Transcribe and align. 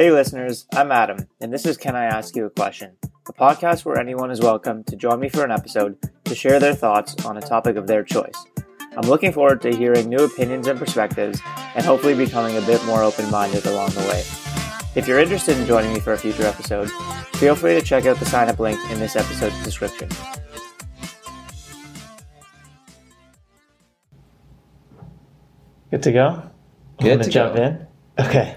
Hey, 0.00 0.10
listeners, 0.10 0.64
I'm 0.72 0.90
Adam, 0.92 1.26
and 1.42 1.52
this 1.52 1.66
is 1.66 1.76
Can 1.76 1.94
I 1.94 2.06
Ask 2.06 2.34
You 2.34 2.46
a 2.46 2.50
Question? 2.50 2.96
A 3.28 3.34
podcast 3.34 3.84
where 3.84 3.98
anyone 3.98 4.30
is 4.30 4.40
welcome 4.40 4.82
to 4.84 4.96
join 4.96 5.20
me 5.20 5.28
for 5.28 5.44
an 5.44 5.50
episode 5.50 5.98
to 6.24 6.34
share 6.34 6.58
their 6.58 6.74
thoughts 6.74 7.22
on 7.26 7.36
a 7.36 7.42
topic 7.42 7.76
of 7.76 7.86
their 7.86 8.02
choice. 8.02 8.46
I'm 8.96 9.06
looking 9.06 9.30
forward 9.30 9.60
to 9.60 9.76
hearing 9.76 10.08
new 10.08 10.24
opinions 10.24 10.68
and 10.68 10.78
perspectives 10.78 11.42
and 11.74 11.84
hopefully 11.84 12.14
becoming 12.14 12.56
a 12.56 12.62
bit 12.62 12.82
more 12.86 13.02
open 13.02 13.30
minded 13.30 13.66
along 13.66 13.90
the 13.90 14.00
way. 14.08 14.20
If 14.94 15.06
you're 15.06 15.18
interested 15.18 15.58
in 15.58 15.66
joining 15.66 15.92
me 15.92 16.00
for 16.00 16.14
a 16.14 16.16
future 16.16 16.44
episode, 16.44 16.90
feel 17.34 17.54
free 17.54 17.74
to 17.74 17.82
check 17.82 18.06
out 18.06 18.16
the 18.16 18.24
sign 18.24 18.48
up 18.48 18.58
link 18.58 18.80
in 18.90 19.00
this 19.00 19.16
episode's 19.16 19.62
description. 19.62 20.08
Good 25.90 26.02
to 26.04 26.12
go? 26.12 26.42
Good 27.00 27.10
Want 27.10 27.22
to 27.24 27.30
jump 27.30 27.56
go. 27.56 27.62
in? 27.62 27.86
Okay. 28.18 28.56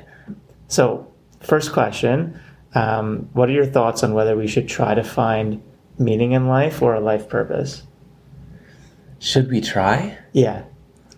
So, 0.70 1.13
first 1.44 1.72
question 1.72 2.40
um, 2.74 3.30
What 3.34 3.50
are 3.50 3.54
your 3.54 3.66
thoughts 3.66 4.04
on 4.04 4.14
whether 4.14 4.36
we 4.36 4.48
should 4.48 4.68
try 4.68 4.94
to 4.94 5.04
find 5.04 5.62
meaning 5.98 6.32
in 6.32 6.48
life 6.48 6.82
or 6.82 6.96
a 6.96 7.00
life 7.00 7.30
purpose? 7.30 7.84
Should 9.20 9.50
we 9.50 9.62
try? 9.62 10.18
Yeah. 10.34 10.64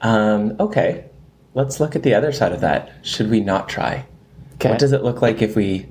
Um, 0.02 0.56
okay. 0.60 1.06
Let's 1.54 1.80
look 1.80 1.96
at 1.96 2.04
the 2.04 2.14
other 2.14 2.32
side 2.32 2.52
of 2.52 2.62
that. 2.62 2.92
Should 3.02 3.30
we 3.30 3.40
not 3.40 3.70
try? 3.70 4.06
Okay. 4.56 4.70
What 4.70 4.80
does 4.80 4.92
it 4.92 5.04
look 5.04 5.22
like 5.22 5.42
if 5.42 5.56
we, 5.56 5.88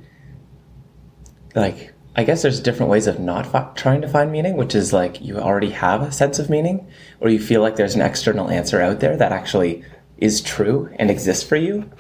like, 1.54 1.92
I 2.16 2.22
guess 2.22 2.42
there's 2.42 2.60
different 2.60 2.90
ways 2.90 3.06
of 3.06 3.18
not 3.18 3.46
fi- 3.46 3.70
trying 3.74 4.00
to 4.02 4.08
find 4.08 4.30
meaning, 4.30 4.56
which 4.56 4.74
is 4.74 4.92
like 4.92 5.20
you 5.20 5.38
already 5.38 5.70
have 5.70 6.02
a 6.02 6.12
sense 6.12 6.38
of 6.38 6.48
meaning, 6.48 6.86
or 7.20 7.28
you 7.28 7.40
feel 7.40 7.60
like 7.60 7.76
there's 7.76 7.96
an 7.96 8.02
external 8.02 8.48
answer 8.50 8.80
out 8.80 9.00
there 9.00 9.16
that 9.16 9.32
actually 9.32 9.84
is 10.18 10.40
true 10.40 10.88
and 10.98 11.10
exists 11.10 11.42
for 11.42 11.56
you. 11.56 11.90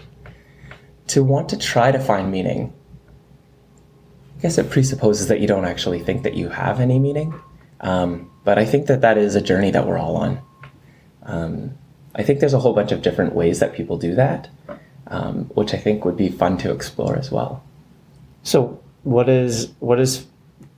To 1.08 1.22
want 1.22 1.50
to 1.50 1.58
try 1.58 1.92
to 1.92 1.98
find 1.98 2.30
meaning, 2.30 2.72
I 4.38 4.40
guess 4.42 4.58
it 4.58 4.70
presupposes 4.70 5.28
that 5.28 5.40
you 5.40 5.46
don't 5.46 5.64
actually 5.64 6.00
think 6.00 6.22
that 6.22 6.34
you 6.34 6.48
have 6.48 6.80
any 6.80 6.98
meaning. 6.98 7.34
Um, 7.80 8.30
but 8.44 8.58
I 8.58 8.64
think 8.64 8.86
that 8.86 9.02
that 9.02 9.18
is 9.18 9.34
a 9.34 9.40
journey 9.40 9.70
that 9.70 9.86
we're 9.86 9.98
all 9.98 10.16
on. 10.16 10.40
Um, 11.24 11.74
I 12.14 12.22
think 12.22 12.40
there's 12.40 12.54
a 12.54 12.58
whole 12.58 12.74
bunch 12.74 12.92
of 12.92 13.02
different 13.02 13.34
ways 13.34 13.60
that 13.60 13.74
people 13.74 13.98
do 13.98 14.14
that, 14.14 14.48
um, 15.08 15.44
which 15.54 15.74
I 15.74 15.78
think 15.78 16.04
would 16.04 16.16
be 16.16 16.28
fun 16.28 16.56
to 16.58 16.72
explore 16.72 17.16
as 17.16 17.30
well. 17.30 17.62
So, 18.42 18.80
what 19.02 19.28
is 19.28 19.72
what 19.80 19.96
does 19.96 20.26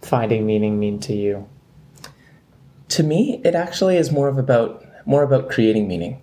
finding 0.03 0.47
meaning 0.47 0.79
mean 0.79 0.99
to 1.01 1.15
you? 1.15 1.49
To 2.89 3.03
me, 3.03 3.41
it 3.45 3.55
actually 3.55 3.97
is 3.97 4.11
more 4.11 4.29
of 4.29 4.39
about 4.39 4.85
more 5.05 5.23
about 5.23 5.51
creating 5.51 5.87
meaning. 5.87 6.23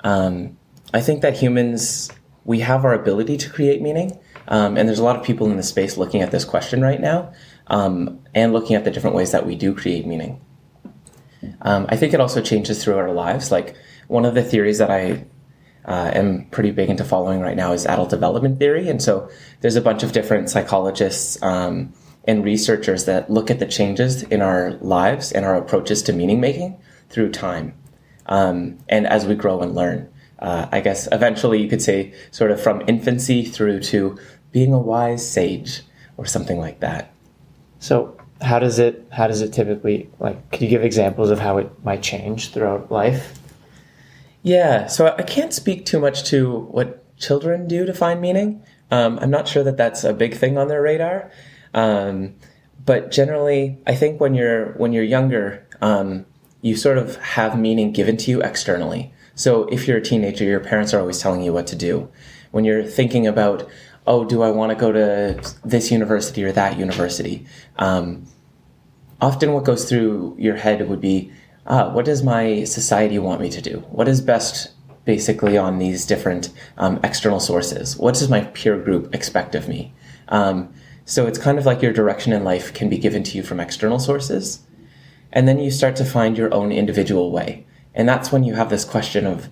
Um, 0.00 0.56
I 0.92 1.00
think 1.00 1.22
that 1.22 1.36
humans 1.36 2.10
we 2.48 2.60
have 2.60 2.82
our 2.86 2.94
ability 2.94 3.36
to 3.36 3.50
create 3.50 3.82
meaning, 3.82 4.18
um, 4.48 4.78
and 4.78 4.88
there's 4.88 4.98
a 4.98 5.04
lot 5.04 5.16
of 5.16 5.22
people 5.22 5.50
in 5.50 5.58
the 5.58 5.62
space 5.62 5.98
looking 5.98 6.22
at 6.22 6.30
this 6.30 6.46
question 6.46 6.80
right 6.80 6.98
now 6.98 7.30
um, 7.66 8.20
and 8.34 8.54
looking 8.54 8.74
at 8.74 8.84
the 8.84 8.90
different 8.90 9.14
ways 9.14 9.32
that 9.32 9.44
we 9.44 9.54
do 9.54 9.74
create 9.74 10.06
meaning. 10.06 10.40
Um, 11.60 11.84
I 11.90 11.96
think 11.96 12.14
it 12.14 12.20
also 12.20 12.40
changes 12.40 12.82
throughout 12.82 13.00
our 13.00 13.12
lives. 13.12 13.52
Like 13.52 13.76
one 14.06 14.24
of 14.24 14.34
the 14.34 14.42
theories 14.42 14.78
that 14.78 14.90
I 14.90 15.26
uh, 15.84 16.10
am 16.14 16.46
pretty 16.46 16.70
big 16.70 16.88
into 16.88 17.04
following 17.04 17.40
right 17.42 17.54
now 17.54 17.72
is 17.72 17.84
adult 17.84 18.08
development 18.08 18.58
theory, 18.58 18.88
and 18.88 19.02
so 19.02 19.28
there's 19.60 19.76
a 19.76 19.82
bunch 19.82 20.02
of 20.02 20.12
different 20.12 20.48
psychologists 20.48 21.40
um, 21.42 21.92
and 22.24 22.42
researchers 22.42 23.04
that 23.04 23.28
look 23.28 23.50
at 23.50 23.58
the 23.58 23.66
changes 23.66 24.22
in 24.22 24.40
our 24.40 24.72
lives 24.80 25.32
and 25.32 25.44
our 25.44 25.56
approaches 25.56 26.02
to 26.04 26.14
meaning 26.14 26.40
making 26.40 26.80
through 27.10 27.30
time, 27.30 27.74
um, 28.24 28.78
and 28.88 29.06
as 29.06 29.26
we 29.26 29.34
grow 29.34 29.60
and 29.60 29.74
learn. 29.74 30.10
Uh, 30.38 30.68
I 30.70 30.80
guess 30.80 31.08
eventually 31.10 31.60
you 31.60 31.68
could 31.68 31.82
say 31.82 32.14
sort 32.30 32.50
of 32.50 32.60
from 32.60 32.82
infancy 32.86 33.44
through 33.44 33.80
to 33.80 34.18
being 34.52 34.72
a 34.72 34.78
wise 34.78 35.28
sage 35.28 35.82
or 36.16 36.26
something 36.26 36.58
like 36.58 36.80
that. 36.80 37.12
So, 37.80 38.16
how 38.40 38.58
does 38.58 38.78
it 38.78 39.06
how 39.10 39.26
does 39.26 39.40
it 39.40 39.52
typically 39.52 40.08
like? 40.18 40.50
Could 40.50 40.62
you 40.62 40.68
give 40.68 40.84
examples 40.84 41.30
of 41.30 41.40
how 41.40 41.58
it 41.58 41.84
might 41.84 42.02
change 42.02 42.50
throughout 42.52 42.90
life? 42.90 43.38
Yeah, 44.42 44.86
so 44.86 45.14
I 45.18 45.22
can't 45.22 45.52
speak 45.52 45.84
too 45.84 45.98
much 45.98 46.24
to 46.30 46.60
what 46.70 47.04
children 47.18 47.66
do 47.66 47.84
to 47.84 47.92
find 47.92 48.20
meaning. 48.20 48.62
Um, 48.90 49.18
I'm 49.20 49.30
not 49.30 49.48
sure 49.48 49.64
that 49.64 49.76
that's 49.76 50.04
a 50.04 50.12
big 50.12 50.34
thing 50.34 50.56
on 50.56 50.68
their 50.68 50.80
radar. 50.80 51.30
Um, 51.74 52.34
but 52.84 53.10
generally, 53.10 53.78
I 53.86 53.94
think 53.94 54.20
when 54.20 54.34
you're 54.34 54.72
when 54.72 54.92
you're 54.92 55.04
younger, 55.04 55.66
um, 55.80 56.24
you 56.62 56.76
sort 56.76 56.98
of 56.98 57.16
have 57.16 57.58
meaning 57.58 57.92
given 57.92 58.16
to 58.18 58.30
you 58.30 58.40
externally. 58.42 59.12
So 59.38 59.66
if 59.66 59.86
you're 59.86 59.98
a 59.98 60.02
teenager, 60.02 60.44
your 60.44 60.58
parents 60.58 60.92
are 60.92 60.98
always 60.98 61.20
telling 61.20 61.42
you 61.42 61.52
what 61.52 61.68
to 61.68 61.76
do. 61.76 62.10
When 62.50 62.64
you're 62.64 62.82
thinking 62.82 63.24
about, 63.24 63.68
oh, 64.04 64.24
do 64.24 64.42
I 64.42 64.50
want 64.50 64.70
to 64.70 64.76
go 64.76 64.90
to 64.90 65.54
this 65.64 65.92
university 65.92 66.42
or 66.42 66.50
that 66.50 66.76
university? 66.76 67.46
Um, 67.76 68.26
often 69.20 69.52
what 69.52 69.64
goes 69.64 69.88
through 69.88 70.34
your 70.40 70.56
head 70.56 70.88
would 70.88 71.00
be, 71.00 71.30
ah, 71.68 71.92
what 71.92 72.04
does 72.04 72.24
my 72.24 72.64
society 72.64 73.20
want 73.20 73.40
me 73.40 73.48
to 73.50 73.62
do? 73.62 73.84
What 73.90 74.08
is 74.08 74.20
best 74.20 74.72
basically 75.04 75.56
on 75.56 75.78
these 75.78 76.04
different 76.04 76.50
um, 76.76 76.98
external 77.04 77.38
sources? 77.38 77.96
What 77.96 78.14
does 78.14 78.28
my 78.28 78.40
peer 78.40 78.76
group 78.76 79.14
expect 79.14 79.54
of 79.54 79.68
me? 79.68 79.94
Um, 80.30 80.74
so 81.04 81.28
it's 81.28 81.38
kind 81.38 81.58
of 81.58 81.64
like 81.64 81.80
your 81.80 81.92
direction 81.92 82.32
in 82.32 82.42
life 82.42 82.74
can 82.74 82.88
be 82.88 82.98
given 82.98 83.22
to 83.22 83.36
you 83.36 83.44
from 83.44 83.60
external 83.60 84.00
sources. 84.00 84.66
And 85.32 85.46
then 85.46 85.60
you 85.60 85.70
start 85.70 85.94
to 85.94 86.04
find 86.04 86.36
your 86.36 86.52
own 86.52 86.72
individual 86.72 87.30
way. 87.30 87.67
And 87.98 88.08
that's 88.08 88.32
when 88.32 88.44
you 88.44 88.54
have 88.54 88.70
this 88.70 88.86
question 88.86 89.26
of, 89.26 89.50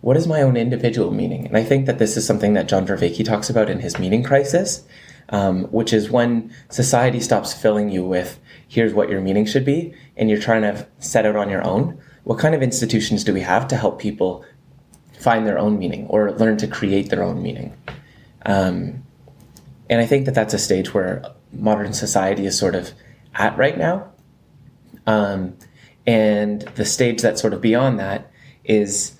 what 0.00 0.16
is 0.16 0.26
my 0.26 0.42
own 0.42 0.56
individual 0.56 1.12
meaning? 1.12 1.46
And 1.46 1.56
I 1.56 1.62
think 1.62 1.86
that 1.86 1.98
this 1.98 2.16
is 2.16 2.26
something 2.26 2.54
that 2.54 2.68
John 2.68 2.86
Vervaeke 2.86 3.24
talks 3.24 3.50
about 3.50 3.68
in 3.68 3.80
his 3.80 3.98
meaning 3.98 4.22
crisis, 4.22 4.84
um, 5.28 5.64
which 5.64 5.92
is 5.92 6.10
when 6.10 6.52
society 6.70 7.20
stops 7.20 7.52
filling 7.52 7.90
you 7.90 8.04
with, 8.04 8.38
here's 8.66 8.94
what 8.94 9.08
your 9.08 9.20
meaning 9.20 9.46
should 9.46 9.64
be, 9.64 9.94
and 10.16 10.30
you're 10.30 10.40
trying 10.40 10.62
to 10.62 10.86
set 11.00 11.26
out 11.26 11.36
on 11.36 11.50
your 11.50 11.64
own. 11.64 12.00
What 12.24 12.38
kind 12.38 12.54
of 12.54 12.62
institutions 12.62 13.24
do 13.24 13.34
we 13.34 13.40
have 13.40 13.68
to 13.68 13.76
help 13.76 14.00
people 14.00 14.44
find 15.18 15.46
their 15.46 15.58
own 15.58 15.78
meaning 15.78 16.06
or 16.06 16.32
learn 16.32 16.56
to 16.58 16.66
create 16.66 17.10
their 17.10 17.22
own 17.22 17.42
meaning? 17.42 17.76
Um, 18.44 19.02
and 19.90 20.00
I 20.00 20.06
think 20.06 20.24
that 20.26 20.34
that's 20.34 20.54
a 20.54 20.58
stage 20.58 20.94
where 20.94 21.24
modern 21.52 21.92
society 21.92 22.46
is 22.46 22.56
sort 22.56 22.74
of 22.74 22.92
at 23.34 23.56
right 23.58 23.76
now. 23.76 24.12
Um, 25.06 25.56
and 26.06 26.62
the 26.76 26.84
stage 26.84 27.22
that's 27.22 27.40
sort 27.40 27.52
of 27.52 27.60
beyond 27.60 27.98
that 27.98 28.30
is 28.64 29.16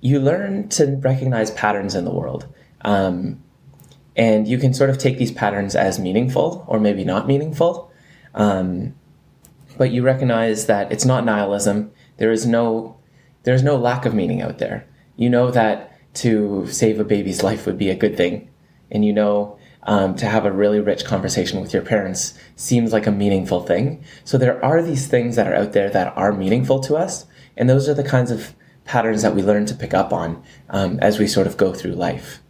you 0.00 0.20
learn 0.20 0.68
to 0.68 0.96
recognize 0.96 1.50
patterns 1.50 1.94
in 1.94 2.04
the 2.04 2.12
world. 2.12 2.46
Um, 2.82 3.42
and 4.16 4.46
you 4.46 4.58
can 4.58 4.74
sort 4.74 4.90
of 4.90 4.98
take 4.98 5.18
these 5.18 5.32
patterns 5.32 5.74
as 5.74 5.98
meaningful 5.98 6.64
or 6.66 6.80
maybe 6.80 7.04
not 7.04 7.26
meaningful. 7.26 7.90
Um, 8.34 8.94
but 9.76 9.92
you 9.92 10.02
recognize 10.02 10.66
that 10.66 10.90
it's 10.92 11.04
not 11.04 11.24
nihilism. 11.24 11.92
There 12.16 12.32
is 12.32 12.46
no 12.46 12.96
there's 13.44 13.62
no 13.62 13.76
lack 13.76 14.04
of 14.04 14.14
meaning 14.14 14.42
out 14.42 14.58
there. 14.58 14.86
You 15.16 15.30
know 15.30 15.50
that 15.52 15.96
to 16.14 16.66
save 16.66 17.00
a 17.00 17.04
baby's 17.04 17.42
life 17.48 17.66
would 17.66 17.78
be 17.78 17.90
a 17.90 17.96
good 17.96 18.16
thing, 18.16 18.50
and 18.90 19.04
you 19.04 19.12
know 19.12 19.57
um, 19.88 20.14
to 20.16 20.26
have 20.26 20.44
a 20.44 20.52
really 20.52 20.80
rich 20.80 21.06
conversation 21.06 21.62
with 21.62 21.72
your 21.72 21.80
parents 21.80 22.34
seems 22.56 22.92
like 22.92 23.06
a 23.06 23.10
meaningful 23.10 23.62
thing. 23.64 24.04
So 24.22 24.36
there 24.36 24.62
are 24.62 24.82
these 24.82 25.06
things 25.06 25.36
that 25.36 25.46
are 25.48 25.54
out 25.54 25.72
there 25.72 25.88
that 25.88 26.14
are 26.14 26.30
meaningful 26.30 26.80
to 26.80 26.96
us, 26.96 27.24
and 27.56 27.70
those 27.70 27.88
are 27.88 27.94
the 27.94 28.04
kinds 28.04 28.30
of 28.30 28.54
patterns 28.84 29.22
that 29.22 29.34
we 29.34 29.42
learn 29.42 29.64
to 29.64 29.74
pick 29.74 29.94
up 29.94 30.12
on 30.12 30.42
um, 30.68 30.98
as 31.00 31.18
we 31.18 31.26
sort 31.26 31.46
of 31.46 31.56
go 31.56 31.72
through 31.72 31.92
life. 31.92 32.42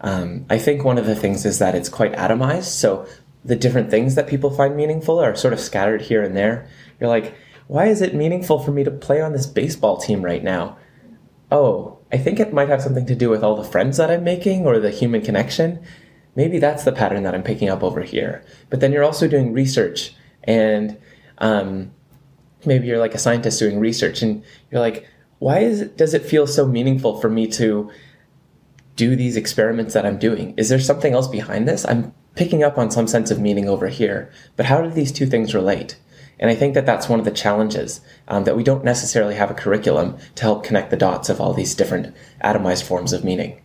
Um, 0.00 0.46
I 0.48 0.56
think 0.56 0.82
one 0.82 0.96
of 0.96 1.04
the 1.04 1.14
things 1.14 1.44
is 1.44 1.58
that 1.58 1.74
it's 1.74 1.90
quite 1.90 2.14
atomized. 2.14 2.72
So 2.72 3.06
the 3.44 3.56
different 3.56 3.90
things 3.90 4.14
that 4.14 4.26
people 4.26 4.50
find 4.50 4.74
meaningful 4.74 5.18
are 5.18 5.36
sort 5.36 5.52
of 5.52 5.60
scattered 5.60 6.00
here 6.00 6.22
and 6.22 6.34
there. 6.34 6.66
You're 6.98 7.10
like, 7.10 7.34
why 7.66 7.88
is 7.88 8.00
it 8.00 8.14
meaningful 8.14 8.58
for 8.58 8.72
me 8.72 8.84
to 8.84 8.90
play 8.90 9.20
on 9.20 9.32
this 9.32 9.46
baseball 9.46 9.98
team 9.98 10.22
right 10.22 10.42
now? 10.42 10.78
Oh, 11.52 11.98
I 12.10 12.16
think 12.16 12.40
it 12.40 12.54
might 12.54 12.70
have 12.70 12.80
something 12.80 13.04
to 13.04 13.14
do 13.14 13.28
with 13.28 13.44
all 13.44 13.56
the 13.56 13.68
friends 13.68 13.98
that 13.98 14.10
I'm 14.10 14.24
making 14.24 14.66
or 14.66 14.78
the 14.78 14.90
human 14.90 15.20
connection. 15.20 15.84
Maybe 16.36 16.58
that's 16.58 16.84
the 16.84 16.92
pattern 16.92 17.22
that 17.24 17.34
I'm 17.34 17.42
picking 17.42 17.68
up 17.68 17.82
over 17.82 18.02
here. 18.02 18.44
But 18.68 18.80
then 18.80 18.92
you're 18.92 19.04
also 19.04 19.28
doing 19.28 19.52
research, 19.52 20.14
and 20.44 20.96
um, 21.38 21.90
maybe 22.64 22.86
you're 22.86 22.98
like 22.98 23.14
a 23.14 23.18
scientist 23.18 23.58
doing 23.58 23.80
research, 23.80 24.22
and 24.22 24.42
you're 24.70 24.80
like, 24.80 25.06
why 25.38 25.60
is 25.60 25.80
it, 25.80 25.96
does 25.96 26.14
it 26.14 26.24
feel 26.24 26.46
so 26.46 26.66
meaningful 26.66 27.20
for 27.20 27.28
me 27.28 27.46
to 27.48 27.90
do 28.96 29.16
these 29.16 29.36
experiments 29.36 29.94
that 29.94 30.06
I'm 30.06 30.18
doing? 30.18 30.54
Is 30.56 30.68
there 30.68 30.78
something 30.78 31.14
else 31.14 31.26
behind 31.28 31.66
this? 31.66 31.86
I'm 31.86 32.12
picking 32.36 32.62
up 32.62 32.78
on 32.78 32.90
some 32.90 33.06
sense 33.06 33.30
of 33.30 33.40
meaning 33.40 33.68
over 33.68 33.88
here, 33.88 34.30
but 34.56 34.66
how 34.66 34.82
do 34.82 34.90
these 34.90 35.10
two 35.10 35.26
things 35.26 35.54
relate? 35.54 35.98
And 36.38 36.50
I 36.50 36.54
think 36.54 36.74
that 36.74 36.86
that's 36.86 37.08
one 37.08 37.18
of 37.18 37.24
the 37.24 37.30
challenges 37.30 38.00
um, 38.28 38.44
that 38.44 38.56
we 38.56 38.62
don't 38.62 38.84
necessarily 38.84 39.34
have 39.34 39.50
a 39.50 39.54
curriculum 39.54 40.16
to 40.36 40.42
help 40.42 40.64
connect 40.64 40.90
the 40.90 40.96
dots 40.96 41.28
of 41.28 41.40
all 41.40 41.52
these 41.52 41.74
different 41.74 42.14
atomized 42.42 42.84
forms 42.84 43.12
of 43.12 43.24
meaning. 43.24 43.60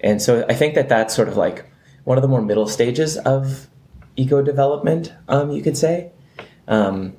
And 0.00 0.20
so 0.20 0.44
I 0.48 0.54
think 0.54 0.74
that 0.74 0.88
that's 0.88 1.14
sort 1.14 1.28
of 1.28 1.36
like 1.36 1.69
one 2.10 2.18
of 2.18 2.22
the 2.22 2.28
more 2.28 2.42
middle 2.42 2.66
stages 2.66 3.16
of 3.18 3.68
ego 4.16 4.42
development, 4.42 5.12
um, 5.28 5.52
you 5.52 5.62
could 5.62 5.76
say. 5.76 6.10
Um, 6.66 7.16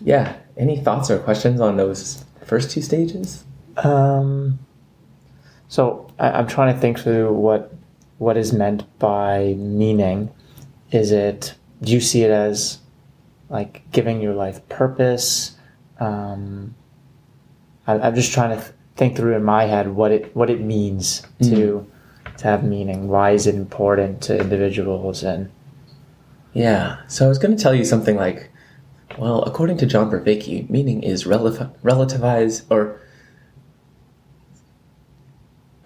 yeah. 0.00 0.36
Any 0.56 0.76
thoughts 0.76 1.10
or 1.10 1.18
questions 1.18 1.60
on 1.60 1.76
those 1.78 2.24
first 2.44 2.70
two 2.70 2.80
stages? 2.80 3.44
Um, 3.78 4.60
so 5.66 6.08
I, 6.16 6.30
I'm 6.30 6.46
trying 6.46 6.72
to 6.72 6.80
think 6.80 7.00
through 7.00 7.32
what 7.32 7.74
what 8.18 8.36
is 8.36 8.52
meant 8.52 8.84
by 9.00 9.54
meaning. 9.54 10.30
Is 10.92 11.10
it, 11.10 11.56
do 11.82 11.90
you 11.90 12.00
see 12.00 12.22
it 12.22 12.30
as 12.30 12.78
like 13.48 13.82
giving 13.90 14.20
your 14.20 14.34
life 14.34 14.60
purpose? 14.68 15.56
Um, 15.98 16.76
I, 17.88 17.94
I'm 17.98 18.14
just 18.14 18.32
trying 18.32 18.56
to 18.56 18.62
th- 18.62 18.76
think 18.94 19.16
through 19.16 19.34
in 19.34 19.42
my 19.42 19.64
head 19.64 19.88
what 19.88 20.12
it 20.12 20.36
what 20.36 20.50
it 20.50 20.60
means 20.60 21.22
to 21.42 21.84
to 22.42 22.48
have 22.48 22.62
meaning. 22.64 23.08
Why 23.08 23.30
is 23.30 23.46
it 23.46 23.54
important 23.54 24.20
to 24.22 24.38
individuals? 24.38 25.22
And 25.22 25.50
Yeah. 26.52 26.98
So 27.08 27.24
I 27.24 27.28
was 27.28 27.38
going 27.38 27.56
to 27.56 27.62
tell 27.62 27.74
you 27.74 27.84
something 27.84 28.16
like, 28.16 28.50
well, 29.18 29.42
according 29.42 29.78
to 29.78 29.86
John 29.86 30.10
Vervaeke, 30.10 30.68
meaning 30.70 31.02
is 31.02 31.26
relative, 31.26 31.70
relativize 31.82 32.64
or 32.70 33.00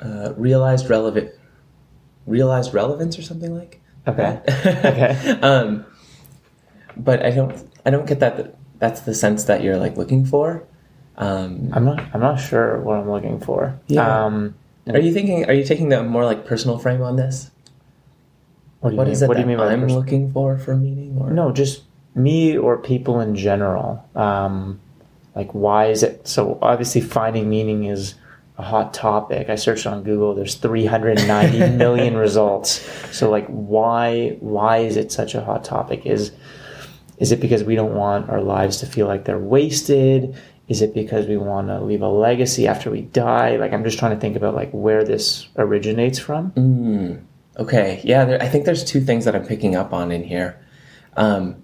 uh, 0.00 0.32
realized 0.36 0.88
relevant, 0.90 1.30
realized 2.26 2.74
relevance 2.74 3.18
or 3.18 3.22
something 3.22 3.54
like. 3.54 3.80
okay. 4.06 4.40
Okay. 4.48 5.40
um, 5.42 5.84
but 6.96 7.24
I 7.24 7.30
don't, 7.30 7.70
I 7.84 7.90
don't 7.90 8.06
get 8.06 8.20
that. 8.20 8.56
That's 8.78 9.00
the 9.00 9.14
sense 9.14 9.44
that 9.44 9.62
you're 9.62 9.78
like 9.78 9.96
looking 9.96 10.24
for. 10.24 10.66
Um, 11.18 11.70
I'm 11.72 11.84
not 11.84 12.00
I'm 12.12 12.20
not 12.20 12.36
sure 12.36 12.78
what 12.80 12.98
I'm 12.98 13.10
looking 13.10 13.40
for. 13.40 13.78
Yeah. 13.86 14.24
Um, 14.26 14.54
are 14.88 14.98
you 15.00 15.12
thinking? 15.12 15.44
Are 15.48 15.52
you 15.52 15.64
taking 15.64 15.88
the 15.88 16.02
more 16.02 16.24
like 16.24 16.46
personal 16.46 16.78
frame 16.78 17.02
on 17.02 17.16
this? 17.16 17.50
what 18.80 18.90
do 18.90 18.94
you 18.94 18.98
What 18.98 19.04
mean? 19.06 19.12
is 19.12 19.22
it 19.22 19.28
what 19.28 19.34
do 19.34 19.40
you 19.40 19.46
mean 19.46 19.58
by 19.58 19.72
I'm 19.72 19.86
looking 19.88 20.32
for 20.32 20.58
for 20.58 20.76
meaning? 20.76 21.16
Or 21.18 21.30
No, 21.30 21.50
just 21.52 21.82
me 22.14 22.56
or 22.56 22.78
people 22.78 23.20
in 23.20 23.34
general. 23.34 24.04
Um, 24.14 24.80
like, 25.34 25.52
why 25.52 25.86
is 25.86 26.02
it 26.02 26.26
so? 26.28 26.58
Obviously, 26.62 27.00
finding 27.00 27.48
meaning 27.50 27.84
is 27.84 28.14
a 28.58 28.62
hot 28.62 28.94
topic. 28.94 29.50
I 29.50 29.56
searched 29.56 29.86
on 29.86 30.02
Google. 30.02 30.34
There's 30.34 30.54
390 30.54 31.76
million 31.76 32.16
results. 32.16 32.80
So, 33.14 33.28
like, 33.30 33.46
why 33.48 34.36
why 34.40 34.78
is 34.78 34.96
it 34.96 35.12
such 35.12 35.34
a 35.34 35.42
hot 35.42 35.64
topic? 35.64 36.06
Is 36.06 36.32
is 37.18 37.32
it 37.32 37.40
because 37.40 37.64
we 37.64 37.74
don't 37.74 37.94
want 37.94 38.28
our 38.30 38.40
lives 38.42 38.78
to 38.78 38.86
feel 38.86 39.06
like 39.06 39.24
they're 39.24 39.38
wasted? 39.38 40.36
Is 40.68 40.82
it 40.82 40.94
because 40.94 41.26
we 41.26 41.36
want 41.36 41.68
to 41.68 41.80
leave 41.80 42.02
a 42.02 42.08
legacy 42.08 42.66
after 42.66 42.90
we 42.90 43.02
die? 43.02 43.56
Like, 43.56 43.72
I'm 43.72 43.84
just 43.84 43.98
trying 43.98 44.14
to 44.14 44.20
think 44.20 44.36
about 44.36 44.54
like 44.54 44.70
where 44.72 45.04
this 45.04 45.46
originates 45.56 46.18
from. 46.18 46.50
Mm, 46.52 47.24
okay, 47.56 48.00
yeah, 48.02 48.24
there, 48.24 48.42
I 48.42 48.48
think 48.48 48.64
there's 48.64 48.84
two 48.84 49.00
things 49.00 49.24
that 49.24 49.36
I'm 49.36 49.46
picking 49.46 49.76
up 49.76 49.92
on 49.92 50.10
in 50.10 50.24
here. 50.24 50.60
Um, 51.16 51.62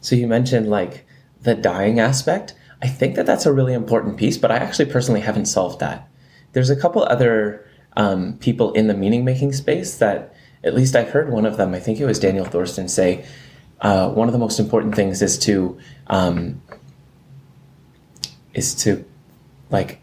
so 0.00 0.14
you 0.16 0.26
mentioned 0.26 0.68
like 0.68 1.06
the 1.40 1.54
dying 1.54 1.98
aspect. 1.98 2.54
I 2.82 2.88
think 2.88 3.14
that 3.14 3.26
that's 3.26 3.46
a 3.46 3.52
really 3.52 3.72
important 3.72 4.16
piece, 4.18 4.36
but 4.36 4.50
I 4.50 4.56
actually 4.56 4.90
personally 4.90 5.20
haven't 5.20 5.46
solved 5.46 5.80
that. 5.80 6.08
There's 6.52 6.70
a 6.70 6.76
couple 6.76 7.02
other 7.04 7.66
um, 7.96 8.36
people 8.38 8.72
in 8.72 8.88
the 8.88 8.94
meaning 8.94 9.24
making 9.24 9.52
space 9.52 9.96
that, 9.98 10.34
at 10.64 10.74
least 10.74 10.94
I've 10.94 11.10
heard 11.10 11.30
one 11.32 11.46
of 11.46 11.56
them. 11.56 11.74
I 11.74 11.80
think 11.80 12.00
it 12.00 12.06
was 12.06 12.18
Daniel 12.18 12.44
Thorson 12.44 12.88
say 12.88 13.24
uh, 13.80 14.10
one 14.10 14.28
of 14.28 14.32
the 14.32 14.38
most 14.38 14.60
important 14.60 14.94
things 14.94 15.22
is 15.22 15.38
to 15.40 15.78
um, 16.06 16.62
is 18.54 18.74
to 18.76 19.04
like 19.70 20.00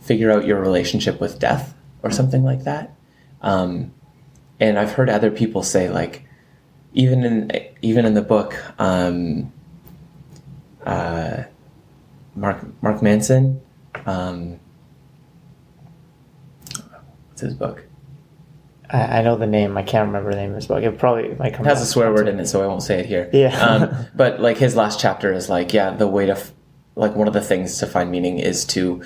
figure 0.00 0.30
out 0.30 0.44
your 0.46 0.60
relationship 0.60 1.20
with 1.20 1.38
death 1.38 1.74
or 2.02 2.10
something 2.10 2.44
like 2.44 2.64
that. 2.64 2.94
Um, 3.42 3.92
and 4.60 4.78
I've 4.78 4.92
heard 4.92 5.10
other 5.10 5.30
people 5.30 5.62
say 5.62 5.88
like 5.88 6.24
even 6.94 7.24
in 7.24 7.50
even 7.82 8.04
in 8.06 8.14
the 8.14 8.22
book 8.22 8.56
um, 8.80 9.52
uh, 10.84 11.42
Mark 12.34 12.64
Mark 12.82 13.02
Manson 13.02 13.60
um, 14.06 14.58
what's 17.28 17.40
his 17.42 17.54
book 17.54 17.84
I, 18.88 19.18
I 19.18 19.22
know 19.22 19.36
the 19.36 19.48
name. 19.48 19.76
I 19.76 19.82
can't 19.82 20.06
remember 20.06 20.30
the 20.30 20.36
name 20.36 20.50
of 20.50 20.56
his 20.56 20.66
book. 20.68 20.80
It 20.84 20.96
probably 20.96 21.34
might 21.34 21.54
come. 21.54 21.66
it 21.66 21.68
has 21.70 21.82
a 21.82 21.86
swear 21.86 22.12
word 22.14 22.28
in 22.28 22.38
it 22.38 22.46
so 22.46 22.62
I 22.62 22.68
won't 22.68 22.84
say 22.84 23.00
it 23.00 23.06
here 23.06 23.28
Yeah. 23.32 23.58
um, 23.60 24.06
but 24.14 24.40
like 24.40 24.58
his 24.58 24.76
last 24.76 25.00
chapter 25.00 25.32
is 25.32 25.48
like 25.48 25.72
yeah 25.72 25.90
the 25.90 26.06
way 26.06 26.26
to 26.26 26.32
f- 26.32 26.52
like 26.96 27.14
one 27.14 27.28
of 27.28 27.34
the 27.34 27.40
things 27.40 27.78
to 27.78 27.86
find 27.86 28.10
meaning 28.10 28.38
is 28.38 28.64
to 28.64 29.02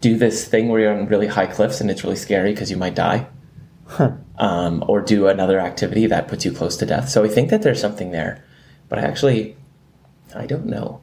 do 0.00 0.18
this 0.18 0.46
thing 0.46 0.68
where 0.68 0.80
you're 0.80 0.94
on 0.94 1.06
really 1.06 1.26
high 1.26 1.46
cliffs 1.46 1.80
and 1.80 1.90
it's 1.90 2.04
really 2.04 2.16
scary 2.16 2.52
because 2.52 2.70
you 2.70 2.76
might 2.76 2.94
die 2.94 3.26
um, 4.38 4.84
or 4.86 5.00
do 5.00 5.28
another 5.28 5.58
activity 5.58 6.06
that 6.06 6.28
puts 6.28 6.44
you 6.44 6.52
close 6.52 6.76
to 6.76 6.86
death. 6.86 7.08
So 7.08 7.24
I 7.24 7.28
think 7.28 7.50
that 7.50 7.62
there's 7.62 7.80
something 7.80 8.10
there, 8.10 8.44
but 8.88 8.98
I 8.98 9.02
actually, 9.02 9.56
I 10.34 10.46
don't 10.46 10.66
know. 10.66 11.02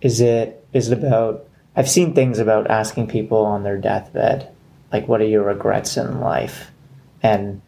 Is 0.00 0.20
it 0.20 0.66
is 0.72 0.90
it 0.90 0.98
about? 0.98 1.48
I've 1.76 1.88
seen 1.88 2.14
things 2.14 2.38
about 2.38 2.68
asking 2.68 3.06
people 3.06 3.46
on 3.46 3.62
their 3.62 3.78
deathbed, 3.78 4.50
like, 4.92 5.06
"What 5.06 5.20
are 5.20 5.26
your 5.26 5.44
regrets 5.44 5.96
in 5.96 6.18
life?" 6.20 6.72
And 7.22 7.62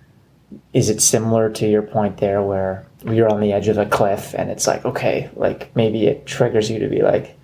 is 0.72 0.90
it 0.90 1.00
similar 1.00 1.48
to 1.50 1.68
your 1.68 1.82
point 1.82 2.16
there, 2.16 2.42
where 2.42 2.86
you're 3.04 3.30
on 3.30 3.40
the 3.40 3.52
edge 3.52 3.68
of 3.68 3.78
a 3.78 3.86
cliff 3.86 4.34
and 4.34 4.50
it's 4.50 4.66
like, 4.66 4.84
okay, 4.84 5.30
like 5.36 5.74
maybe 5.76 6.06
it 6.06 6.26
triggers 6.26 6.70
you 6.70 6.78
to 6.78 6.88
be 6.88 7.02
like, 7.02 7.36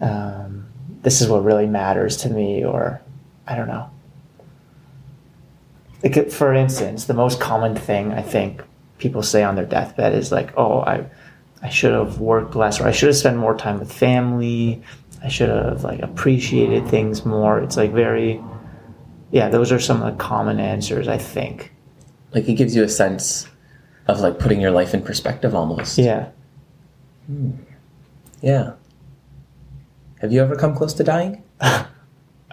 um, 0.00 0.66
"This 1.02 1.20
is 1.20 1.28
what 1.28 1.44
really 1.44 1.66
matters 1.66 2.16
to 2.18 2.30
me," 2.30 2.64
or 2.64 3.00
I 3.46 3.56
don't 3.56 3.68
know. 3.68 3.90
Like, 6.02 6.30
for 6.30 6.52
instance, 6.54 7.06
the 7.06 7.14
most 7.14 7.40
common 7.40 7.74
thing 7.74 8.12
I 8.12 8.22
think 8.22 8.62
people 8.98 9.22
say 9.22 9.42
on 9.42 9.56
their 9.56 9.64
deathbed 9.64 10.14
is 10.14 10.32
like, 10.32 10.52
"Oh, 10.56 10.80
I." 10.80 11.06
I 11.62 11.70
should 11.70 11.92
have 11.92 12.20
worked 12.20 12.54
less, 12.54 12.80
or 12.80 12.86
I 12.86 12.92
should 12.92 13.08
have 13.08 13.16
spent 13.16 13.38
more 13.38 13.56
time 13.56 13.80
with 13.80 13.90
family. 13.90 14.82
I 15.24 15.28
should 15.28 15.48
have 15.48 15.82
like 15.82 16.00
appreciated 16.00 16.86
things 16.86 17.24
more. 17.24 17.58
It's 17.60 17.76
like 17.76 17.92
very, 17.92 18.40
yeah. 19.32 19.48
Those 19.48 19.72
are 19.72 19.80
some 19.80 20.02
of 20.02 20.12
the 20.12 20.22
common 20.22 20.60
answers 20.60 21.08
I 21.08 21.18
think. 21.18 21.72
Like 22.32 22.48
it 22.48 22.54
gives 22.54 22.76
you 22.76 22.84
a 22.84 22.88
sense 22.88 23.48
of 24.06 24.20
like 24.20 24.38
putting 24.38 24.60
your 24.60 24.70
life 24.70 24.94
in 24.94 25.02
perspective 25.02 25.54
almost. 25.54 25.98
Yeah. 25.98 26.28
Yeah. 28.42 28.74
Have 30.26 30.32
you 30.32 30.42
ever 30.42 30.56
come 30.56 30.74
close 30.74 30.92
to 30.94 31.04
dying? 31.04 31.44
I 31.60 31.86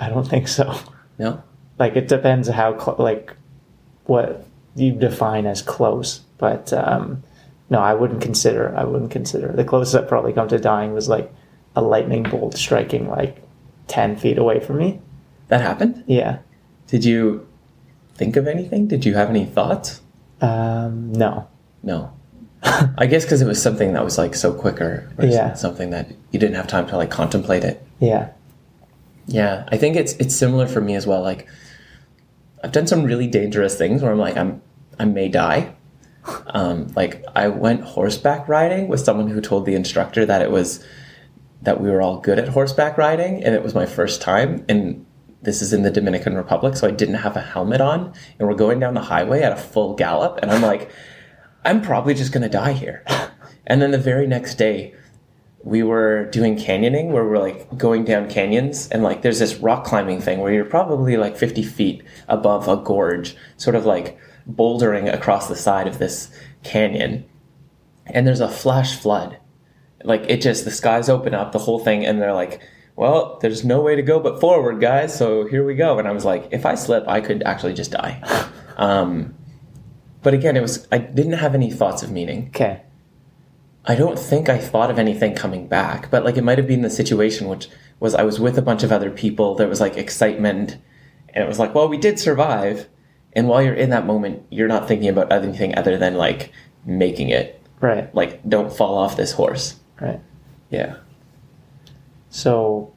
don't 0.07 0.27
think 0.27 0.47
so. 0.47 0.77
No. 1.17 1.41
Like 1.79 1.95
it 1.95 2.07
depends 2.07 2.47
how 2.47 2.77
cl- 2.77 2.97
like 2.99 3.33
what 4.05 4.45
you 4.75 4.91
define 4.91 5.47
as 5.47 5.63
close, 5.63 6.19
but 6.37 6.71
um, 6.71 7.23
no, 7.71 7.79
I 7.79 7.95
wouldn't 7.95 8.21
consider. 8.21 8.75
I 8.77 8.83
wouldn't 8.83 9.09
consider 9.09 9.51
the 9.51 9.63
closest 9.63 9.95
I've 9.95 10.07
probably 10.07 10.33
come 10.33 10.47
to 10.49 10.59
dying 10.59 10.93
was 10.93 11.09
like 11.09 11.33
a 11.75 11.81
lightning 11.81 12.21
bolt 12.21 12.53
striking 12.55 13.09
like 13.09 13.41
ten 13.87 14.17
feet 14.17 14.37
away 14.37 14.59
from 14.59 14.77
me. 14.77 15.01
That 15.47 15.61
happened? 15.61 16.03
Yeah. 16.05 16.41
Did 16.85 17.03
you 17.03 17.47
think 18.13 18.35
of 18.35 18.45
anything? 18.45 18.85
Did 18.85 19.03
you 19.03 19.15
have 19.15 19.31
any 19.31 19.45
thoughts? 19.45 19.99
Um, 20.41 21.11
no. 21.11 21.47
No. 21.81 22.13
I 22.97 23.05
guess 23.07 23.23
because 23.25 23.41
it 23.41 23.47
was 23.47 23.61
something 23.61 23.93
that 23.93 24.03
was 24.05 24.17
like 24.17 24.35
so 24.35 24.53
quicker, 24.53 25.09
or 25.17 25.25
Yeah. 25.25 25.53
something 25.53 25.89
that 25.91 26.09
you 26.31 26.39
didn't 26.39 26.55
have 26.55 26.67
time 26.67 26.87
to 26.87 26.97
like 26.97 27.11
contemplate 27.11 27.63
it. 27.63 27.85
Yeah. 27.99 28.29
Yeah, 29.27 29.65
I 29.71 29.77
think 29.77 29.95
it's 29.95 30.13
it's 30.13 30.35
similar 30.35 30.67
for 30.67 30.81
me 30.81 30.95
as 30.95 31.05
well. 31.07 31.21
Like 31.21 31.47
I've 32.63 32.71
done 32.71 32.87
some 32.87 33.03
really 33.03 33.27
dangerous 33.27 33.77
things 33.77 34.01
where 34.01 34.11
I'm 34.11 34.19
like 34.19 34.37
I'm 34.37 34.61
I 34.99 35.05
may 35.05 35.29
die. 35.29 35.75
Um, 36.47 36.87
like 36.95 37.21
I 37.35 37.49
went 37.49 37.81
horseback 37.83 38.47
riding 38.47 38.87
with 38.87 39.01
someone 39.01 39.27
who 39.27 39.41
told 39.41 39.65
the 39.65 39.75
instructor 39.75 40.25
that 40.25 40.41
it 40.41 40.51
was 40.51 40.81
that 41.63 41.81
we 41.81 41.89
were 41.91 42.01
all 42.01 42.17
good 42.21 42.39
at 42.39 42.47
horseback 42.47 42.97
riding, 42.97 43.43
and 43.43 43.53
it 43.53 43.61
was 43.61 43.73
my 43.75 43.85
first 43.85 44.21
time. 44.21 44.63
And 44.69 45.05
this 45.41 45.61
is 45.61 45.73
in 45.73 45.81
the 45.83 45.91
Dominican 45.91 46.35
Republic, 46.37 46.77
so 46.77 46.87
I 46.87 46.91
didn't 46.91 47.15
have 47.15 47.35
a 47.35 47.41
helmet 47.41 47.81
on, 47.81 48.13
and 48.39 48.47
we're 48.47 48.55
going 48.55 48.79
down 48.79 48.93
the 48.93 49.01
highway 49.01 49.41
at 49.41 49.51
a 49.51 49.57
full 49.57 49.95
gallop, 49.95 50.39
and 50.41 50.49
I'm 50.49 50.61
like, 50.61 50.89
I'm 51.65 51.81
probably 51.81 52.13
just 52.13 52.31
gonna 52.31 52.49
die 52.49 52.73
here. 52.73 53.03
And 53.65 53.81
then 53.81 53.91
the 53.91 53.97
very 53.97 54.27
next 54.27 54.55
day, 54.55 54.93
we 55.63 55.81
were 55.81 56.25
doing 56.25 56.57
canyoning 56.57 57.11
where 57.11 57.23
we're 57.23 57.39
like 57.39 57.77
going 57.77 58.03
down 58.03 58.29
canyons 58.29 58.89
and 58.89 59.01
like 59.01 59.21
there's 59.21 59.39
this 59.39 59.55
rock 59.55 59.85
climbing 59.85 60.19
thing 60.19 60.39
where 60.39 60.51
you're 60.51 60.65
probably 60.65 61.15
like 61.15 61.37
50 61.37 61.63
feet 61.63 62.03
above 62.27 62.67
a 62.67 62.75
gorge, 62.75 63.37
sort 63.55 63.75
of 63.75 63.85
like 63.85 64.17
bouldering 64.49 65.11
across 65.11 65.47
the 65.47 65.55
side 65.55 65.87
of 65.87 65.99
this 65.99 66.29
canyon. 66.63 67.23
And 68.05 68.27
there's 68.27 68.41
a 68.41 68.49
flash 68.49 68.99
flood. 68.99 69.37
Like 70.03 70.25
it 70.27 70.41
just, 70.41 70.65
the 70.65 70.71
skies 70.71 71.07
open 71.07 71.33
up, 71.33 71.53
the 71.53 71.59
whole 71.59 71.79
thing, 71.79 72.05
and 72.05 72.21
they're 72.21 72.33
like, 72.33 72.61
well, 72.97 73.39
there's 73.41 73.63
no 73.63 73.81
way 73.81 73.95
to 73.95 74.01
go 74.01 74.19
but 74.19 74.41
forward, 74.41 74.81
guys. 74.81 75.17
So 75.17 75.47
here 75.47 75.65
we 75.65 75.75
go. 75.75 75.97
And 75.97 76.07
I 76.07 76.11
was 76.11 76.25
like, 76.25 76.49
if 76.51 76.65
I 76.65 76.75
slip, 76.75 77.07
I 77.07 77.21
could 77.21 77.41
actually 77.43 77.73
just 77.73 77.91
die. 77.91 78.49
Um, 78.75 79.35
but 80.23 80.33
again, 80.33 80.57
it 80.57 80.61
was, 80.61 80.87
I 80.92 80.97
didn't 80.97 81.33
have 81.33 81.53
any 81.53 81.69
thoughts 81.69 82.01
of 82.01 82.11
meaning. 82.11 82.47
Okay. 82.47 82.81
I 83.85 83.95
don't 83.95 84.18
think 84.18 84.47
I 84.47 84.57
thought 84.57 84.89
of 84.89 84.97
anything 84.97 85.35
coming 85.35 85.68
back, 85.68 86.09
but 86.09 86.23
like 86.23 86.37
it 86.37 86.44
might 86.44 86.57
have 86.57 86.68
been 86.68 86.81
the 86.81 86.89
situation, 86.89 87.49
which 87.49 87.68
was 87.99 88.15
I 88.15 88.23
was 88.23 88.39
with 88.39 88.57
a 88.57 88.61
bunch 88.61 88.83
of 88.83 88.92
other 88.92 89.11
people. 89.11 89.56
There 89.56 89.68
was 89.68 89.81
like 89.81 89.97
excitement, 89.97 90.77
and 91.30 91.44
it 91.44 91.47
was 91.47 91.59
like, 91.59 91.75
well, 91.75 91.89
we 91.89 91.97
did 91.97 92.18
survive. 92.18 92.87
And 93.33 93.47
while 93.47 93.61
you're 93.61 93.73
in 93.73 93.89
that 93.89 94.06
moment, 94.06 94.45
you're 94.49 94.69
not 94.69 94.87
thinking 94.87 95.09
about 95.09 95.31
anything 95.31 95.77
other 95.77 95.97
than 95.97 96.15
like 96.15 96.51
making 96.85 97.30
it. 97.30 97.61
Right. 97.81 98.13
Like, 98.15 98.47
don't 98.47 98.71
fall 98.71 98.97
off 98.97 99.18
this 99.18 99.33
horse. 99.33 99.75
Right. 99.99 100.21
Yeah. 100.69 100.97
So, 102.30 102.94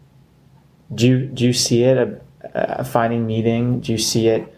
do 0.95 1.09
you 1.09 1.27
do 1.27 1.45
you 1.45 1.53
see 1.53 1.83
it 1.83 2.23
uh, 2.55 2.85
finding 2.85 3.27
meaning? 3.27 3.81
Do 3.81 3.91
you 3.91 3.99
see 3.99 4.29
it 4.29 4.56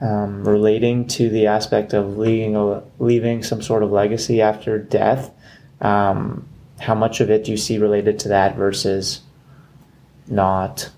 um, 0.00 0.44
relating 0.46 1.06
to 1.08 1.28
the 1.28 1.46
aspect 1.46 1.92
of 1.92 2.16
leaving 2.18 2.56
a, 2.56 2.82
leaving 2.98 3.42
some 3.42 3.62
sort 3.62 3.82
of 3.82 3.90
legacy 3.90 4.40
after 4.40 4.78
death. 4.78 5.32
Um, 5.80 6.48
how 6.80 6.94
much 6.94 7.20
of 7.20 7.30
it 7.30 7.44
do 7.44 7.50
you 7.50 7.56
see 7.56 7.78
related 7.78 8.18
to 8.20 8.28
that 8.28 8.56
versus 8.56 9.22
not? 10.28 10.90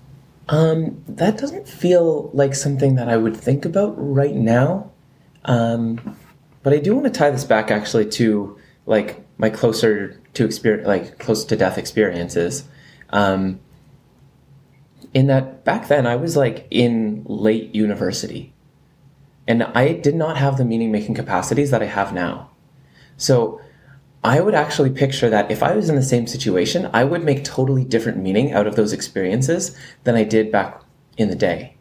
Um, 0.49 1.03
that 1.07 1.37
doesn't 1.37 1.67
feel 1.67 2.29
like 2.33 2.53
something 2.53 2.95
that 2.95 3.09
I 3.09 3.17
would 3.17 3.35
think 3.35 3.65
about 3.65 3.93
right 3.97 4.35
now. 4.35 4.91
Um, 5.45 6.17
but 6.61 6.73
I 6.73 6.77
do 6.77 6.93
want 6.93 7.05
to 7.05 7.17
tie 7.17 7.31
this 7.31 7.45
back 7.45 7.71
actually 7.71 8.09
to 8.11 8.59
like 8.85 9.25
my 9.37 9.49
closer 9.49 10.21
to 10.33 10.45
experience, 10.45 10.87
like 10.87 11.17
close 11.17 11.45
to 11.45 11.55
death 11.55 11.77
experiences. 11.77 12.65
Um, 13.09 13.59
in 15.13 15.27
that 15.27 15.65
back 15.65 15.87
then 15.87 16.05
I 16.07 16.15
was 16.15 16.37
like 16.37 16.67
in 16.69 17.25
late 17.27 17.75
university 17.75 18.50
and 19.47 19.63
I 19.63 19.93
did 19.93 20.15
not 20.15 20.37
have 20.37 20.57
the 20.57 20.65
meaning 20.65 20.91
making 20.91 21.15
capacities 21.15 21.71
that 21.71 21.81
I 21.81 21.87
have 21.87 22.13
now. 22.13 22.49
So 23.17 23.61
I 24.23 24.39
would 24.39 24.53
actually 24.53 24.91
picture 24.91 25.29
that 25.29 25.49
if 25.49 25.63
I 25.63 25.75
was 25.75 25.89
in 25.89 25.95
the 25.95 26.03
same 26.03 26.27
situation, 26.27 26.89
I 26.93 27.03
would 27.03 27.23
make 27.23 27.43
totally 27.43 27.83
different 27.83 28.19
meaning 28.19 28.53
out 28.53 28.67
of 28.67 28.75
those 28.75 28.93
experiences 28.93 29.75
than 30.03 30.15
I 30.15 30.23
did 30.23 30.51
back 30.51 30.83
in 31.17 31.29
the 31.29 31.35
day. 31.35 31.75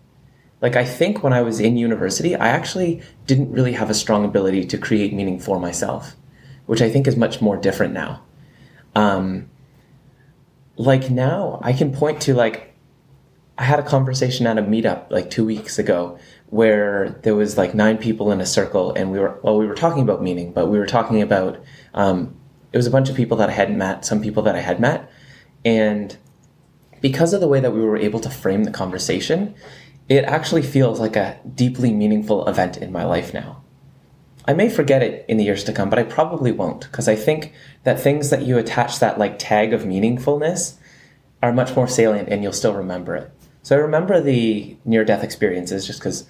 Like, 0.63 0.77
I 0.77 0.85
think 0.85 1.23
when 1.23 1.33
I 1.33 1.43
was 1.43 1.61
in 1.61 1.77
university, 1.77 2.35
I 2.37 2.49
actually 2.49 3.03
didn't 3.27 3.53
really 3.53 3.73
have 3.73 3.89
a 3.89 3.95
strong 3.95 4.25
ability 4.25 4.67
to 4.67 4.79
create 4.79 5.15
meaning 5.15 5.39
for 5.39 5.59
myself, 5.59 6.17
which 6.67 6.83
I 6.83 6.91
think 6.91 7.07
is 7.07 7.17
much 7.17 7.41
more 7.41 7.57
different 7.57 7.95
now. 7.95 8.23
Um, 8.95 9.49
like, 10.77 11.11
now 11.11 11.61
I 11.63 11.73
can 11.73 11.93
point 11.93 12.21
to, 12.23 12.35
like, 12.35 12.75
I 13.57 13.65
had 13.65 13.79
a 13.79 13.83
conversation 13.83 14.47
at 14.47 14.59
a 14.59 14.63
meetup 14.63 15.11
like 15.11 15.29
two 15.29 15.45
weeks 15.45 15.79
ago 15.79 16.19
where 16.51 17.11
there 17.23 17.35
was 17.35 17.57
like 17.57 17.75
nine 17.75 17.97
people 17.97 18.33
in 18.33 18.41
a 18.41 18.47
circle 18.47 18.93
and 18.93 19.11
we 19.11 19.19
were 19.19 19.39
well 19.43 19.57
we 19.57 19.67
were 19.67 19.75
talking 19.75 20.03
about 20.03 20.23
meaning 20.23 20.53
but 20.53 20.67
we 20.67 20.79
were 20.79 20.87
talking 20.87 21.23
about 21.23 21.59
um, 21.95 22.37
it 22.73 22.77
was 22.77 22.87
a 22.87 22.91
bunch 22.91 23.09
of 23.09 23.17
people 23.17 23.37
that 23.37 23.49
i 23.49 23.53
hadn't 23.53 23.79
met 23.79 24.05
some 24.05 24.21
people 24.21 24.43
that 24.43 24.57
i 24.57 24.61
had 24.61 24.81
met 24.81 25.11
and 25.65 26.19
because 27.01 27.33
of 27.33 27.41
the 27.41 27.49
way 27.49 27.61
that 27.61 27.73
we 27.73 27.81
were 27.81 27.97
able 27.97 28.21
to 28.21 28.29
frame 28.29 28.65
the 28.65 28.71
conversation 28.71 29.55
it 30.09 30.25
actually 30.25 30.63
feels 30.63 30.99
like 30.99 31.15
a 31.15 31.39
deeply 31.55 31.93
meaningful 31.93 32.49
event 32.49 32.77
in 32.77 32.91
my 32.91 33.05
life 33.05 33.33
now. 33.33 33.63
I 34.49 34.55
may 34.55 34.69
forget 34.69 35.05
it 35.05 35.25
in 35.29 35.37
the 35.37 35.45
years 35.45 35.63
to 35.65 35.73
come 35.73 35.89
but 35.89 36.01
i 36.01 36.03
probably 36.03 36.51
won't 36.51 36.81
because 36.81 37.07
i 37.07 37.15
think 37.15 37.53
that 37.85 38.01
things 38.01 38.31
that 38.31 38.43
you 38.43 38.59
attach 38.59 38.99
that 38.99 39.19
like 39.19 39.39
tag 39.39 39.73
of 39.73 39.83
meaningfulness 39.83 40.75
are 41.41 41.53
much 41.53 41.77
more 41.77 41.87
salient 41.87 42.29
and 42.29 42.43
you'll 42.43 42.53
still 42.53 42.75
remember 42.75 43.15
it 43.15 43.31
so 43.63 43.77
I 43.77 43.81
remember 43.81 44.21
the 44.21 44.77
near 44.85 45.05
death 45.05 45.23
experiences 45.23 45.87
just 45.87 46.01
because 46.01 46.27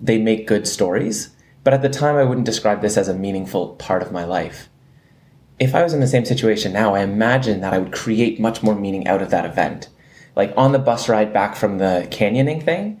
they 0.00 0.18
make 0.18 0.46
good 0.46 0.68
stories, 0.68 1.30
but 1.64 1.74
at 1.74 1.82
the 1.82 1.88
time 1.88 2.16
I 2.16 2.24
wouldn't 2.24 2.46
describe 2.46 2.82
this 2.82 2.96
as 2.96 3.08
a 3.08 3.14
meaningful 3.14 3.70
part 3.76 4.02
of 4.02 4.12
my 4.12 4.24
life. 4.24 4.68
If 5.58 5.74
I 5.74 5.82
was 5.82 5.94
in 5.94 6.00
the 6.00 6.06
same 6.06 6.26
situation 6.26 6.72
now, 6.72 6.94
I 6.94 7.00
imagine 7.00 7.60
that 7.60 7.72
I 7.72 7.78
would 7.78 7.92
create 7.92 8.38
much 8.38 8.62
more 8.62 8.74
meaning 8.74 9.06
out 9.06 9.22
of 9.22 9.30
that 9.30 9.46
event. 9.46 9.88
Like 10.34 10.52
on 10.54 10.72
the 10.72 10.78
bus 10.78 11.08
ride 11.08 11.32
back 11.32 11.56
from 11.56 11.78
the 11.78 12.06
canyoning 12.10 12.62
thing, 12.62 13.00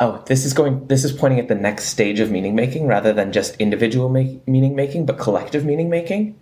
oh, 0.00 0.24
this 0.26 0.44
is 0.44 0.52
going, 0.52 0.88
this 0.88 1.04
is 1.04 1.12
pointing 1.12 1.38
at 1.38 1.46
the 1.46 1.54
next 1.54 1.84
stage 1.84 2.18
of 2.18 2.32
meaning 2.32 2.56
making 2.56 2.88
rather 2.88 3.12
than 3.12 3.32
just 3.32 3.56
individual 3.56 4.08
make, 4.08 4.46
meaning 4.48 4.74
making, 4.74 5.06
but 5.06 5.18
collective 5.18 5.64
meaning 5.64 5.88
making. 5.88 6.38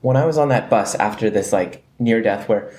When 0.00 0.16
I 0.16 0.26
was 0.26 0.38
on 0.38 0.48
that 0.50 0.70
bus 0.70 0.94
after 0.94 1.28
this 1.28 1.52
like 1.52 1.84
near 1.98 2.22
death, 2.22 2.48
where 2.48 2.72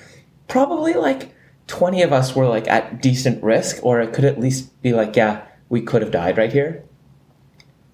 probably 0.48 0.94
like 0.94 1.34
20 1.70 2.02
of 2.02 2.12
us 2.12 2.36
were 2.36 2.48
like 2.48 2.68
at 2.68 3.02
decent 3.02 3.42
risk, 3.44 3.80
or 3.84 4.02
it 4.02 4.12
could 4.12 4.26
at 4.26 4.40
least 4.40 4.82
be 4.82 4.92
like, 4.92 5.16
yeah, 5.16 5.46
we 5.70 5.82
could 5.82 6.02
have 6.02 6.12
died 6.12 6.38
right 6.38 6.52
here. 6.52 6.84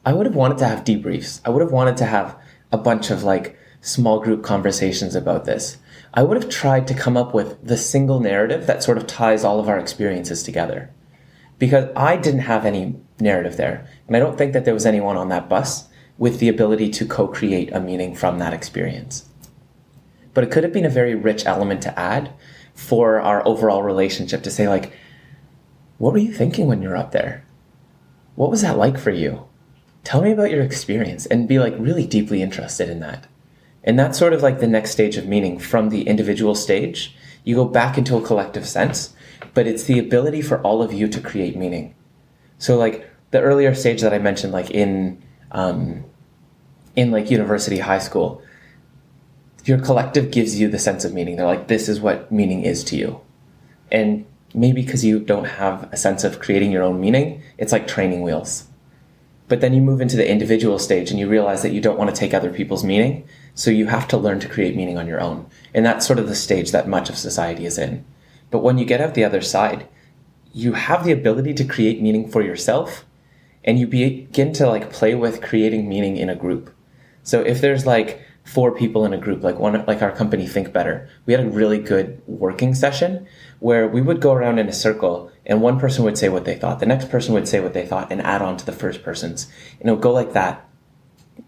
I 0.05 0.13
would 0.13 0.25
have 0.25 0.36
wanted 0.36 0.58
to 0.60 0.67
have 0.67 0.86
debriefs. 0.86 1.41
I 1.46 1.50
would 1.50 1.62
have 1.62 1.74
wanted 1.74 1.98
to 1.98 2.05
have 2.05 2.38
a 2.72 2.77
bunch 2.77 3.12
of 3.12 3.24
like 3.24 3.58
small 3.82 4.20
group 4.20 4.44
conversations 4.44 5.13
about 5.13 5.46
this. 5.46 5.77
I 6.13 6.24
would 6.24 6.41
have 6.41 6.50
tried 6.50 6.88
to 6.88 6.94
come 6.94 7.17
up 7.17 7.34
with 7.34 7.62
the 7.67 7.77
single 7.77 8.22
narrative 8.22 8.65
that 8.65 8.82
sort 8.82 8.98
of 8.98 9.08
ties 9.08 9.44
all 9.44 9.60
of 9.60 9.67
our 9.67 9.77
experiences 9.77 10.41
together. 10.41 10.89
Because 11.60 11.89
I 11.96 12.15
didn't 12.15 12.41
have 12.41 12.65
any 12.65 12.96
narrative 13.20 13.58
there. 13.58 13.88
And 14.08 14.15
I 14.15 14.20
don't 14.20 14.38
think 14.38 14.53
that 14.53 14.63
there 14.63 14.74
was 14.74 14.86
anyone 14.86 15.17
on 15.17 15.29
that 15.29 15.50
bus 15.50 15.89
with 16.17 16.39
the 16.39 16.48
ability 16.48 16.89
to 16.91 17.05
co 17.05 17.27
create 17.27 17.74
a 17.74 17.82
meaning 17.82 18.15
from 18.15 18.39
that 18.39 18.53
experience. 18.53 19.27
But 20.34 20.46
it 20.46 20.51
could 20.51 20.63
have 20.63 20.74
been 20.74 20.86
a 20.86 20.89
very 20.89 21.15
rich 21.15 21.46
element 21.46 21.82
to 21.82 22.00
add 22.00 22.32
for 22.75 23.20
our 23.20 23.46
overall 23.48 23.84
relationship 23.84 24.44
to 24.44 24.51
say 24.51 24.67
like 24.70 24.94
what 25.98 26.13
were 26.13 26.20
you 26.20 26.34
thinking 26.34 26.67
when 26.67 26.82
you 26.82 26.89
were 26.89 26.98
up 26.98 27.12
there? 27.12 27.46
What 28.36 28.51
was 28.51 28.62
that 28.62 28.77
like 28.77 28.98
for 28.98 29.12
you? 29.12 29.48
Tell 30.03 30.22
me 30.22 30.32
about 30.32 30.51
your 30.51 30.62
experience 30.62 31.25
and 31.25 31.48
be 31.48 31.58
like 31.58 31.74
really 31.79 32.05
deeply 32.05 32.41
interested 32.41 32.89
in 32.89 33.00
that. 33.00 33.27
And 33.84 33.98
that's 33.98 34.20
sort 34.20 34.34
of 34.34 34.44
like 34.44 34.60
the 34.60 34.67
next 34.67 34.91
stage 34.91 35.15
of 35.15 35.27
meaning. 35.27 35.58
From 35.58 35.89
the 35.89 36.08
individual 36.08 36.53
stage 36.53 37.15
you 37.44 37.55
go 37.55 37.65
back 37.65 37.98
into 37.98 38.17
a 38.17 38.22
collective 38.22 38.67
sense 38.67 39.13
but 39.53 39.67
it's 39.67 39.84
the 39.84 40.00
ability 40.00 40.41
for 40.41 40.62
all 40.62 40.84
of 40.84 40.94
you 40.94 41.08
to 41.08 41.22
create 41.22 41.55
meaning. 41.55 41.96
So 42.58 42.77
like 42.77 43.10
the 43.32 43.41
earlier 43.41 43.75
stage 43.75 44.01
that 44.01 44.13
i 44.13 44.17
mentioned 44.17 44.53
like 44.53 44.72
in 44.72 45.22
um, 45.51 46.05
in 46.96 47.12
like 47.12 47.29
university 47.29 47.79
high 47.79 48.00
school 48.00 48.41
your 49.67 49.79
collective 49.79 50.31
gives 50.31 50.60
you 50.60 50.69
the 50.69 50.79
sense 50.79 51.03
of 51.05 51.13
meaning. 51.13 51.36
They're 51.36 51.45
like, 51.45 51.67
this 51.67 51.89
is 51.89 52.00
what 52.00 52.31
meaning 52.31 52.63
is 52.63 52.84
to 52.86 52.95
you. 52.95 53.22
And 53.91 54.25
maybe 54.53 54.84
because 54.84 55.03
you 55.03 55.19
don't 55.19 55.45
have 55.45 55.91
a 55.91 55.98
sense 55.98 56.24
of 56.24 56.39
creating 56.39 56.72
your 56.72 56.84
own 56.84 57.01
meaning, 57.01 57.41
it's 57.57 57.72
like 57.72 57.88
training 57.88 58.22
wheels. 58.22 58.65
But 59.48 59.62
then 59.62 59.74
you 59.74 59.81
move 59.81 60.01
into 60.01 60.17
the 60.17 60.29
individual 60.29 60.79
stage 60.79 61.12
and 61.12 61.19
you 61.19 61.29
realize 61.29 61.62
that 61.62 61.74
you 61.74 61.81
don't 61.81 61.98
want 61.98 62.10
to 62.10 62.15
take 62.15 62.34
other 62.34 62.51
people's 62.51 62.84
meaning. 62.84 63.27
So 63.53 63.69
you 63.69 63.88
have 63.88 64.07
to 64.10 64.17
learn 64.17 64.39
to 64.39 64.50
create 64.50 64.75
meaning 64.75 64.98
on 64.98 65.07
your 65.07 65.22
own. 65.22 65.48
And 65.74 65.86
that's 65.86 66.05
sort 66.05 66.19
of 66.19 66.27
the 66.27 66.36
stage 66.36 66.72
that 66.72 66.88
much 66.88 67.10
of 67.10 67.17
society 67.17 67.65
is 67.65 67.77
in. 67.77 68.05
But 68.50 68.60
when 68.60 68.77
you 68.77 68.86
get 68.86 69.01
out 69.01 69.13
the 69.13 69.24
other 69.24 69.41
side, 69.41 69.88
you 70.51 70.74
have 70.74 71.03
the 71.03 71.12
ability 71.12 71.53
to 71.55 71.65
create 71.65 72.01
meaning 72.01 72.29
for 72.29 72.41
yourself 72.41 73.05
and 73.63 73.79
you 73.79 73.88
begin 73.88 74.53
to 74.53 74.67
like 74.67 74.91
play 74.91 75.15
with 75.15 75.41
creating 75.41 75.89
meaning 75.89 76.17
in 76.17 76.29
a 76.29 76.36
group. 76.36 76.74
So 77.24 77.41
if 77.41 77.62
there's 77.62 77.86
like 77.86 78.22
four 78.45 78.71
people 78.71 79.05
in 79.05 79.13
a 79.13 79.17
group, 79.17 79.43
like 79.43 79.59
one, 79.59 79.83
like 79.87 80.01
our 80.01 80.11
company 80.11 80.47
Think 80.47 80.71
Better. 80.71 81.09
We 81.25 81.33
had 81.33 81.43
a 81.43 81.49
really 81.49 81.79
good 81.79 82.21
working 82.27 82.75
session 82.75 83.27
where 83.59 83.87
we 83.87 84.01
would 84.01 84.21
go 84.21 84.33
around 84.33 84.59
in 84.59 84.69
a 84.69 84.73
circle 84.73 85.31
and 85.45 85.61
one 85.61 85.79
person 85.79 86.05
would 86.05 86.17
say 86.17 86.29
what 86.29 86.45
they 86.45 86.55
thought, 86.55 86.79
the 86.79 86.85
next 86.85 87.09
person 87.09 87.33
would 87.33 87.47
say 87.47 87.59
what 87.59 87.73
they 87.73 87.85
thought 87.85 88.11
and 88.11 88.21
add 88.21 88.43
on 88.43 88.55
to 88.57 88.65
the 88.65 88.71
first 88.71 89.03
person's. 89.03 89.51
And 89.79 89.89
it 89.89 89.91
would 89.91 90.01
go 90.01 90.13
like 90.13 90.33
that. 90.33 90.69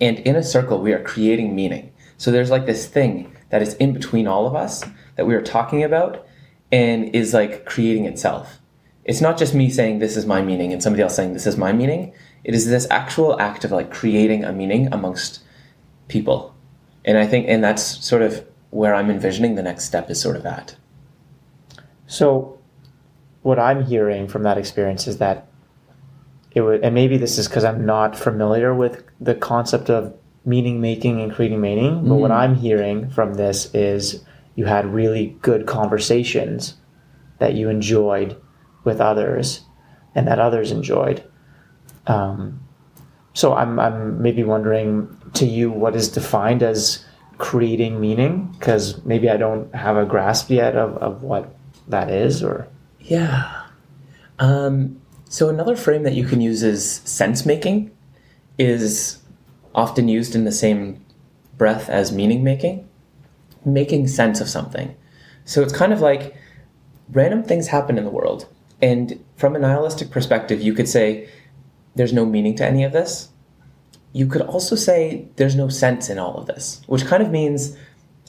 And 0.02 0.20
in 0.20 0.36
a 0.36 0.44
circle, 0.44 0.82
we 0.82 0.92
are 0.92 1.04
creating 1.04 1.56
meaning. 1.56 1.94
So 2.18 2.32
there's 2.32 2.50
like 2.50 2.66
this 2.66 2.88
thing 2.88 3.36
that 3.50 3.62
is 3.62 3.76
in 3.76 3.94
between 3.94 4.28
all 4.28 4.48
of 4.48 4.56
us 4.56 4.84
that 5.16 5.28
we 5.28 5.36
are 5.36 5.42
talking 5.42 5.84
about 5.84 6.26
and 6.72 7.16
is 7.16 7.34
like 7.34 7.66
creating 7.66 8.06
itself. 8.06 8.60
It's 9.06 9.22
not 9.22 9.38
just 9.38 9.54
me 9.54 9.70
saying 9.70 10.00
this 10.00 10.18
is 10.18 10.26
my 10.26 10.42
meaning 10.42 10.74
and 10.74 10.82
somebody 10.82 11.04
else 11.04 11.16
saying 11.16 11.34
this 11.34 11.48
is 11.48 11.58
my 11.58 11.72
meaning. 11.72 12.12
It 12.44 12.56
is 12.56 12.66
this 12.66 12.88
actual 12.90 13.40
act 13.40 13.64
of 13.64 13.72
like 13.72 13.94
creating 13.94 14.44
a 14.44 14.52
meaning 14.52 14.92
amongst 14.92 15.44
people 16.08 16.57
and 17.08 17.18
I 17.18 17.26
think, 17.26 17.48
and 17.48 17.64
that's 17.64 17.82
sort 18.06 18.22
of 18.22 18.46
where 18.70 18.94
I'm 18.94 19.10
envisioning 19.10 19.56
the 19.56 19.64
next 19.64 19.86
step 19.86 20.10
is 20.12 20.22
sort 20.22 20.36
of 20.36 20.46
at. 20.46 20.76
So, 22.06 22.60
what 23.42 23.58
I'm 23.58 23.86
hearing 23.86 24.28
from 24.28 24.44
that 24.44 24.58
experience 24.58 25.08
is 25.08 25.18
that 25.20 25.48
it 26.52 26.62
would, 26.62 26.84
and 26.84 26.94
maybe 26.94 27.18
this 27.18 27.38
is 27.38 27.48
because 27.48 27.64
I'm 27.64 27.86
not 27.86 28.18
familiar 28.18 28.76
with 28.76 29.06
the 29.22 29.36
concept 29.36 29.90
of 29.90 30.14
meaning 30.44 30.82
making 30.82 31.22
and 31.22 31.32
creating 31.34 31.62
meaning, 31.62 32.04
but 32.04 32.16
mm. 32.16 32.20
what 32.20 32.32
I'm 32.32 32.56
hearing 32.56 33.10
from 33.10 33.36
this 33.36 33.74
is 33.74 34.24
you 34.56 34.66
had 34.66 34.86
really 34.86 35.38
good 35.42 35.66
conversations 35.66 36.76
that 37.40 37.54
you 37.54 37.70
enjoyed 37.70 38.36
with 38.84 39.00
others 39.00 39.62
and 40.14 40.28
that 40.28 40.40
others 40.40 40.72
enjoyed. 40.72 41.24
Um, 42.08 42.62
so 43.34 43.54
I'm, 43.54 43.80
I'm 43.80 44.22
maybe 44.22 44.44
wondering 44.44 45.17
to 45.34 45.46
you 45.46 45.72
what 45.72 45.96
is 45.96 46.10
defined 46.10 46.64
as 46.64 47.06
creating 47.38 48.00
meaning? 48.00 48.54
Because 48.58 49.04
maybe 49.06 49.30
I 49.30 49.38
don't 49.38 49.74
have 49.76 49.98
a 49.98 50.06
grasp 50.06 50.50
yet 50.50 50.76
of, 50.76 50.98
of 50.98 51.24
what 51.24 51.56
that 51.88 52.10
is 52.10 52.44
or? 52.44 52.68
Yeah. 53.00 53.64
Um, 54.40 55.02
so 55.30 55.50
another 55.50 55.76
frame 55.76 56.04
that 56.04 56.14
you 56.14 56.26
can 56.26 56.42
use 56.42 56.64
is 56.64 57.02
sense 57.06 57.46
making 57.46 57.92
is 58.58 59.22
often 59.76 60.08
used 60.08 60.36
in 60.36 60.46
the 60.46 60.52
same 60.52 61.04
breath 61.58 61.90
as 61.90 62.12
meaning 62.12 62.44
making 62.44 62.88
making 63.66 64.08
sense 64.08 64.40
of 64.40 64.48
something. 64.48 64.96
So 65.46 65.62
it's 65.62 65.74
kind 65.74 65.92
of 65.92 66.00
like 66.00 66.36
random 67.12 67.44
things 67.44 67.68
happen 67.68 67.98
in 67.98 68.04
the 68.04 68.10
world 68.10 68.48
and 68.82 69.24
from 69.36 69.56
a 69.56 69.60
nihilistic 69.60 70.12
perspective 70.12 70.62
you 70.62 70.74
could 70.74 70.88
say 70.88 71.30
there's 71.96 72.14
no 72.14 72.26
meaning 72.26 72.56
to 72.56 72.66
any 72.66 72.84
of 72.84 72.92
this 72.92 73.30
you 74.18 74.26
could 74.26 74.42
also 74.42 74.76
say 74.76 75.28
there's 75.36 75.56
no 75.56 75.70
sense 75.70 76.10
in 76.10 76.18
all 76.18 76.38
of 76.38 76.48
this, 76.48 76.82
which 76.88 77.06
kind 77.06 77.22
of 77.22 77.30
means 77.30 77.78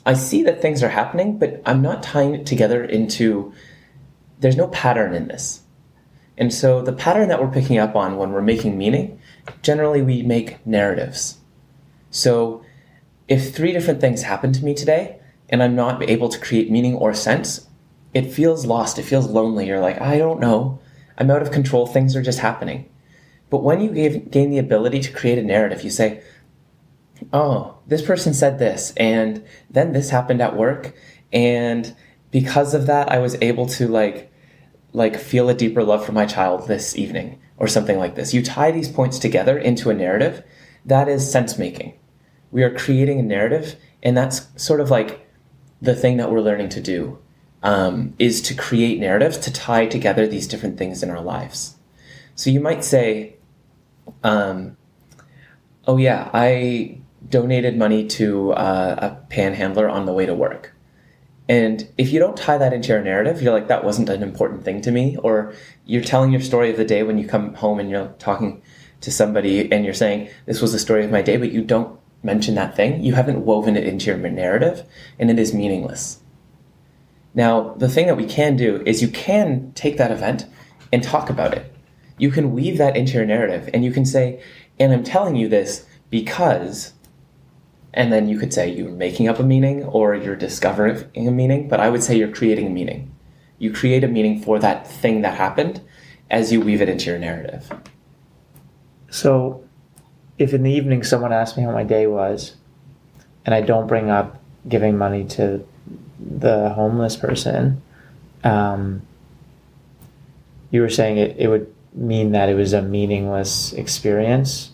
I 0.04 0.12
see 0.12 0.42
that 0.42 0.60
things 0.60 0.82
are 0.82 0.90
happening, 0.90 1.38
but 1.38 1.62
I'm 1.64 1.80
not 1.80 2.02
tying 2.02 2.34
it 2.34 2.44
together 2.44 2.84
into 2.84 3.54
there's 4.38 4.56
no 4.56 4.68
pattern 4.68 5.14
in 5.14 5.28
this. 5.28 5.62
And 6.36 6.52
so 6.52 6.82
the 6.82 6.92
pattern 6.92 7.28
that 7.30 7.40
we're 7.40 7.50
picking 7.50 7.78
up 7.78 7.96
on 7.96 8.18
when 8.18 8.32
we're 8.32 8.42
making 8.42 8.76
meaning, 8.76 9.18
generally 9.62 10.02
we 10.02 10.20
make 10.22 10.64
narratives. 10.66 11.38
So 12.10 12.62
if 13.26 13.54
three 13.54 13.72
different 13.72 14.02
things 14.02 14.22
happen 14.22 14.52
to 14.52 14.64
me 14.64 14.74
today 14.74 15.18
and 15.48 15.62
I'm 15.62 15.74
not 15.74 16.02
able 16.02 16.28
to 16.28 16.38
create 16.38 16.70
meaning 16.70 16.96
or 16.96 17.14
sense, 17.14 17.66
it 18.12 18.30
feels 18.30 18.66
lost. 18.66 18.98
It 18.98 19.04
feels 19.04 19.26
lonely. 19.26 19.66
You're 19.66 19.80
like, 19.80 20.02
I 20.02 20.18
don't 20.18 20.38
know. 20.38 20.80
I'm 21.16 21.30
out 21.30 21.40
of 21.40 21.50
control. 21.50 21.86
Things 21.86 22.14
are 22.14 22.22
just 22.22 22.40
happening. 22.40 22.90
But 23.50 23.62
when 23.62 23.80
you 23.80 23.90
gave, 23.90 24.30
gain 24.30 24.50
the 24.50 24.58
ability 24.58 25.00
to 25.00 25.12
create 25.12 25.38
a 25.38 25.42
narrative, 25.42 25.82
you 25.82 25.90
say, 25.90 26.22
oh, 27.32 27.78
this 27.86 28.02
person 28.02 28.34
said 28.34 28.58
this, 28.58 28.92
and 28.96 29.44
then 29.70 29.92
this 29.92 30.10
happened 30.10 30.40
at 30.40 30.56
work, 30.56 30.94
and 31.32 31.94
because 32.30 32.74
of 32.74 32.86
that, 32.86 33.10
I 33.10 33.18
was 33.18 33.36
able 33.40 33.66
to 33.66 33.88
like, 33.88 34.30
like 34.92 35.16
feel 35.16 35.48
a 35.48 35.54
deeper 35.54 35.82
love 35.82 36.04
for 36.04 36.12
my 36.12 36.26
child 36.26 36.68
this 36.68 36.96
evening, 36.96 37.40
or 37.56 37.66
something 37.66 37.98
like 37.98 38.14
this. 38.14 38.34
You 38.34 38.42
tie 38.42 38.70
these 38.70 38.88
points 38.88 39.18
together 39.18 39.58
into 39.58 39.90
a 39.90 39.94
narrative. 39.94 40.44
That 40.84 41.08
is 41.08 41.30
sense 41.30 41.58
making. 41.58 41.98
We 42.50 42.62
are 42.62 42.74
creating 42.74 43.18
a 43.18 43.22
narrative, 43.22 43.76
and 44.02 44.16
that's 44.16 44.48
sort 44.62 44.80
of 44.80 44.90
like 44.90 45.26
the 45.80 45.94
thing 45.94 46.18
that 46.18 46.30
we're 46.30 46.40
learning 46.40 46.68
to 46.70 46.80
do 46.80 47.18
um, 47.62 48.14
is 48.18 48.40
to 48.42 48.54
create 48.54 49.00
narratives 49.00 49.38
to 49.38 49.52
tie 49.52 49.86
together 49.86 50.26
these 50.26 50.46
different 50.46 50.78
things 50.78 51.02
in 51.02 51.10
our 51.10 51.20
lives. 51.20 51.76
So 52.34 52.50
you 52.50 52.60
might 52.60 52.84
say, 52.84 53.37
um, 54.22 54.76
"Oh 55.86 55.96
yeah, 55.96 56.30
I 56.32 57.00
donated 57.28 57.76
money 57.76 58.06
to 58.08 58.52
uh, 58.52 58.96
a 58.98 59.26
panhandler 59.28 59.88
on 59.88 60.06
the 60.06 60.12
way 60.12 60.26
to 60.26 60.34
work." 60.34 60.74
And 61.48 61.88
if 61.96 62.12
you 62.12 62.18
don't 62.18 62.36
tie 62.36 62.58
that 62.58 62.74
into 62.74 62.88
your 62.88 63.02
narrative, 63.02 63.40
you're 63.40 63.54
like, 63.54 63.68
that 63.68 63.82
wasn't 63.82 64.10
an 64.10 64.22
important 64.22 64.64
thing 64.64 64.82
to 64.82 64.90
me. 64.90 65.16
Or 65.16 65.54
you're 65.86 66.04
telling 66.04 66.30
your 66.30 66.42
story 66.42 66.70
of 66.70 66.76
the 66.76 66.84
day 66.84 67.02
when 67.02 67.16
you 67.16 67.26
come 67.26 67.54
home 67.54 67.80
and 67.80 67.88
you're 67.88 68.14
talking 68.18 68.60
to 69.00 69.10
somebody 69.10 69.70
and 69.72 69.84
you're 69.84 69.94
saying, 69.94 70.28
this 70.44 70.60
was 70.60 70.72
the 70.72 70.78
story 70.78 71.04
of 71.04 71.10
my 71.10 71.22
day, 71.22 71.38
but 71.38 71.50
you 71.50 71.62
don't 71.62 71.98
mention 72.22 72.54
that 72.56 72.76
thing. 72.76 73.02
You 73.02 73.14
haven't 73.14 73.46
woven 73.46 73.76
it 73.76 73.86
into 73.86 74.06
your 74.06 74.18
narrative 74.18 74.86
and 75.18 75.30
it 75.30 75.38
is 75.38 75.54
meaningless. 75.54 76.20
Now, 77.34 77.74
the 77.74 77.88
thing 77.88 78.08
that 78.08 78.16
we 78.16 78.26
can 78.26 78.56
do 78.56 78.82
is 78.84 79.00
you 79.00 79.08
can 79.08 79.72
take 79.74 79.96
that 79.96 80.10
event 80.10 80.44
and 80.92 81.02
talk 81.02 81.30
about 81.30 81.54
it. 81.54 81.72
You 82.18 82.30
can 82.30 82.52
weave 82.52 82.78
that 82.78 82.96
into 82.96 83.14
your 83.14 83.24
narrative 83.24 83.70
and 83.72 83.84
you 83.84 83.92
can 83.92 84.04
say, 84.04 84.42
and 84.78 84.92
I'm 84.92 85.04
telling 85.04 85.36
you 85.36 85.48
this 85.48 85.86
because 86.10 86.92
and 87.94 88.12
then 88.12 88.28
you 88.28 88.38
could 88.38 88.52
say 88.52 88.70
you're 88.70 88.90
making 88.90 89.28
up 89.28 89.38
a 89.38 89.42
meaning 89.42 89.84
or 89.84 90.14
you're 90.14 90.36
discovering 90.36 91.04
a 91.16 91.30
meaning, 91.30 91.68
but 91.68 91.80
I 91.80 91.88
would 91.88 92.02
say 92.02 92.16
you're 92.16 92.30
creating 92.30 92.66
a 92.66 92.70
meaning. 92.70 93.14
You 93.58 93.72
create 93.72 94.04
a 94.04 94.08
meaning 94.08 94.40
for 94.40 94.58
that 94.58 94.86
thing 94.86 95.22
that 95.22 95.36
happened 95.36 95.80
as 96.30 96.52
you 96.52 96.60
weave 96.60 96.82
it 96.82 96.88
into 96.88 97.06
your 97.10 97.18
narrative. 97.18 97.72
So, 99.10 99.64
if 100.38 100.52
in 100.52 100.62
the 100.62 100.70
evening 100.70 101.02
someone 101.02 101.32
asks 101.32 101.56
me 101.56 101.64
how 101.64 101.72
my 101.72 101.82
day 101.82 102.06
was, 102.06 102.54
and 103.44 103.54
I 103.54 103.62
don't 103.62 103.88
bring 103.88 104.10
up 104.10 104.40
giving 104.68 104.96
money 104.96 105.24
to 105.24 105.66
the 106.20 106.68
homeless 106.68 107.16
person, 107.16 107.82
um, 108.44 109.02
you 110.70 110.82
were 110.82 110.90
saying 110.90 111.16
it, 111.16 111.36
it 111.38 111.48
would 111.48 111.74
mean 111.98 112.32
that 112.32 112.48
it 112.48 112.54
was 112.54 112.72
a 112.72 112.82
meaningless 112.82 113.72
experience. 113.72 114.70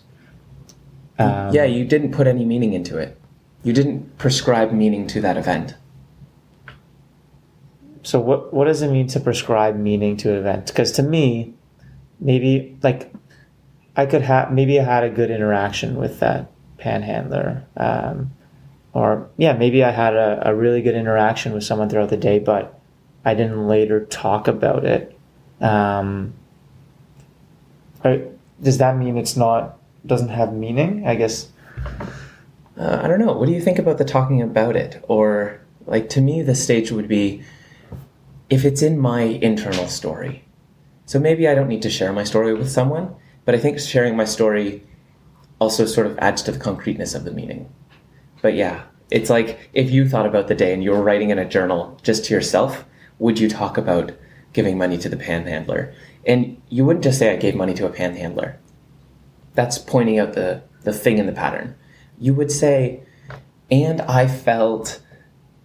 Um, 1.17 1.53
yeah, 1.53 1.63
you 1.63 1.85
didn't 1.85 2.11
put 2.11 2.27
any 2.27 2.45
meaning 2.45 2.73
into 2.73 2.97
it. 2.97 3.19
You 3.63 3.73
didn't 3.73 4.17
prescribe 4.17 4.71
meaning 4.71 5.07
to 5.07 5.21
that 5.21 5.37
event. 5.37 5.75
So 8.03 8.19
what 8.19 8.53
what 8.53 8.65
does 8.65 8.81
it 8.83 8.91
mean 8.91 9.07
to 9.07 9.19
prescribe 9.19 9.75
meaning 9.75 10.17
to 10.17 10.31
an 10.31 10.37
event? 10.37 10.67
Because 10.67 10.91
to 10.93 11.03
me, 11.03 11.55
maybe 12.19 12.77
like 12.83 13.11
I 13.95 14.05
could 14.05 14.21
have 14.21 14.51
maybe 14.51 14.79
I 14.79 14.83
had 14.83 15.03
a 15.03 15.09
good 15.09 15.31
interaction 15.31 15.95
with 15.95 16.19
that 16.19 16.51
panhandler, 16.77 17.65
um, 17.77 18.31
or 18.93 19.29
yeah, 19.37 19.53
maybe 19.53 19.83
I 19.83 19.89
had 19.89 20.13
a, 20.13 20.49
a 20.49 20.55
really 20.55 20.83
good 20.83 20.95
interaction 20.95 21.53
with 21.53 21.63
someone 21.63 21.89
throughout 21.89 22.09
the 22.09 22.17
day, 22.17 22.37
but 22.37 22.79
I 23.23 23.33
didn't 23.33 23.67
later 23.67 24.05
talk 24.05 24.47
about 24.47 24.85
it. 24.85 25.17
Um, 25.59 26.35
does 28.61 28.77
that 28.77 28.97
mean 28.97 29.17
it's 29.17 29.35
not 29.35 29.77
doesn't 30.05 30.29
have 30.29 30.53
meaning? 30.53 31.07
I 31.07 31.15
guess. 31.15 31.49
Uh, 32.77 32.99
I 33.01 33.07
don't 33.07 33.19
know. 33.19 33.33
What 33.33 33.47
do 33.47 33.53
you 33.53 33.61
think 33.61 33.79
about 33.79 33.97
the 33.97 34.05
talking 34.05 34.41
about 34.41 34.75
it? 34.75 35.03
Or 35.07 35.61
like 35.85 36.09
to 36.09 36.21
me, 36.21 36.41
the 36.41 36.55
stage 36.55 36.91
would 36.91 37.07
be 37.07 37.43
if 38.49 38.65
it's 38.65 38.81
in 38.81 38.99
my 38.99 39.21
internal 39.21 39.87
story. 39.87 40.43
So 41.05 41.19
maybe 41.19 41.47
I 41.47 41.55
don't 41.55 41.67
need 41.67 41.83
to 41.83 41.89
share 41.89 42.11
my 42.11 42.23
story 42.23 42.53
with 42.53 42.69
someone, 42.69 43.15
but 43.45 43.55
I 43.55 43.59
think 43.59 43.79
sharing 43.79 44.15
my 44.15 44.25
story 44.25 44.83
also 45.59 45.85
sort 45.85 46.07
of 46.07 46.17
adds 46.19 46.41
to 46.43 46.51
the 46.51 46.59
concreteness 46.59 47.13
of 47.13 47.23
the 47.23 47.31
meaning. 47.31 47.69
But 48.41 48.55
yeah, 48.55 48.83
it's 49.11 49.29
like 49.29 49.69
if 49.73 49.91
you 49.91 50.07
thought 50.07 50.25
about 50.25 50.47
the 50.47 50.55
day 50.55 50.73
and 50.73 50.83
you 50.83 50.91
were 50.91 51.01
writing 51.01 51.29
in 51.29 51.39
a 51.39 51.47
journal 51.47 51.99
just 52.03 52.25
to 52.25 52.33
yourself, 52.33 52.85
would 53.19 53.39
you 53.39 53.49
talk 53.49 53.77
about 53.77 54.11
giving 54.53 54.77
money 54.77 54.97
to 54.97 55.09
the 55.09 55.17
panhandler? 55.17 55.93
And 56.25 56.61
you 56.69 56.85
wouldn't 56.85 57.03
just 57.03 57.19
say, 57.19 57.31
I 57.31 57.37
gave 57.37 57.55
money 57.55 57.73
to 57.75 57.85
a 57.85 57.89
panhandler 57.89 58.59
that's 59.53 59.77
pointing 59.77 60.19
out 60.19 60.33
the, 60.33 60.63
the 60.83 60.93
thing 60.93 61.17
in 61.17 61.25
the 61.25 61.31
pattern. 61.31 61.75
You 62.19 62.33
would 62.33 62.51
say, 62.51 63.03
and 63.71 64.01
I 64.01 64.27
felt 64.27 65.01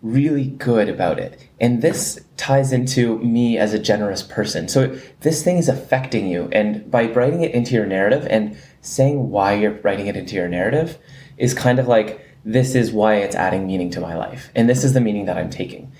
really 0.02 0.46
good 0.46 0.88
about 0.88 1.18
it. 1.18 1.48
And 1.60 1.82
this 1.82 2.18
ties 2.36 2.72
into 2.72 3.18
me 3.18 3.58
as 3.58 3.74
a 3.74 3.78
generous 3.78 4.22
person. 4.22 4.68
So 4.68 4.96
this 5.20 5.42
thing 5.44 5.58
is 5.58 5.68
affecting 5.68 6.26
you. 6.26 6.48
And 6.52 6.90
by 6.90 7.06
writing 7.06 7.42
it 7.42 7.52
into 7.52 7.74
your 7.74 7.86
narrative 7.86 8.26
and 8.30 8.56
saying 8.80 9.30
why 9.30 9.54
you're 9.54 9.78
writing 9.82 10.06
it 10.06 10.16
into 10.16 10.36
your 10.36 10.48
narrative 10.48 10.98
is 11.36 11.52
kind 11.52 11.78
of 11.78 11.86
like, 11.86 12.26
this 12.44 12.74
is 12.74 12.92
why 12.92 13.16
it's 13.16 13.36
adding 13.36 13.66
meaning 13.66 13.90
to 13.90 14.00
my 14.00 14.16
life. 14.16 14.50
And 14.54 14.68
this 14.68 14.84
is 14.84 14.94
the 14.94 15.00
meaning 15.00 15.26
that 15.26 15.36
I'm 15.36 15.50
taking. 15.50 15.92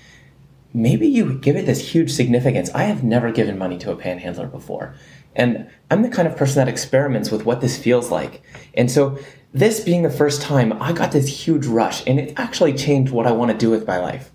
Maybe 0.73 1.07
you 1.07 1.33
give 1.33 1.55
it 1.55 1.65
this 1.65 1.91
huge 1.91 2.11
significance. 2.11 2.69
I 2.73 2.83
have 2.83 3.03
never 3.03 3.31
given 3.31 3.57
money 3.57 3.77
to 3.79 3.91
a 3.91 3.95
panhandler 3.95 4.47
before. 4.47 4.95
And 5.35 5.69
I'm 5.89 6.01
the 6.01 6.09
kind 6.09 6.27
of 6.27 6.37
person 6.37 6.55
that 6.55 6.69
experiments 6.69 7.31
with 7.31 7.45
what 7.45 7.61
this 7.61 7.77
feels 7.77 8.11
like. 8.11 8.41
And 8.73 8.89
so, 8.89 9.17
this 9.53 9.81
being 9.81 10.03
the 10.03 10.09
first 10.09 10.41
time, 10.41 10.81
I 10.81 10.93
got 10.93 11.11
this 11.11 11.45
huge 11.45 11.65
rush, 11.65 12.05
and 12.07 12.19
it 12.19 12.33
actually 12.37 12.73
changed 12.73 13.11
what 13.11 13.27
I 13.27 13.31
want 13.31 13.51
to 13.51 13.57
do 13.57 13.69
with 13.69 13.85
my 13.85 13.97
life. 13.97 14.31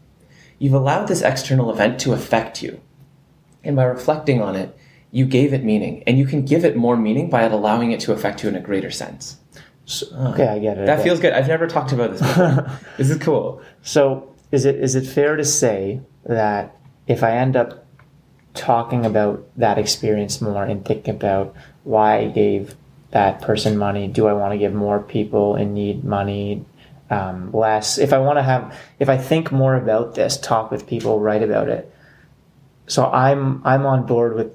You've 0.59 0.75
allowed 0.75 1.07
this 1.07 1.23
external 1.23 1.71
event 1.71 1.99
to 2.01 2.13
affect 2.13 2.63
you. 2.63 2.81
And 3.65 3.77
by 3.77 3.85
reflecting 3.85 4.43
on 4.43 4.57
it, 4.57 4.77
you 5.11 5.25
gave 5.25 5.55
it 5.55 5.65
meaning. 5.65 6.03
And 6.07 6.19
you 6.19 6.27
can 6.27 6.45
give 6.45 6.65
it 6.65 6.77
more 6.77 6.97
meaning 6.97 7.31
by 7.31 7.43
allowing 7.43 7.93
it 7.93 8.01
to 8.01 8.13
affect 8.13 8.43
you 8.43 8.49
in 8.51 8.57
a 8.57 8.61
greater 8.61 8.91
sense. 8.91 9.39
So, 9.87 10.07
ah, 10.15 10.33
okay, 10.33 10.47
I 10.49 10.59
get 10.59 10.79
it. 10.79 10.87
That 10.87 11.03
feels 11.03 11.21
good. 11.21 11.33
I've 11.33 11.49
never 11.49 11.67
talked 11.67 11.93
about 11.93 12.13
this 12.13 12.21
before. 12.21 12.79
this 12.99 13.11
is 13.11 13.19
cool. 13.19 13.63
So, 13.83 14.35
is 14.53 14.65
it 14.65 14.77
is 14.77 14.95
it 14.95 15.07
fair 15.07 15.37
to 15.37 15.45
say 15.45 16.01
that 16.27 16.77
if 17.07 17.23
I 17.23 17.33
end 17.33 17.57
up 17.57 17.87
talking 18.57 19.07
about 19.07 19.47
that 19.57 19.79
experience 19.79 20.41
more 20.41 20.65
and 20.65 20.85
thinking 20.85 21.15
about 21.15 21.55
why 21.85 22.19
I 22.19 22.29
gave 22.29 22.75
that 23.11 23.41
person 23.41 23.79
money. 23.79 24.09
Do 24.09 24.27
I 24.27 24.33
want 24.33 24.53
to 24.53 24.59
give 24.59 24.75
more 24.75 25.01
people 25.01 25.57
in 25.57 25.75
need 25.75 26.05
money? 26.05 26.65
Um, 27.09 27.53
less. 27.53 27.99
If 27.99 28.13
I 28.13 28.19
want 28.19 28.39
to 28.39 28.43
have, 28.43 28.77
if 28.99 29.09
I 29.09 29.17
think 29.17 29.53
more 29.53 29.77
about 29.77 30.17
this, 30.17 30.37
talk 30.37 30.73
with 30.73 30.89
people, 30.89 31.21
write 31.21 31.43
about 31.43 31.69
it. 31.69 31.93
So 32.89 33.07
I'm 33.07 33.65
I'm 33.65 33.87
on 33.87 34.07
board 34.07 34.35
with 34.35 34.53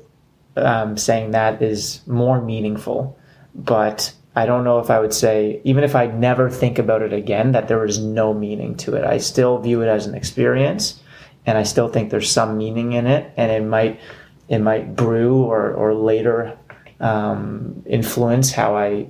um, 0.58 0.98
saying 0.98 1.32
that 1.32 1.62
is 1.62 2.06
more 2.06 2.42
meaningful, 2.42 3.18
but 3.56 4.14
I 4.36 4.46
don't 4.46 4.66
know 4.66 4.80
if 4.80 4.90
I 4.90 5.00
would 5.00 5.14
say 5.14 5.62
even 5.64 5.86
if 5.86 5.96
I 5.96 6.08
never 6.08 6.50
think 6.50 6.78
about 6.78 7.02
it 7.02 7.14
again 7.14 7.54
that 7.54 7.70
there 7.70 7.86
is 7.86 8.00
no 8.00 8.34
meaning 8.34 8.76
to 8.78 8.96
it. 8.96 9.06
I 9.06 9.18
still 9.18 9.58
view 9.58 9.82
it 9.82 9.88
as 9.88 10.06
an 10.06 10.16
experience 10.16 11.01
and 11.46 11.58
I 11.58 11.64
still 11.64 11.90
think 11.90 12.12
there's 12.12 12.32
some 12.32 12.58
meaning 12.58 12.94
in 12.94 13.08
it, 13.08 13.32
and 13.38 13.52
it 13.52 13.64
might 13.64 14.00
it 14.48 14.60
might 14.60 14.96
brew 14.96 15.44
or 15.44 15.72
or 15.74 15.94
later 15.94 16.58
um, 17.00 17.84
influence 17.86 18.52
how 18.52 18.76
I 18.76 19.08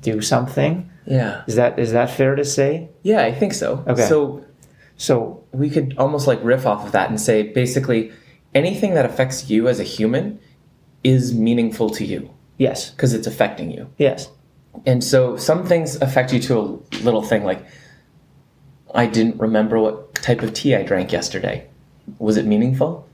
do 0.00 0.20
something. 0.20 0.90
Yeah, 1.06 1.42
is 1.46 1.56
that 1.56 1.78
is 1.78 1.92
that 1.92 2.10
fair 2.10 2.34
to 2.34 2.44
say? 2.44 2.90
Yeah, 3.02 3.22
I 3.22 3.32
think 3.32 3.54
so. 3.54 3.84
Okay, 3.86 4.06
so 4.06 4.44
so 4.96 5.44
we 5.52 5.70
could 5.70 5.94
almost 5.98 6.26
like 6.26 6.40
riff 6.42 6.66
off 6.66 6.84
of 6.84 6.92
that 6.92 7.08
and 7.08 7.20
say 7.20 7.42
basically 7.42 8.12
anything 8.54 8.94
that 8.94 9.06
affects 9.06 9.48
you 9.48 9.68
as 9.68 9.80
a 9.80 9.84
human 9.84 10.38
is 11.02 11.34
meaningful 11.34 11.90
to 11.90 12.04
you. 12.04 12.30
Yes, 12.58 12.90
because 12.90 13.14
it's 13.14 13.26
affecting 13.26 13.70
you. 13.70 13.90
Yes. 13.96 14.30
And 14.86 15.02
so 15.02 15.36
some 15.36 15.66
things 15.66 15.96
affect 15.96 16.32
you 16.32 16.40
to 16.40 16.58
a 16.58 16.62
little 17.02 17.22
thing 17.22 17.44
like 17.44 17.64
I 18.94 19.06
didn't 19.06 19.40
remember 19.40 19.78
what 19.78 20.14
type 20.16 20.42
of 20.42 20.52
tea 20.52 20.74
I 20.74 20.82
drank 20.82 21.12
yesterday. 21.12 21.68
Was 22.18 22.36
it 22.36 22.46
meaningful? 22.46 23.06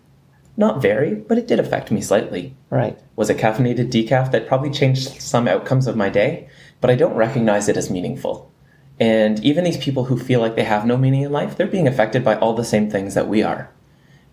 Not 0.57 0.81
very, 0.81 1.15
but 1.15 1.37
it 1.37 1.47
did 1.47 1.61
affect 1.61 1.91
me 1.91 2.01
slightly. 2.01 2.55
Right. 2.71 2.99
Was 3.15 3.29
it 3.29 3.37
caffeinated 3.37 3.91
decaf 3.91 4.31
that 4.33 4.49
probably 4.49 4.71
changed 4.71 5.21
some 5.21 5.47
outcomes 5.47 5.87
of 5.87 5.97
my 5.97 6.09
day, 6.09 6.49
but 6.81 6.91
I 6.91 6.95
don't 6.95 7.15
recognize 7.15 7.69
it 7.69 7.77
as 7.77 7.91
meaningful. 7.91 8.51
And 8.99 9.45
even 9.45 9.65
these 9.65 9.77
people 9.77 10.05
who 10.05 10.19
feel 10.19 10.41
like 10.41 10.57
they 10.57 10.65
have 10.65 10.87
no 10.87 10.97
meaning 10.97 11.23
in 11.23 11.33
life, 11.33 11.57
they're 11.57 11.67
being 11.67 11.87
affected 11.87 12.25
by 12.25 12.37
all 12.37 12.55
the 12.55 12.65
same 12.65 12.91
things 12.91 13.15
that 13.15 13.29
we 13.29 13.43
are. 13.43 13.71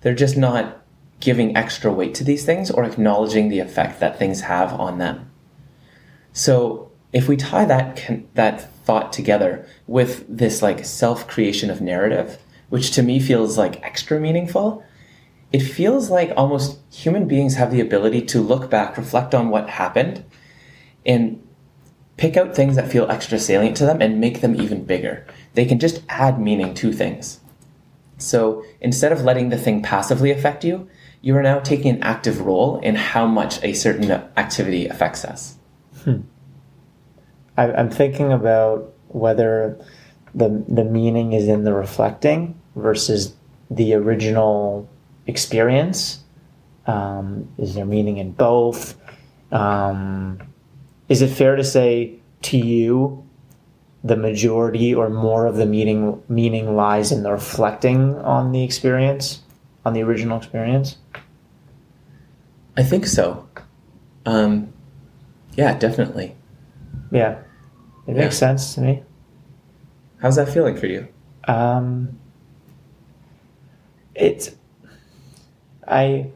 They're 0.02 0.16
just 0.16 0.38
not 0.38 0.82
giving 1.20 1.56
extra 1.58 1.92
weight 1.92 2.16
to 2.16 2.24
these 2.24 2.46
things 2.46 2.72
or 2.72 2.86
acknowledging 2.86 3.50
the 3.50 3.60
effect 3.60 4.00
that 4.00 4.18
things 4.18 4.42
have 4.42 4.74
on 4.74 4.98
them. 5.00 5.30
So 6.32 6.92
if 7.14 7.28
we 7.28 7.38
tie 7.38 7.66
that 7.66 8.02
that 8.34 8.74
thought 8.86 9.14
together 9.14 9.66
with 9.88 10.26
this 10.28 10.62
like 10.62 10.84
self 10.84 11.28
creation 11.28 11.70
of 11.70 11.80
narrative, 11.80 12.40
which 12.70 12.92
to 12.92 13.04
me 13.04 13.20
feels 13.20 13.58
like 13.58 13.82
extra 13.84 14.20
meaningful, 14.20 14.84
it 15.54 15.60
feels 15.60 16.10
like 16.10 16.34
almost 16.36 16.80
human 16.92 17.28
beings 17.28 17.56
have 17.56 17.72
the 17.72 17.80
ability 17.80 18.24
to 18.24 18.42
look 18.42 18.70
back, 18.70 18.98
reflect 18.98 19.36
on 19.36 19.50
what 19.50 19.70
happened, 19.70 20.26
and 21.06 21.42
pick 22.18 22.36
out 22.36 22.56
things 22.56 22.76
that 22.76 22.92
feel 22.92 23.10
extra 23.10 23.38
salient 23.38 23.78
to 23.78 23.86
them 23.86 24.02
and 24.02 24.20
make 24.20 24.42
them 24.42 24.60
even 24.60 24.84
bigger. 24.84 25.26
They 25.54 25.66
can 25.66 25.80
just 25.80 26.02
add 26.10 26.40
meaning 26.40 26.74
to 26.76 26.92
things. 26.92 27.40
So 28.18 28.64
instead 28.82 29.12
of 29.12 29.22
letting 29.24 29.50
the 29.50 29.58
thing 29.58 29.82
passively 29.82 30.32
affect 30.32 30.64
you, 30.64 30.90
you 31.22 31.36
are 31.38 31.44
now 31.44 31.60
taking 31.60 31.96
an 31.96 32.04
active 32.04 32.42
role 32.42 32.80
in 32.80 32.96
how 32.96 33.28
much 33.28 33.64
a 33.64 33.74
certain 33.74 34.12
activity 34.12 34.88
affects 34.88 35.24
us. 35.24 35.58
Hmm. 36.04 36.22
I, 37.58 37.72
I'm 37.72 37.90
thinking 37.90 38.32
about 38.32 38.94
whether 39.10 39.78
the 40.34 40.64
the 40.68 40.84
meaning 40.84 41.34
is 41.34 41.48
in 41.48 41.64
the 41.64 41.74
reflecting 41.74 42.60
versus 42.76 43.36
the 43.70 43.94
original 43.94 44.90
experience. 45.28 46.20
Um, 46.86 47.50
is 47.58 47.76
there 47.76 47.86
meaning 47.86 48.18
in 48.18 48.32
both? 48.32 48.98
Um, 49.52 50.40
is 51.08 51.22
it 51.22 51.30
fair 51.30 51.56
to 51.56 51.64
say 51.64 52.16
to 52.44 52.58
you 52.58 53.26
the 54.04 54.18
majority 54.18 54.94
or 54.94 55.10
more 55.10 55.46
of 55.46 55.56
the 55.56 55.66
meaning 55.66 56.22
meaning 56.28 56.76
lies 56.76 57.12
in 57.12 57.24
the 57.24 57.32
reflecting 57.32 58.16
on 58.18 58.52
the 58.52 58.64
experience, 58.64 59.42
on 59.86 59.94
the 59.94 60.02
original 60.04 60.38
experience? 60.38 60.98
I 62.76 62.84
think 62.84 63.06
so. 63.06 63.48
Um, 64.26 64.74
yeah, 65.56 65.78
definitely. 65.78 66.36
Yeah, 67.14 67.40
it 68.08 68.16
makes 68.16 68.38
sense 68.38 68.74
to 68.76 68.82
me. 68.82 69.04
How's 70.20 70.36
that 70.36 70.50
feeling 70.50 70.76
for 70.76 70.88
you? 70.88 71.08
Um, 71.48 72.20
it's 74.16 74.52
I 75.88 76.32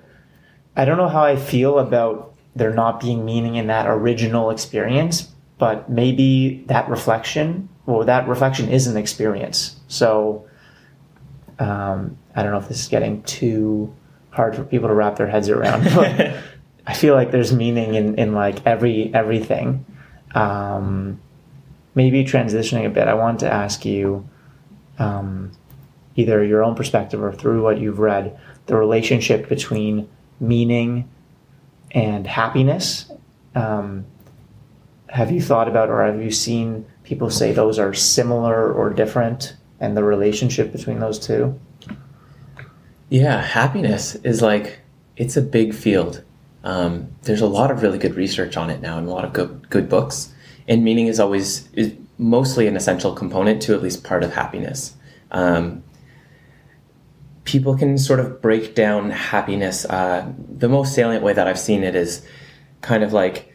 I 0.75 0.85
don't 0.85 0.97
know 0.97 1.09
how 1.09 1.23
I 1.23 1.35
feel 1.35 1.79
about 1.79 2.33
there 2.55 2.73
not 2.73 2.99
being 2.99 3.25
meaning 3.25 3.55
in 3.55 3.67
that 3.67 3.87
original 3.87 4.51
experience, 4.51 5.29
but 5.57 5.89
maybe 5.89 6.63
that 6.67 6.87
reflection, 6.89 7.69
well, 7.85 8.03
that 8.05 8.27
reflection 8.27 8.69
is 8.69 8.85
an 8.87 8.97
experience. 8.97 9.79
So 9.87 10.47
um, 11.59 12.17
I 12.35 12.43
don't 12.43 12.51
know 12.51 12.59
if 12.59 12.67
this 12.67 12.81
is 12.81 12.87
getting 12.87 13.23
too 13.23 13.93
hard 14.29 14.55
for 14.55 14.63
people 14.63 14.87
to 14.89 14.93
wrap 14.93 15.15
their 15.15 15.27
heads 15.27 15.49
around, 15.49 15.85
but 15.95 16.35
I 16.87 16.93
feel 16.93 17.15
like 17.15 17.31
there's 17.31 17.51
meaning 17.51 17.95
in, 17.95 18.15
in 18.15 18.33
like 18.33 18.65
every 18.65 19.11
everything. 19.13 19.85
Um, 20.35 21.19
maybe 21.95 22.23
transitioning 22.23 22.85
a 22.85 22.89
bit, 22.89 23.07
I 23.07 23.13
wanted 23.13 23.39
to 23.39 23.53
ask 23.53 23.85
you 23.85 24.27
um, 24.99 25.51
either 26.15 26.43
your 26.43 26.63
own 26.63 26.75
perspective 26.75 27.21
or 27.21 27.31
through 27.31 27.63
what 27.63 27.79
you've 27.79 27.99
read, 27.99 28.37
the 28.65 28.75
relationship 28.75 29.49
between 29.49 30.09
meaning 30.39 31.09
and 31.91 32.27
happiness. 32.27 33.11
Um, 33.55 34.05
have 35.09 35.31
you 35.31 35.41
thought 35.41 35.67
about 35.67 35.89
or 35.89 36.05
have 36.05 36.21
you 36.21 36.31
seen 36.31 36.85
people 37.03 37.29
say 37.29 37.51
those 37.51 37.79
are 37.79 37.93
similar 37.93 38.71
or 38.71 38.89
different 38.89 39.55
and 39.79 39.95
the 39.95 40.03
relationship 40.03 40.71
between 40.71 40.99
those 40.99 41.17
two? 41.17 41.59
Yeah, 43.09 43.41
happiness 43.41 44.15
is 44.15 44.41
like, 44.41 44.79
it's 45.15 45.37
a 45.37 45.41
big 45.41 45.73
field. 45.73 46.23
Um, 46.67 47.07
there's 47.21 47.39
a 47.39 47.47
lot 47.47 47.71
of 47.71 47.81
really 47.81 47.97
good 47.97 48.15
research 48.15 48.57
on 48.57 48.69
it 48.69 48.81
now 48.81 48.97
and 48.97 49.07
a 49.07 49.09
lot 49.09 49.23
of 49.23 49.31
good, 49.31 49.69
good 49.69 49.87
books. 49.87 50.33
And 50.67 50.83
meaning 50.83 51.07
is 51.07 51.17
always 51.17 51.71
is 51.71 51.93
mostly 52.17 52.67
an 52.67 52.75
essential 52.75 53.13
component 53.13 53.61
to 53.61 53.73
at 53.73 53.81
least 53.81 54.03
part 54.03 54.21
of 54.21 54.33
happiness. 54.33 54.93
Um, 55.31 55.81
people 57.45 57.77
can 57.77 57.97
sort 57.97 58.19
of 58.19 58.41
break 58.41 58.75
down 58.75 59.11
happiness. 59.11 59.85
Uh, 59.85 60.29
the 60.37 60.67
most 60.67 60.93
salient 60.93 61.23
way 61.23 61.31
that 61.31 61.47
I've 61.47 61.57
seen 61.57 61.85
it 61.85 61.95
is 61.95 62.27
kind 62.81 63.01
of 63.01 63.13
like 63.13 63.53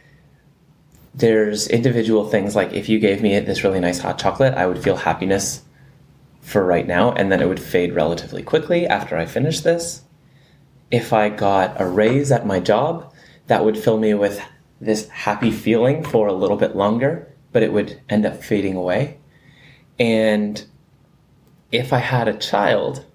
there's 1.14 1.68
individual 1.68 2.26
things 2.30 2.56
like 2.56 2.72
if 2.72 2.88
you 2.88 2.98
gave 2.98 3.20
me 3.20 3.38
this 3.40 3.62
really 3.62 3.80
nice 3.80 3.98
hot 3.98 4.18
chocolate, 4.18 4.54
I 4.54 4.66
would 4.66 4.82
feel 4.82 4.96
happiness 4.96 5.60
for 6.40 6.64
right 6.64 6.86
now, 6.86 7.12
and 7.12 7.30
then 7.30 7.42
it 7.42 7.46
would 7.46 7.60
fade 7.60 7.94
relatively 7.94 8.42
quickly 8.42 8.86
after 8.86 9.18
I 9.18 9.26
finish 9.26 9.60
this. 9.60 10.02
If 10.92 11.12
I 11.12 11.30
got 11.30 11.80
a 11.80 11.86
raise 11.86 12.30
at 12.30 12.46
my 12.46 12.60
job, 12.60 13.12
that 13.48 13.64
would 13.64 13.78
fill 13.78 13.98
me 13.98 14.14
with 14.14 14.40
this 14.80 15.08
happy 15.08 15.50
feeling 15.50 16.04
for 16.04 16.26
a 16.28 16.32
little 16.32 16.56
bit 16.56 16.76
longer, 16.76 17.32
but 17.50 17.62
it 17.62 17.72
would 17.72 18.00
end 18.08 18.26
up 18.26 18.44
fading 18.44 18.76
away. 18.76 19.18
And 19.98 20.64
if 21.70 21.92
I 21.92 21.98
had 21.98 22.28
a 22.28 22.36
child, 22.36 23.06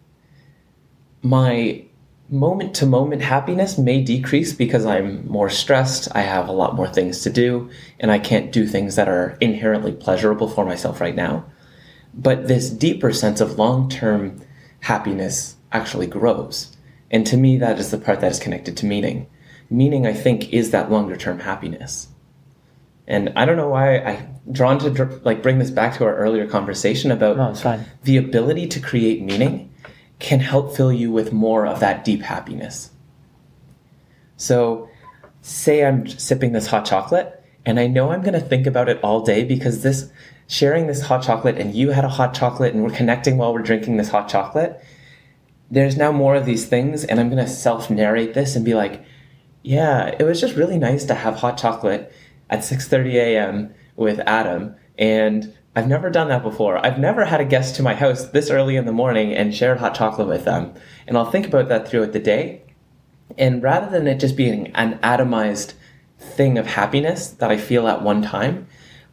my 1.21 1.85
moment 2.29 2.73
to 2.75 2.85
moment 2.85 3.21
happiness 3.21 3.77
may 3.77 4.01
decrease 4.01 4.53
because 4.53 4.85
I'm 4.85 5.27
more 5.29 5.49
stressed, 5.49 6.07
I 6.15 6.21
have 6.21 6.47
a 6.47 6.53
lot 6.53 6.75
more 6.75 6.87
things 6.87 7.21
to 7.21 7.29
do, 7.29 7.69
and 7.99 8.11
I 8.11 8.19
can't 8.19 8.51
do 8.51 8.65
things 8.65 8.95
that 8.95 9.07
are 9.07 9.37
inherently 9.39 9.91
pleasurable 9.91 10.49
for 10.49 10.65
myself 10.65 10.99
right 10.99 11.15
now. 11.15 11.45
But 12.13 12.47
this 12.47 12.69
deeper 12.69 13.13
sense 13.13 13.39
of 13.39 13.59
long 13.59 13.87
term 13.87 14.41
happiness 14.79 15.57
actually 15.71 16.07
grows. 16.07 16.76
And 17.11 17.25
to 17.27 17.37
me, 17.37 17.57
that 17.57 17.79
is 17.79 17.91
the 17.91 17.97
part 17.97 18.19
that 18.21 18.31
is 18.31 18.39
connected 18.39 18.77
to 18.77 18.85
meaning. 18.85 19.27
Meaning, 19.69 20.05
I 20.05 20.13
think, 20.13 20.53
is 20.53 20.71
that 20.71 20.91
longer 20.91 21.15
term 21.15 21.39
happiness. 21.39 22.07
And 23.07 23.31
I 23.35 23.45
don't 23.45 23.57
know 23.57 23.69
why 23.69 23.97
I 23.97 24.27
drawn 24.51 24.79
to 24.79 25.21
like 25.23 25.41
bring 25.41 25.59
this 25.59 25.71
back 25.71 25.95
to 25.97 26.03
our 26.03 26.15
earlier 26.15 26.47
conversation 26.47 27.11
about 27.11 27.37
no, 27.37 27.83
the 28.03 28.17
ability 28.17 28.67
to 28.67 28.79
create 28.79 29.21
meaning 29.21 29.73
can 30.19 30.39
help 30.39 30.75
fill 30.75 30.91
you 30.91 31.11
with 31.11 31.31
more 31.31 31.65
of 31.65 31.79
that 31.79 32.03
deep 32.03 32.21
happiness. 32.21 32.91
So, 34.35 34.89
say 35.41 35.85
I'm 35.85 36.07
sipping 36.07 36.51
this 36.51 36.67
hot 36.67 36.85
chocolate 36.85 37.43
and 37.65 37.79
I 37.79 37.87
know 37.87 38.11
I'm 38.11 38.21
going 38.21 38.33
to 38.33 38.39
think 38.39 38.67
about 38.67 38.89
it 38.89 38.99
all 39.03 39.21
day 39.21 39.43
because 39.43 39.83
this 39.83 40.11
sharing 40.47 40.87
this 40.87 41.01
hot 41.01 41.23
chocolate 41.23 41.57
and 41.57 41.75
you 41.75 41.89
had 41.91 42.05
a 42.05 42.09
hot 42.09 42.33
chocolate 42.33 42.73
and 42.73 42.83
we're 42.83 42.89
connecting 42.89 43.37
while 43.37 43.53
we're 43.53 43.61
drinking 43.61 43.97
this 43.97 44.09
hot 44.09 44.29
chocolate. 44.29 44.81
There's 45.69 45.97
now 45.97 46.11
more 46.11 46.35
of 46.35 46.45
these 46.45 46.65
things 46.65 47.03
and 47.03 47.19
I'm 47.19 47.29
going 47.29 47.43
to 47.43 47.51
self 47.51 47.89
narrate 47.89 48.33
this 48.33 48.55
and 48.55 48.63
be 48.63 48.73
like, 48.73 49.03
yeah, 49.63 50.15
it 50.17 50.23
was 50.23 50.39
just 50.39 50.55
really 50.55 50.77
nice 50.77 51.03
to 51.05 51.15
have 51.15 51.35
hot 51.35 51.57
chocolate 51.57 52.11
at 52.49 52.59
6:30 52.59 53.13
a.m. 53.13 53.73
with 53.95 54.19
Adam 54.21 54.75
and 54.97 55.53
I've 55.75 55.87
never 55.87 56.09
done 56.09 56.29
that 56.29 56.41
before. 56.41 56.83
I've 56.83 56.97
never 56.97 57.25
had 57.25 57.39
a 57.39 57.45
guest 57.45 57.75
to 57.75 57.83
my 57.83 57.93
house 57.93 58.25
this 58.29 58.49
early 58.49 58.77
in 58.77 58.85
the 58.85 58.91
morning 58.91 59.31
and 59.33 59.53
shared 59.53 59.77
hot 59.77 59.93
chocolate 59.93 60.27
with 60.27 60.43
them. 60.43 60.73
And 61.05 61.15
I'll 61.15 61.29
think 61.29 61.45
about 61.45 61.69
that 61.69 61.87
throughout 61.87 62.13
the 62.13 62.19
day. 62.19 62.63
And 63.37 63.61
rather 63.61 63.87
than 63.87 64.07
it 64.07 64.19
just 64.19 64.35
being 64.35 64.67
an 64.73 64.97
atomized 65.03 65.73
thing 66.17 66.57
of 66.57 66.65
happiness 66.65 67.27
that 67.27 67.51
I 67.51 67.57
feel 67.57 67.87
at 67.87 68.01
one 68.01 68.23
time, 68.23 68.67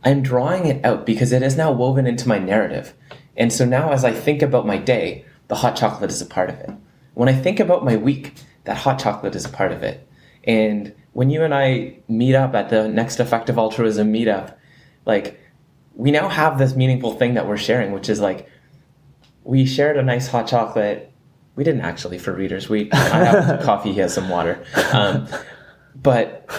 I'm 0.04 0.22
drawing 0.22 0.64
it 0.64 0.82
out 0.84 1.04
because 1.04 1.32
it 1.32 1.42
is 1.42 1.56
now 1.56 1.70
woven 1.70 2.06
into 2.06 2.28
my 2.28 2.38
narrative. 2.38 2.94
And 3.36 3.52
so 3.52 3.66
now 3.66 3.92
as 3.92 4.04
I 4.04 4.12
think 4.12 4.40
about 4.40 4.66
my 4.66 4.78
day, 4.78 5.26
the 5.48 5.56
hot 5.56 5.76
chocolate 5.76 6.10
is 6.10 6.22
a 6.22 6.26
part 6.26 6.50
of 6.50 6.58
it. 6.60 6.70
When 7.14 7.28
I 7.28 7.32
think 7.32 7.60
about 7.60 7.84
my 7.84 7.96
week, 7.96 8.34
that 8.64 8.78
hot 8.78 8.98
chocolate 8.98 9.34
is 9.34 9.44
a 9.44 9.50
part 9.50 9.72
of 9.72 9.82
it. 9.82 10.06
And 10.44 10.94
when 11.12 11.30
you 11.30 11.42
and 11.42 11.54
I 11.54 11.98
meet 12.08 12.34
up 12.34 12.54
at 12.54 12.70
the 12.70 12.88
next 12.88 13.20
effective 13.20 13.56
altruism 13.56 14.12
meetup, 14.12 14.54
like 15.06 15.40
we 15.94 16.10
now 16.10 16.28
have 16.28 16.58
this 16.58 16.74
meaningful 16.74 17.14
thing 17.14 17.34
that 17.34 17.46
we're 17.46 17.56
sharing, 17.56 17.92
which 17.92 18.08
is 18.08 18.20
like 18.20 18.48
we 19.44 19.64
shared 19.66 19.96
a 19.96 20.02
nice 20.02 20.28
hot 20.28 20.46
chocolate. 20.46 21.12
We 21.56 21.62
didn't 21.62 21.82
actually 21.82 22.18
for 22.18 22.32
readers. 22.32 22.68
We 22.68 22.90
I 22.92 23.24
have 23.24 23.62
coffee. 23.62 23.92
He 23.92 24.00
has 24.00 24.12
some 24.12 24.28
water. 24.28 24.64
Um, 24.92 25.28
but 25.94 26.50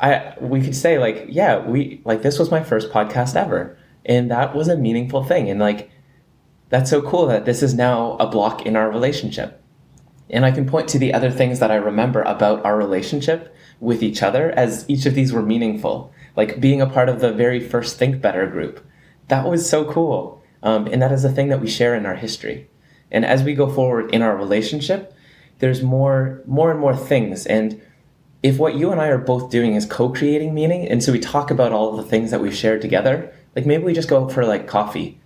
I 0.00 0.34
we 0.40 0.62
could 0.62 0.74
say 0.74 0.98
like 0.98 1.26
yeah 1.28 1.58
we 1.58 2.00
like 2.04 2.22
this 2.22 2.38
was 2.38 2.50
my 2.50 2.62
first 2.62 2.90
podcast 2.90 3.36
ever, 3.36 3.76
and 4.06 4.30
that 4.30 4.54
was 4.54 4.68
a 4.68 4.76
meaningful 4.76 5.22
thing. 5.22 5.50
And 5.50 5.60
like 5.60 5.90
that's 6.72 6.88
so 6.88 7.02
cool 7.02 7.26
that 7.26 7.44
this 7.44 7.62
is 7.62 7.74
now 7.74 8.16
a 8.18 8.26
block 8.26 8.64
in 8.64 8.76
our 8.76 8.90
relationship. 8.90 9.62
And 10.30 10.42
I 10.46 10.52
can 10.52 10.66
point 10.66 10.88
to 10.88 10.98
the 10.98 11.12
other 11.12 11.30
things 11.30 11.58
that 11.58 11.70
I 11.70 11.74
remember 11.74 12.22
about 12.22 12.64
our 12.64 12.78
relationship 12.78 13.54
with 13.78 14.02
each 14.02 14.22
other 14.22 14.50
as 14.52 14.88
each 14.88 15.04
of 15.04 15.14
these 15.14 15.34
were 15.34 15.42
meaningful 15.42 16.14
like 16.34 16.60
being 16.60 16.80
a 16.80 16.88
part 16.88 17.10
of 17.10 17.20
the 17.20 17.30
very 17.30 17.60
first 17.60 17.98
Think 17.98 18.22
Better 18.22 18.46
group. 18.46 18.82
That 19.28 19.46
was 19.46 19.68
so 19.68 19.84
cool. 19.84 20.42
Um, 20.62 20.86
and 20.86 21.02
that 21.02 21.12
is 21.12 21.26
a 21.26 21.30
thing 21.30 21.48
that 21.48 21.60
we 21.60 21.68
share 21.68 21.94
in 21.94 22.06
our 22.06 22.14
history. 22.14 22.70
And 23.10 23.26
as 23.26 23.42
we 23.42 23.52
go 23.52 23.68
forward 23.68 24.14
in 24.14 24.22
our 24.22 24.34
relationship, 24.34 25.14
there's 25.58 25.82
more, 25.82 26.40
more 26.46 26.70
and 26.70 26.80
more 26.80 26.96
things. 26.96 27.44
And 27.44 27.82
if 28.42 28.56
what 28.56 28.76
you 28.76 28.92
and 28.92 28.98
I 28.98 29.08
are 29.08 29.18
both 29.18 29.50
doing 29.50 29.74
is 29.74 29.84
co-creating 29.84 30.54
meaning, 30.54 30.88
and 30.88 31.04
so 31.04 31.12
we 31.12 31.20
talk 31.20 31.50
about 31.50 31.72
all 31.72 31.94
the 31.94 32.02
things 32.02 32.30
that 32.30 32.40
we've 32.40 32.54
shared 32.54 32.80
together, 32.80 33.30
like 33.54 33.66
maybe 33.66 33.84
we 33.84 33.92
just 33.92 34.08
go 34.08 34.24
out 34.24 34.32
for 34.32 34.46
like 34.46 34.66
coffee 34.66 35.20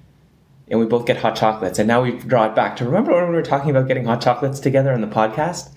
and 0.68 0.80
we 0.80 0.86
both 0.86 1.06
get 1.06 1.18
hot 1.18 1.36
chocolates. 1.36 1.78
And 1.78 1.88
now 1.88 2.02
we 2.02 2.12
draw 2.12 2.46
it 2.46 2.54
back 2.54 2.76
to 2.76 2.84
remember 2.84 3.12
when 3.12 3.28
we 3.28 3.34
were 3.34 3.42
talking 3.42 3.70
about 3.70 3.88
getting 3.88 4.04
hot 4.04 4.20
chocolates 4.20 4.60
together 4.60 4.92
in 4.92 5.00
the 5.00 5.06
podcast? 5.06 5.70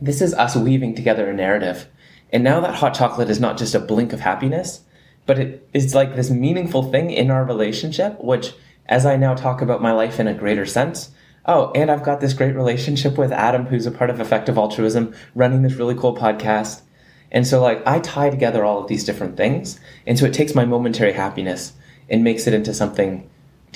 this 0.00 0.20
is 0.20 0.34
us 0.34 0.56
weaving 0.56 0.94
together 0.94 1.28
a 1.28 1.34
narrative. 1.34 1.88
And 2.32 2.44
now 2.44 2.60
that 2.60 2.76
hot 2.76 2.94
chocolate 2.94 3.30
is 3.30 3.40
not 3.40 3.58
just 3.58 3.74
a 3.74 3.80
blink 3.80 4.12
of 4.12 4.20
happiness, 4.20 4.82
but 5.26 5.38
it 5.38 5.68
is 5.72 5.94
like 5.94 6.14
this 6.14 6.30
meaningful 6.30 6.90
thing 6.90 7.10
in 7.10 7.30
our 7.30 7.44
relationship, 7.44 8.22
which 8.22 8.52
as 8.86 9.04
I 9.04 9.16
now 9.16 9.34
talk 9.34 9.60
about 9.60 9.82
my 9.82 9.92
life 9.92 10.20
in 10.20 10.28
a 10.28 10.34
greater 10.34 10.66
sense, 10.66 11.10
oh, 11.46 11.72
and 11.74 11.90
I've 11.90 12.04
got 12.04 12.20
this 12.20 12.34
great 12.34 12.54
relationship 12.54 13.18
with 13.18 13.32
Adam, 13.32 13.66
who's 13.66 13.86
a 13.86 13.90
part 13.90 14.10
of 14.10 14.20
Effective 14.20 14.56
Altruism, 14.56 15.14
running 15.34 15.62
this 15.62 15.74
really 15.74 15.94
cool 15.94 16.16
podcast. 16.16 16.82
And 17.30 17.46
so, 17.46 17.60
like, 17.60 17.86
I 17.86 18.00
tie 18.00 18.30
together 18.30 18.64
all 18.64 18.80
of 18.80 18.88
these 18.88 19.04
different 19.04 19.36
things. 19.36 19.80
And 20.06 20.18
so 20.18 20.24
it 20.24 20.32
takes 20.32 20.54
my 20.54 20.64
momentary 20.64 21.12
happiness 21.12 21.72
and 22.08 22.24
makes 22.24 22.46
it 22.46 22.54
into 22.54 22.72
something 22.72 23.28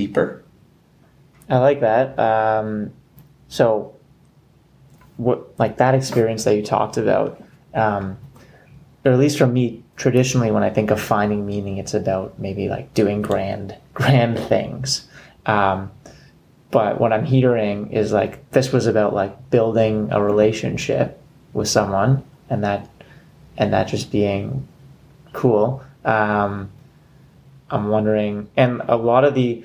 deeper. 0.02 0.42
I 1.48 1.58
like 1.58 1.80
that. 1.80 2.18
Um, 2.18 2.92
so, 3.48 3.94
what, 5.16 5.58
like 5.58 5.76
that 5.76 5.94
experience 5.94 6.44
that 6.44 6.56
you 6.56 6.62
talked 6.62 6.96
about, 6.96 7.42
um, 7.74 8.16
or 9.04 9.12
at 9.12 9.18
least 9.18 9.38
for 9.38 9.46
me, 9.46 9.82
traditionally, 9.96 10.50
when 10.50 10.62
I 10.62 10.70
think 10.70 10.90
of 10.90 11.00
finding 11.00 11.46
meaning, 11.46 11.78
it's 11.78 11.94
about 11.94 12.38
maybe 12.38 12.68
like 12.68 12.94
doing 12.94 13.22
grand, 13.22 13.76
grand 13.94 14.38
things. 14.38 15.06
Um, 15.46 15.90
but 16.70 16.98
what 16.98 17.12
I'm 17.12 17.24
hearing 17.24 17.92
is 17.92 18.12
like 18.12 18.50
this 18.52 18.72
was 18.72 18.86
about 18.86 19.12
like 19.12 19.50
building 19.50 20.08
a 20.10 20.22
relationship 20.22 21.20
with 21.52 21.68
someone, 21.68 22.24
and 22.48 22.64
that 22.64 22.88
and 23.58 23.72
that 23.72 23.88
just 23.88 24.10
being 24.10 24.66
cool. 25.32 25.82
Um, 26.04 26.70
I'm 27.70 27.88
wondering, 27.88 28.48
and 28.56 28.82
a 28.88 28.96
lot 28.96 29.24
of 29.24 29.34
the 29.34 29.64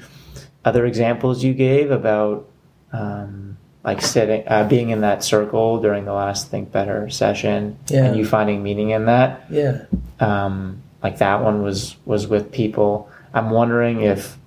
other 0.67 0.86
examples 0.86 1.43
you 1.43 1.53
gave 1.53 1.91
about 1.91 2.45
um, 2.91 3.58
like 3.86 4.01
sitting, 4.01 4.43
uh, 4.47 4.67
being 4.67 4.89
in 4.89 4.99
that 5.01 5.23
circle 5.23 5.80
during 5.82 6.03
the 6.03 6.12
last 6.13 6.49
Think 6.51 6.71
Better 6.73 7.10
session, 7.10 7.77
Yeah. 7.88 8.06
and 8.06 8.17
you 8.17 8.25
finding 8.25 8.62
meaning 8.62 8.89
in 8.89 9.06
that. 9.06 9.45
Yeah. 9.49 9.86
Um, 10.19 10.82
like 11.01 11.19
that 11.19 11.41
one 11.41 11.63
was 11.63 11.95
was 12.06 12.27
with 12.27 12.51
people. 12.51 13.10
I'm 13.34 13.49
wondering 13.49 14.01
if 14.01 14.38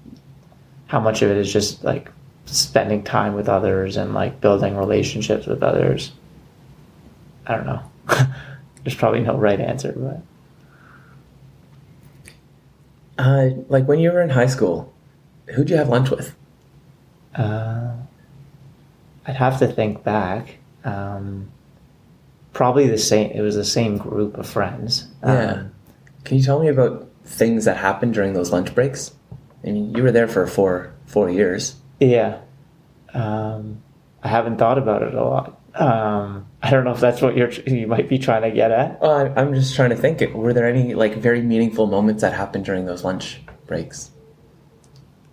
how 0.89 1.01
much 1.01 1.23
of 1.23 1.31
it 1.31 1.39
is 1.39 1.51
just 1.51 1.83
like 1.85 2.11
spending 2.45 3.03
time 3.03 3.35
with 3.35 3.49
others 3.49 3.97
and 3.97 4.13
like 4.13 4.41
building 4.41 4.77
relationships 4.77 5.47
with 5.47 5.63
others. 5.63 6.13
I 7.47 7.57
don't 7.57 7.67
know. 7.67 7.83
There's 8.85 8.97
probably 8.97 9.21
no 9.21 9.37
right 9.37 9.61
answer, 9.61 9.95
but 9.97 10.21
Uh, 13.19 13.51
like 13.69 13.87
when 13.87 14.01
you 14.01 14.11
were 14.13 14.23
in 14.23 14.31
high 14.31 14.47
school, 14.47 14.93
who'd 15.55 15.71
you 15.71 15.77
have 15.77 15.89
lunch 15.89 16.11
with? 16.11 16.35
uh, 17.37 17.93
I'd 19.27 19.37
have 19.37 19.59
to 19.61 19.69
think 19.69 20.03
back. 20.03 20.59
Um, 20.85 21.51
probably 22.53 22.89
the 22.89 22.99
same. 22.99 23.31
It 23.31 23.41
was 23.43 23.55
the 23.55 23.65
same 23.65 23.99
group 23.99 24.37
of 24.39 24.47
friends. 24.49 25.07
Yeah. 25.23 25.53
Um, 25.53 25.73
Can 26.25 26.39
you 26.39 26.43
tell 26.43 26.61
me 26.61 26.69
about 26.69 27.09
things 27.25 27.65
that 27.67 27.77
happened 27.77 28.15
during 28.15 28.33
those 28.33 28.51
lunch 28.51 28.75
breaks? 28.75 29.13
I 29.63 29.67
mean, 29.71 29.95
you 29.95 30.03
were 30.03 30.11
there 30.13 30.27
for 30.29 30.47
four 30.47 30.93
four 31.07 31.29
years. 31.31 31.77
Yeah. 32.01 32.41
Um, 33.13 33.83
I 34.23 34.29
haven't 34.29 34.57
thought 34.59 34.79
about 34.79 35.03
it 35.03 35.15
a 35.15 35.23
lot. 35.25 35.61
Um, 35.75 36.47
I 36.63 36.71
don't 36.71 36.85
know 36.85 36.93
if 36.93 37.01
that's 37.01 37.23
what 37.23 37.37
you're 37.37 37.51
you 37.51 37.87
might 37.87 38.09
be 38.09 38.19
trying 38.19 38.43
to 38.43 38.51
get 38.51 38.71
at. 38.73 38.99
I'm 39.03 39.55
just 39.55 39.77
trying 39.77 39.91
to 39.91 39.97
think. 39.97 40.21
Were 40.35 40.53
there 40.53 40.67
any 40.67 40.95
like 40.95 41.17
very 41.17 41.43
meaningful 41.43 41.87
moments 41.87 42.23
that 42.23 42.33
happened 42.33 42.65
during 42.65 42.87
those 42.87 43.05
lunch 43.05 43.41
breaks? 43.67 44.11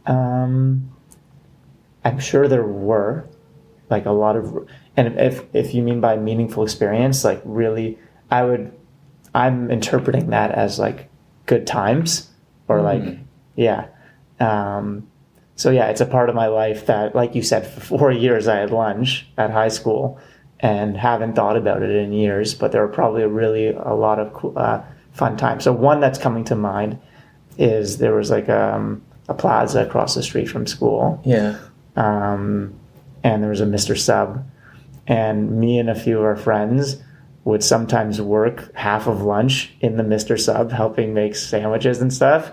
Um, 0.08 0.89
I'm 2.04 2.20
sure 2.20 2.48
there 2.48 2.63
were 2.65 3.28
like 3.89 4.06
a 4.06 4.12
lot 4.12 4.36
of, 4.36 4.67
and 4.96 5.20
if 5.20 5.43
if 5.54 5.74
you 5.74 5.82
mean 5.84 6.02
by 6.02 6.17
meaningful 6.17 6.63
experience, 6.63 7.24
like 7.24 7.41
really, 7.46 7.98
I 8.32 8.43
would, 8.43 8.74
I'm 9.34 9.70
interpreting 9.72 10.30
that 10.32 10.52
as 10.52 10.80
like 10.80 11.10
good 11.46 11.67
times 11.67 12.30
or 12.67 12.82
like, 12.82 13.02
Mm. 13.02 13.20
yeah. 13.56 13.88
Um, 14.39 15.08
so 15.56 15.72
yeah, 15.72 15.88
it's 15.88 16.02
a 16.02 16.06
part 16.06 16.30
of 16.30 16.36
my 16.36 16.48
life 16.48 16.86
that, 16.86 17.15
like 17.15 17.34
you 17.36 17.41
said, 17.41 17.65
for 17.65 17.80
four 17.80 18.12
years 18.12 18.48
I 18.48 18.58
had 18.58 18.72
lunch 18.72 19.28
at 19.38 19.52
high 19.52 19.70
school 19.70 20.20
and 20.60 20.98
haven't 20.98 21.36
thought 21.36 21.58
about 21.58 21.82
it 21.84 21.89
in 21.91 22.12
years, 22.13 22.54
but 22.54 22.72
there 22.72 22.82
were 22.82 22.91
probably 22.93 23.24
really 23.24 23.70
a 23.70 23.93
lot 23.93 24.20
of 24.20 24.34
cool, 24.34 24.54
uh, 24.58 24.82
fun 25.12 25.38
times. 25.38 25.63
So 25.63 25.72
one 25.74 26.00
that's 26.00 26.17
coming 26.20 26.43
to 26.46 26.56
mind 26.56 27.00
is 27.58 27.98
there 27.98 28.13
was 28.15 28.30
like 28.30 28.50
um, 28.50 29.02
a 29.28 29.34
plaza 29.34 29.82
across 29.86 30.16
the 30.16 30.24
street 30.24 30.46
from 30.50 30.66
school, 30.68 31.22
Yeah. 31.26 31.58
um, 31.96 32.74
and 33.24 33.42
there 33.44 33.50
was 33.50 33.62
a 33.62 33.66
Mr. 33.66 33.98
Sub, 33.98 34.46
and 35.06 35.60
me 35.60 35.80
and 35.80 35.90
a 35.90 35.96
few 35.96 36.18
of 36.20 36.24
our 36.26 36.36
friends 36.36 36.98
would 37.44 37.63
sometimes 37.63 38.22
work 38.22 38.74
half 38.76 39.08
of 39.08 39.22
lunch 39.22 39.74
in 39.80 39.96
the 39.98 40.04
Mr. 40.04 40.40
Sub, 40.40 40.72
helping 40.72 41.13
make 41.13 41.36
sandwiches 41.36 42.02
and 42.02 42.13
stuff, 42.13 42.52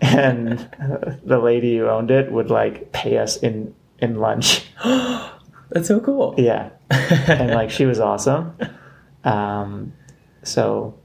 and 0.00 0.68
the 1.24 1.38
lady 1.38 1.78
who 1.78 1.86
owned 1.88 2.10
it 2.10 2.30
would 2.30 2.50
like 2.50 2.92
pay 2.92 3.18
us 3.18 3.36
in 3.36 3.74
in 3.98 4.16
lunch. 4.20 4.66
That's 5.70 5.88
so 5.88 5.98
cool. 6.00 6.34
Yeah, 6.36 6.70
and 6.90 7.50
like 7.52 7.70
she 7.70 7.86
was 7.86 8.00
awesome. 8.00 8.54
Um, 9.24 9.94
so 10.42 10.98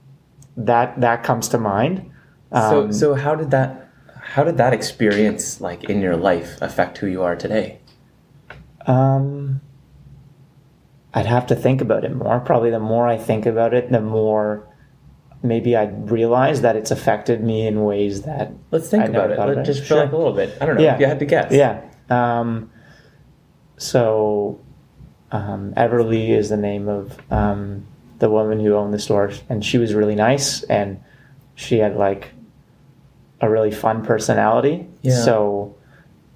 that 0.57 0.99
that 0.99 1.23
comes 1.23 1.47
to 1.49 1.57
mind. 1.57 2.11
so 2.53 2.81
Um, 2.83 2.91
so 2.91 3.13
how 3.15 3.33
did 3.35 3.51
that 3.51 3.88
how 4.33 4.43
did 4.43 4.57
that 4.57 4.73
experience 4.73 5.59
like 5.59 5.85
in 5.85 6.01
your 6.01 6.15
life 6.15 6.57
affect 6.61 6.99
who 6.99 7.07
you 7.07 7.23
are 7.23 7.35
today? 7.35 7.79
Um, 8.85 9.61
I'd 11.13 11.25
have 11.25 11.47
to 11.47 11.55
think 11.55 11.81
about 11.81 12.03
it 12.03 12.15
more. 12.15 12.39
Probably 12.39 12.69
the 12.69 12.79
more 12.79 13.07
I 13.07 13.17
think 13.17 13.45
about 13.47 13.73
it, 13.73 13.91
the 13.91 14.01
more 14.01 14.67
maybe 15.41 15.75
I 15.75 15.85
realize 15.85 16.61
that 16.61 16.75
it's 16.75 16.91
affected 16.91 17.43
me 17.43 17.65
in 17.65 17.83
ways 17.83 18.21
that 18.23 18.51
Let's 18.71 18.89
think 18.89 19.03
I 19.03 19.07
never 19.07 19.17
about 19.25 19.31
it. 19.31 19.35
thought 19.37 19.47
Let, 19.47 19.53
about 19.53 19.61
it. 19.63 19.65
just 19.65 19.79
for 19.81 19.85
Sure. 19.87 20.03
like 20.03 20.11
a 20.11 20.17
little 20.17 20.33
bit. 20.33 20.55
I 20.61 20.65
don't 20.65 20.75
know 20.75 20.83
Yeah. 20.83 20.93
if 20.95 20.99
you 20.99 21.05
had 21.07 21.19
to 21.19 21.25
guess. 21.25 21.51
yeah. 21.51 21.81
Um, 22.09 22.69
so 23.77 24.59
um, 25.31 25.73
Everly 25.75 26.29
is 26.29 26.49
the 26.49 26.57
name 26.57 26.87
of 26.87 27.17
um, 27.31 27.85
the 28.19 28.29
woman 28.29 28.59
who 28.59 28.75
owned 28.75 28.93
the 28.93 28.99
store, 28.99 29.31
and 29.49 29.63
she 29.65 29.77
was 29.77 29.93
really 29.95 30.15
nice, 30.15 30.63
and 30.63 30.99
she 31.55 31.77
had 31.79 31.95
like 31.95 32.31
a 33.41 33.49
really 33.49 33.71
fun 33.71 34.03
personality. 34.03 34.87
Yeah. 35.01 35.23
So 35.23 35.75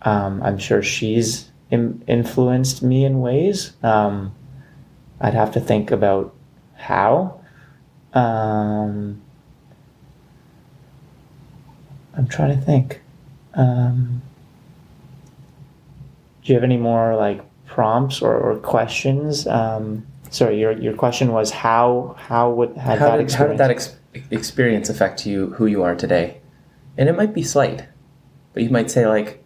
um, 0.04 0.42
I'm 0.44 0.58
sure 0.58 0.82
she's 0.82 1.50
Im- 1.72 2.04
influenced 2.08 2.84
me 2.84 3.04
in 3.04 3.20
ways. 3.20 3.74
Um, 3.82 4.34
I'd 5.20 5.34
have 5.34 5.52
to 5.54 5.60
think 5.60 5.92
about 5.92 6.34
how. 6.76 7.42
Um, 8.14 9.22
I'm 12.16 12.28
trying 12.28 12.58
to 12.58 12.64
think. 12.64 13.02
Um, 13.56 14.22
do 16.44 16.52
you 16.52 16.56
have 16.56 16.64
any 16.64 16.78
more 16.78 17.16
like 17.16 17.42
prompts 17.66 18.22
or, 18.22 18.36
or 18.36 18.58
questions? 18.58 19.48
Um, 19.48 20.06
sorry, 20.30 20.60
your 20.60 20.74
your 20.74 20.94
question 20.94 21.32
was 21.32 21.50
how 21.52 22.16
how 22.20 22.52
would 22.52 22.76
had 22.78 23.00
How 23.00 23.12
that 23.12 23.18
did, 23.18 23.32
how 23.32 23.48
did 23.48 23.58
that 23.58 23.72
ex- 23.72 23.96
experience 24.30 24.90
affect 24.90 25.26
you 25.26 25.48
who 25.52 25.66
you 25.66 25.82
are 25.84 25.96
today? 25.96 26.42
And 26.98 27.10
it 27.10 27.18
might 27.18 27.34
be 27.34 27.44
slight, 27.44 27.88
but 28.54 28.64
you 28.64 28.70
might 28.70 28.92
say 28.92 29.08
like, 29.08 29.44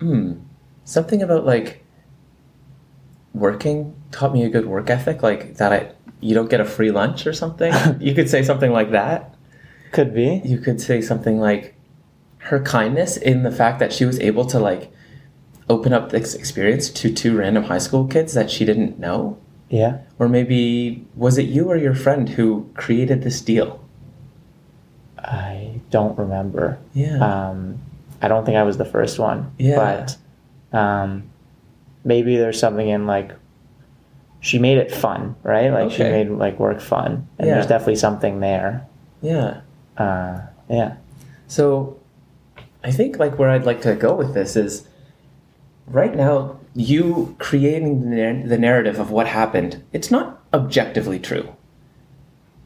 hmm, 0.00 0.34
something 0.84 1.22
about 1.22 1.44
like 1.44 1.84
working 3.34 3.94
taught 4.10 4.32
me 4.32 4.44
a 4.44 4.48
good 4.48 4.66
work 4.66 4.90
ethic, 4.90 5.22
like 5.22 5.56
that 5.56 5.72
I 5.72 5.92
you 6.20 6.34
don't 6.34 6.50
get 6.50 6.60
a 6.60 6.64
free 6.64 6.90
lunch 6.90 7.26
or 7.26 7.32
something. 7.32 7.72
you 8.00 8.14
could 8.14 8.30
say 8.30 8.42
something 8.42 8.72
like 8.72 8.92
that. 8.92 9.34
could 9.90 10.14
be? 10.14 10.40
You 10.44 10.58
could 10.58 10.80
say 10.80 11.00
something 11.00 11.38
like 11.38 11.74
her 12.38 12.60
kindness 12.60 13.16
in 13.16 13.42
the 13.42 13.52
fact 13.52 13.78
that 13.80 13.92
she 13.92 14.04
was 14.04 14.18
able 14.20 14.44
to 14.46 14.58
like 14.58 14.92
open 15.68 15.92
up 15.92 16.10
this 16.10 16.34
experience 16.34 16.90
to 16.90 17.12
two 17.12 17.36
random 17.36 17.64
high 17.64 17.78
school 17.78 18.06
kids 18.06 18.34
that 18.34 18.50
she 18.50 18.64
didn't 18.64 18.98
know. 18.98 19.38
Yeah. 19.68 19.98
Or 20.18 20.28
maybe 20.28 21.06
was 21.14 21.38
it 21.38 21.46
you 21.46 21.70
or 21.70 21.76
your 21.76 21.94
friend 21.94 22.28
who 22.28 22.70
created 22.74 23.22
this 23.22 23.40
deal? 23.40 23.82
I 25.22 25.80
don't 25.90 26.18
remember. 26.18 26.78
Yeah. 26.94 27.18
Um, 27.18 27.78
I 28.20 28.28
don't 28.28 28.44
think 28.44 28.56
I 28.56 28.62
was 28.62 28.76
the 28.78 28.84
first 28.84 29.18
one. 29.18 29.52
Yeah. 29.58 29.76
But 30.72 30.76
um, 30.78 31.24
maybe 32.04 32.36
there's 32.36 32.58
something 32.58 32.88
in 32.88 33.06
like 33.06 33.32
she 34.40 34.58
made 34.58 34.78
it 34.78 34.90
fun, 34.92 35.36
right? 35.42 35.70
Like 35.70 35.90
she 35.92 36.02
made 36.02 36.28
like 36.30 36.58
work 36.58 36.80
fun, 36.80 37.28
and 37.38 37.46
Yeah. 37.48 37.54
there's 37.54 37.66
definitely 37.66 37.96
something 37.96 38.40
there. 38.40 38.86
yeah. 39.20 39.60
Uh, 39.96 40.40
yeah. 40.70 40.96
So 41.48 41.98
I 42.82 42.90
think 42.90 43.18
like 43.18 43.38
where 43.38 43.50
I'd 43.50 43.66
like 43.66 43.82
to 43.82 43.94
go 43.94 44.14
with 44.14 44.32
this 44.34 44.56
is 44.56 44.88
right 45.86 46.16
now 46.16 46.58
you 46.74 47.36
creating 47.38 48.10
the, 48.10 48.42
the 48.48 48.56
narrative 48.58 48.98
of 48.98 49.10
what 49.10 49.26
happened. 49.26 49.82
It's 49.92 50.10
not 50.10 50.40
objectively 50.54 51.18
true. 51.18 51.54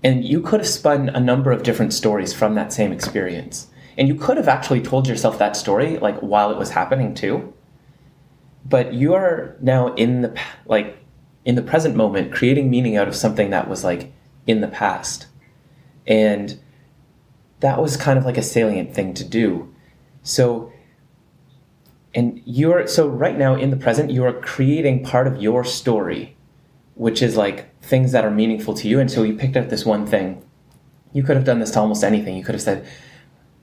And 0.02 0.24
you 0.24 0.40
could 0.40 0.60
have 0.60 0.68
spun 0.68 1.08
a 1.08 1.20
number 1.20 1.50
of 1.52 1.62
different 1.62 1.92
stories 1.92 2.32
from 2.32 2.54
that 2.54 2.72
same 2.72 2.92
experience. 2.92 3.68
And 3.98 4.08
you 4.08 4.14
could 4.14 4.36
have 4.36 4.48
actually 4.48 4.82
told 4.82 5.08
yourself 5.08 5.38
that 5.38 5.56
story 5.56 5.98
like 5.98 6.18
while 6.20 6.50
it 6.50 6.58
was 6.58 6.70
happening 6.70 7.14
too. 7.14 7.52
But 8.64 8.92
you 8.92 9.14
are 9.14 9.56
now 9.60 9.94
in 9.94 10.22
the 10.22 10.40
like 10.66 10.98
in 11.44 11.54
the 11.54 11.62
present 11.62 11.94
moment, 11.94 12.32
creating 12.32 12.68
meaning 12.68 12.96
out 12.96 13.08
of 13.08 13.14
something 13.14 13.50
that 13.50 13.68
was 13.68 13.84
like 13.84 14.12
in 14.46 14.60
the 14.60 14.68
past. 14.68 15.28
And 16.06 16.58
that 17.60 17.80
was 17.80 17.96
kind 17.96 18.18
of 18.18 18.24
like 18.24 18.36
a 18.36 18.42
salient 18.42 18.94
thing 18.94 19.14
to 19.14 19.24
do. 19.24 19.72
So, 20.22 20.72
and 22.14 22.42
you're, 22.44 22.86
so 22.86 23.06
right 23.06 23.38
now 23.38 23.54
in 23.54 23.70
the 23.70 23.76
present, 23.76 24.10
you 24.10 24.24
are 24.24 24.32
creating 24.32 25.04
part 25.04 25.26
of 25.26 25.40
your 25.40 25.64
story, 25.64 26.35
which 26.96 27.22
is 27.22 27.36
like 27.36 27.78
things 27.82 28.12
that 28.12 28.24
are 28.24 28.30
meaningful 28.30 28.74
to 28.74 28.88
you. 28.88 28.98
And 28.98 29.10
so 29.10 29.22
you 29.22 29.34
picked 29.34 29.56
out 29.56 29.68
this 29.68 29.84
one 29.84 30.06
thing. 30.06 30.42
You 31.12 31.22
could 31.22 31.36
have 31.36 31.44
done 31.44 31.60
this 31.60 31.70
to 31.72 31.80
almost 31.80 32.02
anything. 32.02 32.36
You 32.36 32.42
could 32.42 32.54
have 32.54 32.62
said, 32.62 32.86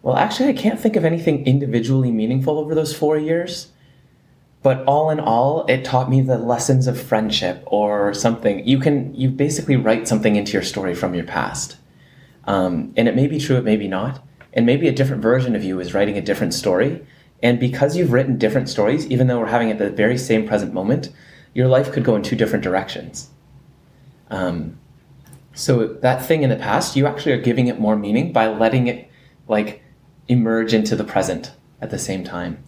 well, 0.04 0.16
actually, 0.16 0.50
I 0.50 0.54
can't 0.54 0.80
think 0.80 0.96
of 0.96 1.04
anything 1.04 1.46
individually 1.46 2.12
meaningful 2.12 2.60
over 2.60 2.76
those 2.76 2.96
four 2.96 3.18
years. 3.18 3.72
But 4.62 4.84
all 4.86 5.10
in 5.10 5.20
all, 5.20 5.66
it 5.66 5.84
taught 5.84 6.10
me 6.10 6.22
the 6.22 6.38
lessons 6.38 6.88
of 6.88 7.02
friendship 7.02 7.64
or 7.66 8.14
something. 8.14 8.66
You 8.66 8.80
can, 8.80 9.14
you 9.16 9.30
basically 9.30 9.76
write 9.76 10.08
something 10.08 10.36
into 10.36 10.54
your 10.54 10.62
story 10.62 10.94
from 10.94 11.14
your 11.14 11.26
past. 11.26 11.78
Um, 12.46 12.94
and 12.96 13.08
it 13.08 13.16
may 13.16 13.28
be 13.28 13.40
true, 13.40 13.58
it 13.58 13.64
may 13.64 13.78
be 13.78 13.88
not. 13.88 14.24
And 14.54 14.66
maybe 14.66 14.88
a 14.88 14.94
different 14.94 15.22
version 15.22 15.56
of 15.56 15.64
you 15.64 15.80
is 15.80 15.94
writing 15.94 16.18
a 16.18 16.22
different 16.22 16.54
story. 16.54 17.06
And 17.42 17.60
because 17.60 17.98
you've 17.98 18.14
written 18.14 18.38
different 18.38 18.70
stories, 18.70 19.08
even 19.08 19.28
though 19.28 19.40
we're 19.40 19.48
having 19.48 19.72
at 19.72 19.80
the 19.80 19.90
very 19.90 20.18
same 20.18 20.48
present 20.48 20.74
moment, 20.74 21.10
your 21.54 21.68
life 21.68 21.92
could 21.92 22.04
go 22.04 22.16
in 22.16 22.24
two 22.24 22.36
different 22.36 22.64
directions. 22.64 23.30
Um, 24.30 24.80
so 25.54 25.88
that 25.88 26.26
thing 26.26 26.44
in 26.44 26.50
the 26.50 26.56
past, 26.56 26.96
you 26.96 27.06
actually 27.06 27.34
are 27.34 27.42
giving 27.42 27.68
it 27.68 27.80
more 27.80 27.96
meaning 27.96 28.34
by 28.34 28.48
letting 28.48 28.88
it 28.88 29.10
like 29.48 29.84
emerge 30.28 30.74
into 30.74 30.96
the 30.96 31.04
present 31.04 31.52
at 31.82 31.92
the 31.92 32.00
same 32.00 32.24
time. 32.24 32.64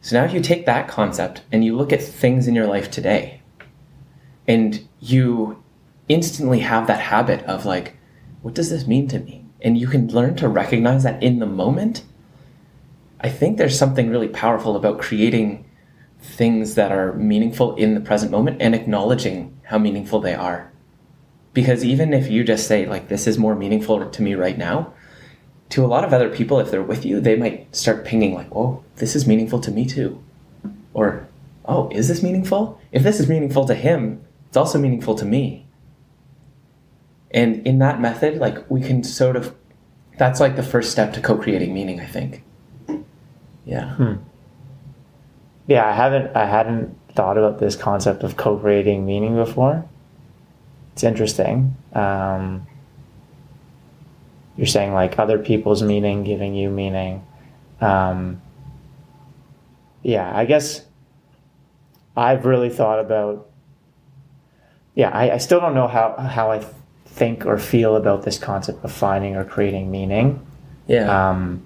So 0.00 0.16
now 0.16 0.24
if 0.24 0.32
you 0.32 0.40
take 0.40 0.66
that 0.66 0.88
concept 0.88 1.42
and 1.50 1.64
you 1.64 1.76
look 1.76 1.92
at 1.92 2.02
things 2.02 2.46
in 2.46 2.54
your 2.54 2.66
life 2.66 2.90
today, 2.90 3.40
and 4.46 4.86
you 5.00 5.62
instantly 6.08 6.60
have 6.60 6.86
that 6.86 7.00
habit 7.00 7.42
of 7.46 7.64
like, 7.64 7.96
what 8.42 8.54
does 8.54 8.70
this 8.70 8.86
mean 8.86 9.08
to 9.08 9.18
me? 9.18 9.44
And 9.60 9.76
you 9.76 9.88
can 9.88 10.06
learn 10.08 10.36
to 10.36 10.48
recognize 10.48 11.02
that 11.02 11.20
in 11.20 11.40
the 11.40 11.46
moment. 11.46 12.04
I 13.20 13.28
think 13.28 13.58
there's 13.58 13.76
something 13.76 14.08
really 14.08 14.28
powerful 14.28 14.76
about 14.76 15.00
creating 15.00 15.64
things 16.26 16.74
that 16.74 16.92
are 16.92 17.12
meaningful 17.14 17.74
in 17.76 17.94
the 17.94 18.00
present 18.00 18.30
moment 18.30 18.60
and 18.60 18.74
acknowledging 18.74 19.58
how 19.64 19.78
meaningful 19.78 20.20
they 20.20 20.34
are. 20.34 20.70
Because 21.54 21.84
even 21.84 22.12
if 22.12 22.30
you 22.30 22.44
just 22.44 22.66
say, 22.66 22.86
like, 22.86 23.08
this 23.08 23.26
is 23.26 23.38
more 23.38 23.54
meaningful 23.54 24.08
to 24.08 24.22
me 24.22 24.34
right 24.34 24.58
now, 24.58 24.92
to 25.70 25.84
a 25.84 25.88
lot 25.88 26.04
of 26.04 26.12
other 26.12 26.28
people, 26.28 26.60
if 26.60 26.70
they're 26.70 26.82
with 26.82 27.04
you, 27.04 27.20
they 27.20 27.36
might 27.36 27.74
start 27.74 28.04
pinging, 28.04 28.34
like, 28.34 28.48
oh, 28.54 28.84
this 28.96 29.16
is 29.16 29.26
meaningful 29.26 29.60
to 29.60 29.70
me 29.70 29.86
too. 29.86 30.22
Or, 30.92 31.26
oh, 31.64 31.88
is 31.90 32.08
this 32.08 32.22
meaningful? 32.22 32.80
If 32.92 33.02
this 33.02 33.20
is 33.20 33.28
meaningful 33.28 33.66
to 33.66 33.74
him, 33.74 34.22
it's 34.48 34.56
also 34.56 34.78
meaningful 34.78 35.14
to 35.16 35.24
me. 35.24 35.66
And 37.30 37.66
in 37.66 37.78
that 37.80 38.00
method, 38.00 38.38
like 38.38 38.70
we 38.70 38.80
can 38.80 39.02
sort 39.02 39.36
of, 39.36 39.54
that's 40.18 40.40
like 40.40 40.56
the 40.56 40.62
first 40.62 40.90
step 40.90 41.12
to 41.14 41.20
co-creating 41.20 41.74
meaning, 41.74 42.00
I 42.00 42.06
think. 42.06 42.42
Yeah. 43.64 43.94
Hmm. 43.94 44.14
Yeah, 45.66 45.86
I 45.86 45.92
haven't, 45.92 46.36
I 46.36 46.46
hadn't 46.46 46.96
thought 47.12 47.38
about 47.38 47.58
this 47.58 47.76
concept 47.76 48.22
of 48.22 48.36
co-creating 48.36 49.04
meaning 49.04 49.34
before. 49.34 49.84
It's 50.92 51.02
interesting. 51.02 51.76
Um, 51.92 52.66
you're 54.56 54.66
saying 54.66 54.94
like 54.94 55.18
other 55.18 55.38
people's 55.38 55.82
meaning 55.82 56.24
giving 56.24 56.54
you 56.54 56.70
meaning. 56.70 57.26
Um, 57.80 58.40
yeah, 60.02 60.34
I 60.34 60.44
guess 60.44 60.82
I've 62.16 62.46
really 62.46 62.70
thought 62.70 63.00
about. 63.00 63.48
Yeah, 64.94 65.10
I, 65.10 65.32
I 65.32 65.38
still 65.38 65.60
don't 65.60 65.74
know 65.74 65.88
how 65.88 66.14
how 66.16 66.50
I 66.50 66.64
think 67.04 67.44
or 67.44 67.58
feel 67.58 67.96
about 67.96 68.22
this 68.22 68.38
concept 68.38 68.84
of 68.84 68.92
finding 68.92 69.36
or 69.36 69.44
creating 69.44 69.90
meaning. 69.90 70.46
Yeah. 70.86 71.30
Um, 71.30 71.62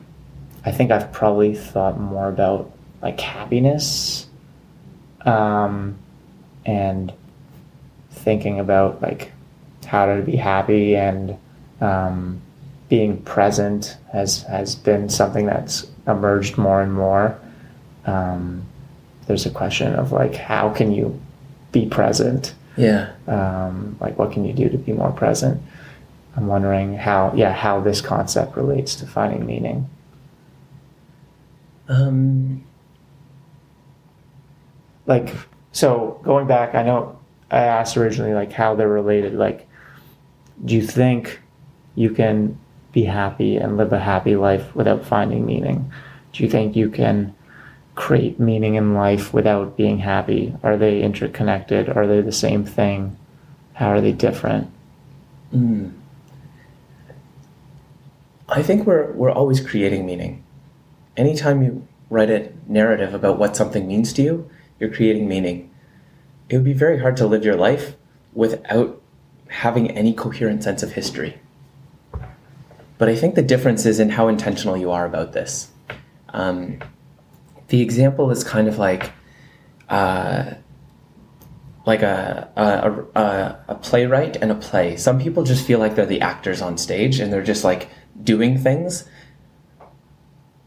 I 0.65 0.73
think 0.73 0.91
I've 0.91 1.13
probably 1.13 1.55
thought 1.55 2.01
more 2.01 2.29
about 2.29 2.73
like 3.03 3.21
happiness, 3.21 4.27
um, 5.25 5.97
and 6.67 7.13
thinking 8.11 8.61
about 8.61 9.01
like 9.03 9.33
how 9.87 10.15
to 10.15 10.23
be 10.23 10.37
happy 10.37 10.97
and 10.97 11.37
um, 11.81 12.41
being 12.89 13.21
present 13.23 13.97
has 14.13 14.43
has 14.45 14.75
been 14.75 15.09
something 15.09 15.47
that's 15.47 15.87
emerged 16.07 16.59
more 16.59 16.83
and 16.83 16.93
more. 16.93 17.39
Um, 18.07 18.65
there's 19.27 19.47
a 19.47 19.51
question 19.51 19.95
of 19.95 20.13
like 20.13 20.35
how 20.35 20.71
can 20.71 20.93
you 20.93 21.21
be 21.73 21.87
present 21.87 22.55
yeah. 22.81 23.13
Um, 23.27 23.97
like, 24.01 24.19
what 24.19 24.33
can 24.33 24.45
you 24.45 24.53
do 24.53 24.69
to 24.69 24.79
be 24.79 24.93
more 24.93 25.13
present? 25.13 25.61
I'm 26.37 26.47
wondering 26.47 26.97
how, 26.97 27.33
yeah, 27.35 27.53
how 27.53 27.81
this 27.81 28.01
concept 28.01 28.57
relates 28.57 28.95
to 28.97 29.07
finding 29.07 29.45
meaning. 29.45 29.89
Um, 31.89 32.65
like, 35.11 35.35
so 35.73 36.21
going 36.23 36.47
back, 36.47 36.75
I 36.77 36.85
know 36.85 37.19
I 37.51 37.63
asked 37.63 37.97
originally, 37.97 38.33
like, 38.33 38.53
how 38.53 38.77
they're 38.77 38.89
related. 38.89 39.35
Like, 39.35 39.69
do 40.65 40.75
you 40.75 40.83
think 40.83 41.41
you 41.97 42.11
can 42.11 42.57
be 42.93 43.05
happy 43.05 43.57
and 43.57 43.77
live 43.77 43.93
a 43.93 43.99
happy 43.99 44.37
life 44.37 44.75
without 44.75 45.05
finding 45.05 45.45
meaning? 45.45 45.93
Do 46.33 46.45
you 46.45 46.49
think 46.49 46.77
you 46.77 46.89
can 46.89 47.35
create 47.97 48.39
meaning 48.39 48.77
in 48.77 48.95
life 48.95 49.35
without 49.35 49.77
being 49.77 49.99
happy? 49.99 50.55
Are 50.63 50.77
they 50.77 51.03
interconnected? 51.03 51.89
Are 51.89 52.07
they 52.07 52.21
the 52.21 52.33
same 52.33 52.65
thing? 52.65 53.17
How 53.75 53.89
are 53.89 54.01
they 54.01 54.13
different? 54.13 54.71
Mm. 55.53 55.93
I 58.49 58.63
think 58.63 58.87
we're 58.87 59.11
we're 59.13 59.31
always 59.31 59.61
creating 59.61 60.07
meaning. 60.07 60.45
Anytime 61.17 61.63
you 61.63 61.87
write 62.11 62.31
a 62.31 62.53
narrative 62.69 63.13
about 63.15 63.39
what 63.39 63.57
something 63.57 63.89
means 63.89 64.13
to 64.13 64.23
you, 64.23 64.51
you're 64.81 64.93
creating 64.93 65.29
meaning. 65.29 65.71
It 66.49 66.57
would 66.57 66.65
be 66.65 66.73
very 66.73 66.99
hard 66.99 67.17
to 67.19 67.27
live 67.27 67.45
your 67.45 67.55
life 67.55 67.95
without 68.33 69.01
having 69.49 69.91
any 69.91 70.13
coherent 70.13 70.65
sense 70.65 70.83
of 70.83 70.93
history. 70.93 71.39
But 72.99 73.09
I 73.09 73.15
think 73.15 73.35
the 73.35 73.43
difference 73.43 73.87
is 73.87 74.01
in 74.01 74.11
how 74.11 74.29
intentional 74.29 74.77
you 74.77 74.91
are 74.91 75.07
about 75.07 75.33
this. 75.33 75.71
Um, 76.31 76.81
the 77.69 77.81
example 77.81 78.31
is 78.31 78.43
kind 78.43 78.69
of 78.69 78.79
like 78.79 79.13
uh, 79.89 80.55
like 81.87 82.03
a, 82.03 82.49
a, 82.57 83.21
a, 83.21 83.65
a 83.69 83.75
playwright 83.77 84.37
and 84.37 84.51
a 84.51 84.55
play. 84.55 84.97
Some 84.97 85.19
people 85.19 85.43
just 85.43 85.67
feel 85.67 85.79
like 85.79 85.95
they're 85.95 86.07
the 86.07 86.21
actors 86.21 86.61
on 86.63 86.77
stage 86.79 87.19
and 87.19 87.33
they're 87.33 87.43
just 87.43 87.65
like 87.65 87.89
doing 88.23 88.59
things 88.59 89.09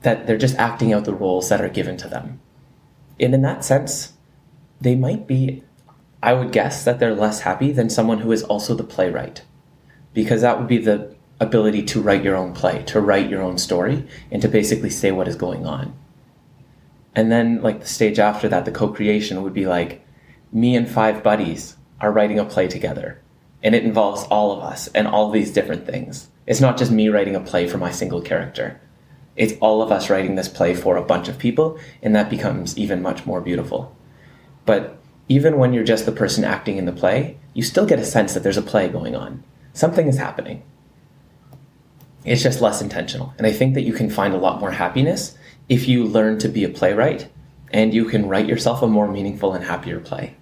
that 0.02 0.28
they're 0.28 0.38
just 0.38 0.56
acting 0.56 0.92
out 0.92 1.06
the 1.06 1.14
roles 1.14 1.50
that 1.50 1.62
are 1.62 1.70
given 1.70 1.98
to 1.98 2.08
them. 2.08 2.42
And 3.20 3.34
in 3.34 3.42
that 3.44 3.64
sense, 3.64 4.14
they 4.82 4.96
might 4.96 5.28
be, 5.28 5.64
I 6.22 6.34
would 6.34 6.52
guess 6.52 6.84
that 6.84 7.00
they're 7.00 7.16
less 7.16 7.42
happy 7.42 7.72
than 7.72 7.90
someone 7.90 8.20
who 8.20 8.32
is 8.32 8.44
also 8.44 8.76
the 8.76 8.84
playwright. 8.84 9.44
Because 10.14 10.42
that 10.42 10.60
would 10.60 10.68
be 10.68 10.78
the 10.78 11.16
ability 11.40 11.84
to 11.84 12.02
write 12.02 12.24
your 12.24 12.36
own 12.36 12.54
play, 12.54 12.84
to 12.84 13.02
write 13.02 13.30
your 13.30 13.42
own 13.42 13.58
story, 13.58 14.08
and 14.32 14.42
to 14.42 14.48
basically 14.48 14.90
say 14.90 15.12
what 15.12 15.28
is 15.28 15.36
going 15.36 15.66
on. 15.66 15.94
And 17.16 17.32
then, 17.32 17.62
like, 17.62 17.82
the 17.82 17.88
stage 17.88 18.20
after 18.20 18.48
that, 18.50 18.66
the 18.66 18.72
co 18.72 18.88
creation 18.88 19.42
would 19.44 19.54
be 19.54 19.66
like, 19.66 20.06
me 20.52 20.76
and 20.76 20.90
five 20.90 21.24
buddies 21.24 21.78
are 22.00 22.12
writing 22.12 22.40
a 22.40 22.46
play 22.46 22.68
together. 22.68 23.22
And 23.62 23.76
it 23.76 23.84
involves 23.84 24.24
all 24.24 24.52
of 24.52 24.64
us 24.64 24.88
and 24.90 25.08
all 25.08 25.30
these 25.32 25.54
different 25.54 25.86
things. 25.86 26.30
It's 26.46 26.62
not 26.62 26.78
just 26.78 26.92
me 26.92 27.10
writing 27.10 27.36
a 27.36 27.40
play 27.40 27.68
for 27.68 27.78
my 27.78 27.92
single 27.92 28.22
character. 28.22 28.82
It's 29.36 29.54
all 29.60 29.82
of 29.82 29.92
us 29.92 30.10
writing 30.10 30.36
this 30.36 30.48
play 30.48 30.76
for 30.76 30.96
a 30.96 31.04
bunch 31.04 31.28
of 31.28 31.40
people, 31.40 31.80
and 32.02 32.16
that 32.16 32.30
becomes 32.30 32.78
even 32.78 33.02
much 33.02 33.26
more 33.26 33.42
beautiful. 33.42 33.96
But 34.66 34.98
even 35.28 35.58
when 35.58 35.74
you're 35.74 35.84
just 35.84 36.06
the 36.06 36.12
person 36.12 36.44
acting 36.44 36.78
in 36.78 36.86
the 36.86 36.92
play, 36.92 37.38
you 37.54 37.64
still 37.64 37.86
get 37.86 38.00
a 38.00 38.06
sense 38.06 38.34
that 38.34 38.44
there's 38.44 38.58
a 38.58 38.62
play 38.62 38.88
going 38.88 39.16
on. 39.16 39.44
Something 39.74 40.08
is 40.08 40.18
happening. 40.18 40.64
It's 42.26 42.44
just 42.44 42.62
less 42.62 42.82
intentional. 42.82 43.34
And 43.38 43.48
I 43.48 43.52
think 43.52 43.74
that 43.74 43.82
you 43.82 43.94
can 43.94 44.10
find 44.10 44.34
a 44.34 44.38
lot 44.38 44.60
more 44.60 44.72
happiness 44.72 45.38
if 45.68 45.88
you 45.88 46.06
learn 46.06 46.40
to 46.40 46.48
be 46.48 46.64
a 46.64 46.70
playwright 46.70 47.30
and 47.72 47.94
you 47.94 48.06
can 48.06 48.28
write 48.28 48.46
yourself 48.46 48.82
a 48.82 48.88
more 48.88 49.08
meaningful 49.08 49.54
and 49.54 49.66
happier 49.66 50.00
play. 50.00 50.36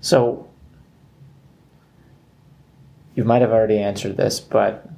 So, 0.00 0.48
you 3.14 3.24
might 3.24 3.42
have 3.42 3.50
already 3.50 3.78
answered 3.78 4.16
this, 4.16 4.40
but 4.40 4.88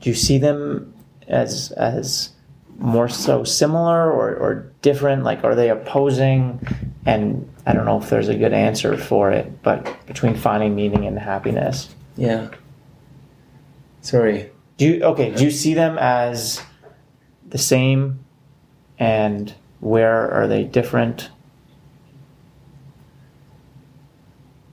do 0.00 0.10
you 0.10 0.14
see 0.14 0.38
them 0.38 0.94
as 1.26 1.72
as 1.72 2.30
more 2.78 3.08
so 3.08 3.44
similar 3.44 4.10
or, 4.10 4.36
or 4.36 4.72
different? 4.82 5.24
Like, 5.24 5.42
are 5.44 5.54
they 5.54 5.70
opposing? 5.70 6.60
And 7.04 7.50
I 7.66 7.72
don't 7.72 7.84
know 7.84 8.00
if 8.00 8.08
there's 8.08 8.28
a 8.28 8.36
good 8.36 8.52
answer 8.52 8.96
for 8.96 9.30
it, 9.30 9.62
but 9.62 10.06
between 10.06 10.36
finding 10.36 10.74
meaning 10.74 11.06
and 11.06 11.18
happiness. 11.18 11.94
Yeah. 12.16 12.48
Sorry. 14.02 14.50
Do 14.76 14.86
you 14.86 15.02
okay? 15.04 15.34
Do 15.34 15.44
you 15.44 15.50
see 15.50 15.74
them 15.74 15.98
as 15.98 16.62
the 17.48 17.58
same 17.58 18.24
and 18.98 19.54
Where 19.80 20.30
are 20.30 20.48
they 20.48 20.64
different? 20.64 21.30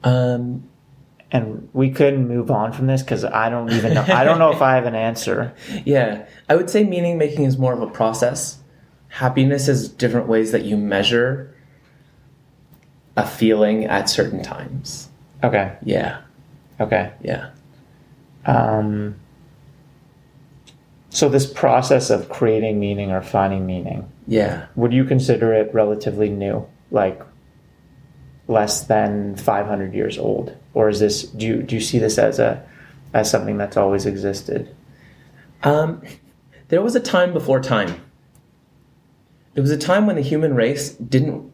Um, 0.03 0.67
and 1.35 1.67
we 1.73 1.89
couldn't 1.91 2.27
move 2.29 2.49
on 2.49 2.71
from 2.71 2.87
this 2.87 3.01
because 3.03 3.25
I 3.25 3.49
don't 3.49 3.69
even 3.73 3.93
know. 3.93 4.05
I 4.07 4.23
don't 4.23 4.39
know 4.39 4.51
if 4.51 4.61
I 4.61 4.75
have 4.75 4.85
an 4.85 4.95
answer. 4.95 5.53
Yeah, 5.83 6.25
I 6.47 6.55
would 6.55 6.69
say 6.69 6.83
meaning 6.85 7.17
making 7.17 7.43
is 7.43 7.57
more 7.57 7.73
of 7.73 7.81
a 7.81 7.87
process. 7.87 8.57
Happiness 9.09 9.67
is 9.67 9.89
different 9.89 10.27
ways 10.27 10.53
that 10.53 10.63
you 10.63 10.77
measure 10.77 11.53
a 13.17 13.27
feeling 13.27 13.83
at 13.85 14.09
certain 14.09 14.41
times. 14.43 15.09
Okay. 15.43 15.73
Yeah, 15.83 16.21
Okay. 16.79 17.11
yeah. 17.21 17.49
Um, 18.45 19.15
so 21.09 21.27
this 21.29 21.45
process 21.51 22.09
of 22.09 22.29
creating 22.29 22.79
meaning 22.79 23.11
or 23.11 23.21
finding 23.21 23.65
meaning, 23.65 24.09
Yeah. 24.27 24.67
would 24.75 24.93
you 24.93 25.03
consider 25.03 25.53
it 25.53 25.73
relatively 25.73 26.29
new, 26.29 26.65
like 26.91 27.21
less 28.47 28.81
than 28.85 29.35
500 29.35 29.93
years 29.93 30.17
old, 30.17 30.55
or 30.75 30.89
is 30.89 30.99
this? 30.99 31.23
Do 31.23 31.47
you 31.47 31.63
do 31.63 31.73
you 31.73 31.81
see 31.81 31.97
this 31.97 32.19
as 32.19 32.37
a 32.37 32.63
as 33.13 33.31
something 33.31 33.57
that's 33.57 33.77
always 33.77 34.05
existed? 34.05 34.75
Um, 35.63 36.03
there 36.67 36.83
was 36.83 36.95
a 36.95 36.99
time 36.99 37.33
before 37.33 37.59
time. 37.59 38.01
There 39.55 39.63
was 39.63 39.71
a 39.71 39.77
time 39.77 40.05
when 40.05 40.17
the 40.17 40.21
human 40.21 40.53
race 40.53 40.91
didn't 40.91 41.51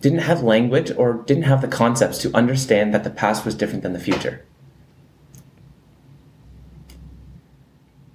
didn't 0.00 0.20
have 0.20 0.42
language 0.42 0.90
or 0.96 1.22
didn't 1.26 1.44
have 1.44 1.60
the 1.60 1.68
concepts 1.68 2.18
to 2.18 2.34
understand 2.34 2.92
that 2.94 3.04
the 3.04 3.10
past 3.10 3.44
was 3.44 3.54
different 3.54 3.82
than 3.82 3.92
the 3.92 4.00
future. 4.00 4.44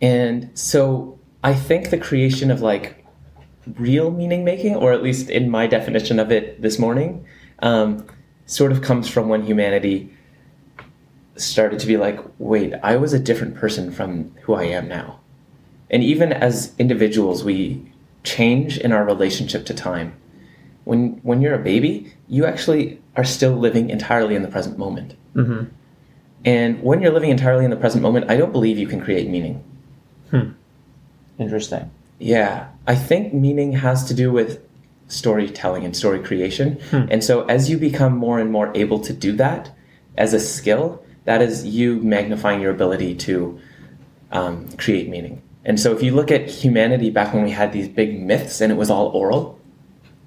And 0.01 0.49
so 0.55 1.19
I 1.43 1.53
think 1.53 1.91
the 1.91 1.97
creation 1.97 2.49
of 2.49 2.61
like 2.61 3.05
real 3.77 4.09
meaning 4.09 4.43
making, 4.43 4.75
or 4.75 4.91
at 4.91 5.03
least 5.03 5.29
in 5.29 5.51
my 5.51 5.67
definition 5.67 6.19
of 6.19 6.31
it 6.31 6.59
this 6.61 6.79
morning, 6.79 7.25
um, 7.59 8.07
sort 8.47 8.71
of 8.71 8.81
comes 8.81 9.07
from 9.07 9.29
when 9.29 9.43
humanity 9.43 10.11
started 11.41 11.79
to 11.79 11.87
be 11.87 11.97
like, 11.97 12.19
wait, 12.39 12.73
I 12.83 12.95
was 12.97 13.13
a 13.13 13.19
different 13.19 13.55
person 13.55 13.91
from 13.91 14.31
who 14.43 14.53
I 14.53 14.63
am 14.63 14.87
now. 14.87 15.19
And 15.89 16.03
even 16.03 16.31
as 16.31 16.73
individuals, 16.77 17.43
we 17.43 17.91
change 18.23 18.77
in 18.77 18.91
our 18.91 19.03
relationship 19.03 19.65
to 19.65 19.73
time. 19.73 20.15
When 20.83 21.19
when 21.23 21.41
you're 21.41 21.53
a 21.53 21.63
baby, 21.63 22.13
you 22.27 22.45
actually 22.45 23.01
are 23.15 23.23
still 23.23 23.53
living 23.53 23.89
entirely 23.89 24.35
in 24.35 24.41
the 24.41 24.47
present 24.47 24.77
moment. 24.77 25.15
Mm-hmm. 25.35 25.65
And 26.45 26.81
when 26.81 27.01
you're 27.01 27.11
living 27.11 27.29
entirely 27.29 27.65
in 27.65 27.71
the 27.71 27.77
present 27.77 28.01
moment, 28.01 28.31
I 28.31 28.37
don't 28.37 28.51
believe 28.51 28.77
you 28.77 28.87
can 28.87 29.01
create 29.01 29.29
meaning. 29.29 29.63
Hmm. 30.31 30.51
Interesting. 31.37 31.91
Yeah, 32.17 32.69
I 32.87 32.95
think 32.95 33.33
meaning 33.33 33.73
has 33.73 34.05
to 34.05 34.13
do 34.13 34.31
with 34.31 34.61
storytelling 35.07 35.83
and 35.83 35.95
story 35.95 36.19
creation. 36.23 36.79
And 36.91 37.23
so 37.23 37.43
as 37.45 37.69
you 37.69 37.77
become 37.77 38.15
more 38.15 38.39
and 38.39 38.51
more 38.51 38.71
able 38.75 38.99
to 38.99 39.13
do 39.13 39.33
that 39.33 39.71
as 40.17 40.33
a 40.33 40.39
skill, 40.39 41.03
that 41.25 41.41
is 41.41 41.65
you 41.65 41.97
magnifying 41.97 42.61
your 42.61 42.71
ability 42.71 43.15
to 43.15 43.59
um, 44.31 44.69
create 44.77 45.09
meaning. 45.09 45.41
And 45.63 45.79
so 45.79 45.91
if 45.91 46.01
you 46.01 46.13
look 46.13 46.31
at 46.31 46.49
humanity 46.49 47.09
back 47.09 47.33
when 47.33 47.43
we 47.43 47.51
had 47.51 47.71
these 47.71 47.87
big 47.87 48.19
myths 48.19 48.61
and 48.61 48.71
it 48.71 48.75
was 48.75 48.89
all 48.89 49.07
oral, 49.07 49.59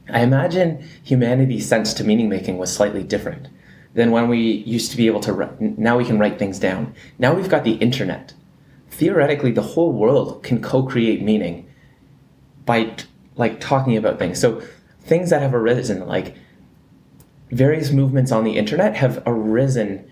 I 0.08 0.20
imagine 0.20 0.86
humanity's 1.02 1.66
sense 1.66 1.94
to 1.94 2.04
meaning 2.04 2.28
making 2.28 2.58
was 2.58 2.72
slightly 2.72 3.02
different 3.02 3.48
than 3.94 4.10
when 4.10 4.28
we 4.28 4.38
used 4.38 4.90
to 4.90 4.96
be 4.96 5.06
able 5.06 5.20
to 5.20 5.32
write. 5.32 5.60
Now 5.60 5.96
we 5.96 6.04
can 6.04 6.18
write 6.18 6.38
things 6.38 6.58
down. 6.58 6.94
Now 7.18 7.34
we've 7.34 7.48
got 7.48 7.64
the 7.64 7.74
internet. 7.74 8.34
Theoretically, 8.90 9.50
the 9.50 9.62
whole 9.62 9.92
world 9.92 10.42
can 10.42 10.60
co-create 10.60 11.22
meaning 11.22 11.66
by 12.64 12.94
like 13.36 13.60
talking 13.60 13.96
about 13.96 14.18
things. 14.18 14.40
So 14.40 14.62
things 15.00 15.30
that 15.30 15.42
have 15.42 15.54
arisen, 15.54 16.06
like 16.06 16.36
various 17.50 17.90
movements 17.90 18.30
on 18.30 18.44
the 18.44 18.56
internet, 18.56 18.96
have 18.96 19.22
arisen 19.26 20.10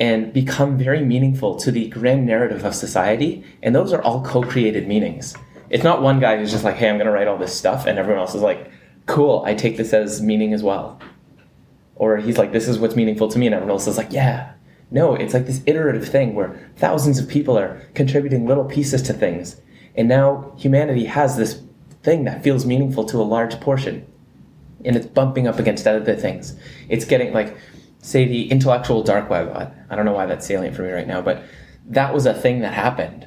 and 0.00 0.32
become 0.32 0.78
very 0.78 1.04
meaningful 1.04 1.56
to 1.56 1.70
the 1.70 1.88
grand 1.88 2.26
narrative 2.26 2.64
of 2.64 2.74
society. 2.74 3.44
And 3.62 3.74
those 3.74 3.92
are 3.92 4.02
all 4.02 4.22
co-created 4.22 4.86
meanings. 4.86 5.34
It's 5.70 5.84
not 5.84 6.02
one 6.02 6.20
guy 6.20 6.38
who's 6.38 6.52
just 6.52 6.64
like, 6.64 6.76
"Hey, 6.76 6.88
I'm 6.88 6.96
going 6.96 7.06
to 7.06 7.12
write 7.12 7.28
all 7.28 7.36
this 7.36 7.54
stuff," 7.54 7.86
and 7.86 7.98
everyone 7.98 8.20
else 8.20 8.34
is 8.34 8.42
like, 8.42 8.70
"Cool, 9.06 9.42
I 9.44 9.54
take 9.54 9.76
this 9.76 9.92
as 9.92 10.22
meaning 10.22 10.52
as 10.54 10.62
well." 10.62 11.00
Or 11.96 12.16
he's 12.16 12.38
like, 12.38 12.52
"This 12.52 12.68
is 12.68 12.78
what's 12.78 12.96
meaningful 12.96 13.28
to 13.28 13.38
me," 13.38 13.46
and 13.46 13.54
everyone 13.54 13.72
else 13.72 13.86
is 13.86 13.98
like, 13.98 14.12
"Yeah." 14.12 14.52
No, 14.90 15.14
it's 15.14 15.34
like 15.34 15.46
this 15.46 15.60
iterative 15.66 16.08
thing 16.08 16.34
where 16.34 16.58
thousands 16.76 17.18
of 17.18 17.28
people 17.28 17.58
are 17.58 17.82
contributing 17.92 18.46
little 18.46 18.64
pieces 18.64 19.02
to 19.02 19.12
things, 19.12 19.60
and 19.94 20.08
now 20.08 20.52
humanity 20.56 21.04
has 21.04 21.36
this 21.36 21.60
thing 22.02 22.24
that 22.24 22.42
feels 22.42 22.64
meaningful 22.64 23.04
to 23.04 23.20
a 23.20 23.22
large 23.22 23.60
portion, 23.60 24.06
and 24.84 24.96
it's 24.96 25.06
bumping 25.06 25.46
up 25.46 25.58
against 25.58 25.86
other 25.86 26.14
things. 26.14 26.56
It's 26.88 27.04
getting 27.04 27.34
like, 27.34 27.54
say, 28.08 28.24
the 28.24 28.50
intellectual 28.50 29.02
dark 29.02 29.28
web. 29.30 29.50
I- 29.54 29.70
I 29.90 29.96
don't 29.96 30.04
know 30.04 30.12
why 30.12 30.26
that's 30.26 30.46
salient 30.46 30.74
for 30.74 30.82
me 30.82 30.90
right 30.90 31.06
now, 31.06 31.20
but 31.20 31.42
that 31.86 32.12
was 32.12 32.26
a 32.26 32.34
thing 32.34 32.60
that 32.60 32.74
happened, 32.74 33.26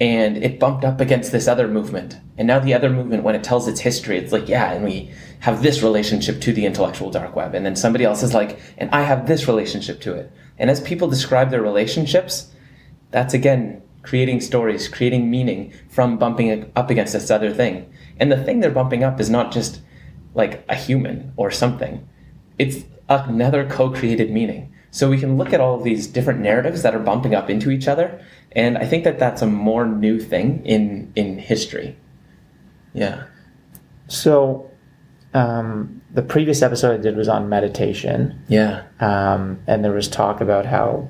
and 0.00 0.36
it 0.36 0.60
bumped 0.60 0.84
up 0.84 1.00
against 1.00 1.32
this 1.32 1.48
other 1.48 1.68
movement. 1.68 2.16
And 2.36 2.46
now 2.48 2.58
the 2.58 2.74
other 2.74 2.90
movement, 2.90 3.22
when 3.22 3.34
it 3.34 3.44
tells 3.44 3.68
its 3.68 3.80
history, 3.80 4.18
it's 4.18 4.32
like, 4.32 4.48
yeah, 4.48 4.72
and 4.72 4.84
we 4.84 5.10
have 5.40 5.62
this 5.62 5.82
relationship 5.82 6.40
to 6.42 6.52
the 6.52 6.66
intellectual 6.66 7.10
dark 7.10 7.36
web, 7.36 7.54
and 7.54 7.64
then 7.64 7.76
somebody 7.76 8.04
else 8.04 8.22
is 8.22 8.34
like, 8.34 8.58
and 8.76 8.90
I 8.90 9.02
have 9.02 9.26
this 9.26 9.46
relationship 9.46 10.00
to 10.02 10.14
it. 10.14 10.30
And 10.58 10.70
as 10.70 10.80
people 10.80 11.08
describe 11.08 11.50
their 11.50 11.62
relationships, 11.62 12.50
that's 13.10 13.34
again 13.34 13.82
creating 14.02 14.40
stories, 14.40 14.86
creating 14.88 15.30
meaning 15.30 15.72
from 15.88 16.18
bumping 16.18 16.70
up 16.76 16.90
against 16.90 17.14
this 17.14 17.30
other 17.30 17.52
thing. 17.52 17.86
And 18.20 18.30
the 18.30 18.42
thing 18.42 18.60
they're 18.60 18.70
bumping 18.70 19.02
up 19.02 19.18
is 19.20 19.30
not 19.30 19.50
just 19.50 19.80
like 20.34 20.64
a 20.68 20.74
human 20.74 21.32
or 21.36 21.50
something, 21.50 22.06
it's 22.58 22.84
another 23.08 23.68
co 23.68 23.90
created 23.90 24.30
meaning. 24.30 24.72
So 24.90 25.10
we 25.10 25.18
can 25.18 25.36
look 25.36 25.52
at 25.52 25.60
all 25.60 25.74
of 25.74 25.82
these 25.82 26.06
different 26.06 26.40
narratives 26.40 26.82
that 26.82 26.94
are 26.94 27.00
bumping 27.00 27.34
up 27.34 27.50
into 27.50 27.70
each 27.70 27.88
other. 27.88 28.24
And 28.52 28.78
I 28.78 28.86
think 28.86 29.02
that 29.04 29.18
that's 29.18 29.42
a 29.42 29.46
more 29.46 29.84
new 29.86 30.20
thing 30.20 30.64
in, 30.64 31.12
in 31.16 31.38
history. 31.38 31.96
Yeah. 32.92 33.24
So, 34.06 34.70
um, 35.32 36.00
the 36.12 36.22
previous 36.22 36.62
episode 36.62 37.00
I 37.00 37.02
did 37.02 37.16
was 37.16 37.28
on 37.28 37.48
meditation, 37.48 38.40
Yeah. 38.46 38.84
um, 39.00 39.58
and 39.66 39.84
there 39.84 39.90
was 39.90 40.06
talk 40.06 40.40
about 40.40 40.64
how 40.64 41.08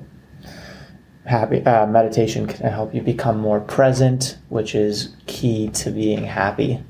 happy 1.25 1.63
uh, 1.63 1.85
meditation 1.85 2.47
can 2.47 2.71
help 2.71 2.95
you 2.95 3.01
become 3.01 3.39
more 3.39 3.59
present, 3.59 4.37
which 4.49 4.73
is 4.73 5.15
key 5.27 5.69
to 5.69 5.91
being 5.91 6.23
happy. 6.23 6.83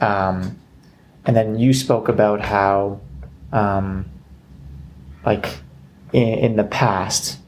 Um, 0.00 0.60
and 1.24 1.36
then 1.36 1.58
you 1.58 1.72
spoke 1.72 2.08
about 2.08 2.40
how, 2.40 3.00
um, 3.52 4.06
like, 5.24 5.60
in, 6.12 6.28
in 6.28 6.56
the 6.56 6.64
past, 6.64 7.38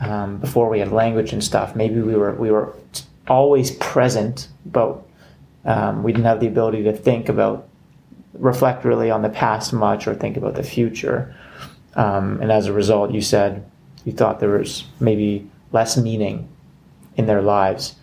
um, 0.00 0.38
before 0.38 0.68
we 0.68 0.78
had 0.78 0.92
language 0.92 1.32
and 1.32 1.42
stuff, 1.42 1.74
maybe 1.74 2.00
we 2.00 2.14
were 2.14 2.34
we 2.34 2.50
were 2.50 2.74
always 3.28 3.70
present, 3.72 4.48
but 4.66 5.02
um, 5.64 6.02
we 6.02 6.12
didn't 6.12 6.26
have 6.26 6.40
the 6.40 6.46
ability 6.46 6.82
to 6.84 6.92
think 6.92 7.28
about 7.28 7.68
reflect 8.34 8.84
really 8.84 9.10
on 9.10 9.22
the 9.22 9.28
past 9.28 9.72
much 9.72 10.06
or 10.06 10.14
think 10.14 10.36
about 10.36 10.54
the 10.54 10.62
future. 10.62 11.34
Um, 11.94 12.40
and 12.42 12.50
as 12.50 12.66
a 12.66 12.72
result, 12.72 13.12
you 13.12 13.20
said 13.20 13.64
you 14.04 14.12
thought 14.12 14.40
there 14.40 14.58
was 14.58 14.84
maybe 15.00 15.48
less 15.72 15.96
meaning 15.96 16.48
in 17.16 17.26
their 17.26 17.42
lives. 17.42 17.94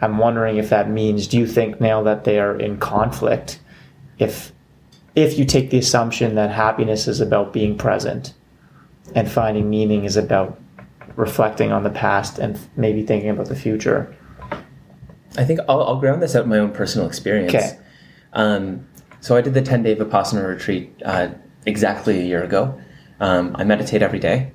I'm 0.00 0.18
wondering 0.18 0.58
if 0.58 0.68
that 0.68 0.88
means, 0.88 1.26
do 1.26 1.38
you 1.38 1.46
think 1.46 1.80
now 1.80 2.02
that 2.02 2.24
they 2.24 2.38
are 2.38 2.58
in 2.58 2.78
conflict, 2.78 3.60
if 4.18 4.52
if 5.14 5.38
you 5.38 5.44
take 5.44 5.70
the 5.70 5.78
assumption 5.78 6.36
that 6.36 6.50
happiness 6.50 7.08
is 7.08 7.20
about 7.20 7.52
being 7.52 7.76
present 7.76 8.34
and 9.14 9.30
finding 9.30 9.68
meaning 9.70 10.04
is 10.04 10.16
about 10.16 10.60
reflecting 11.16 11.72
on 11.72 11.82
the 11.82 11.90
past 11.90 12.38
and 12.38 12.58
maybe 12.76 13.02
thinking 13.04 13.30
about 13.30 13.46
the 13.46 13.56
future. 13.56 14.16
I 15.36 15.44
think 15.44 15.60
I'll, 15.68 15.82
I'll 15.82 16.00
ground 16.00 16.22
this 16.22 16.34
out 16.36 16.44
in 16.44 16.48
my 16.48 16.58
own 16.58 16.72
personal 16.72 17.06
experience. 17.06 17.54
Okay. 17.54 17.78
Um, 18.32 18.86
so 19.20 19.36
I 19.36 19.40
did 19.40 19.54
the 19.54 19.62
10 19.62 19.82
day 19.82 19.96
Vipassana 19.96 20.46
retreat 20.46 20.92
uh, 21.04 21.28
exactly 21.66 22.20
a 22.20 22.24
year 22.24 22.42
ago. 22.42 22.80
Um, 23.20 23.54
I 23.58 23.64
meditate 23.64 24.02
every 24.02 24.20
day. 24.20 24.52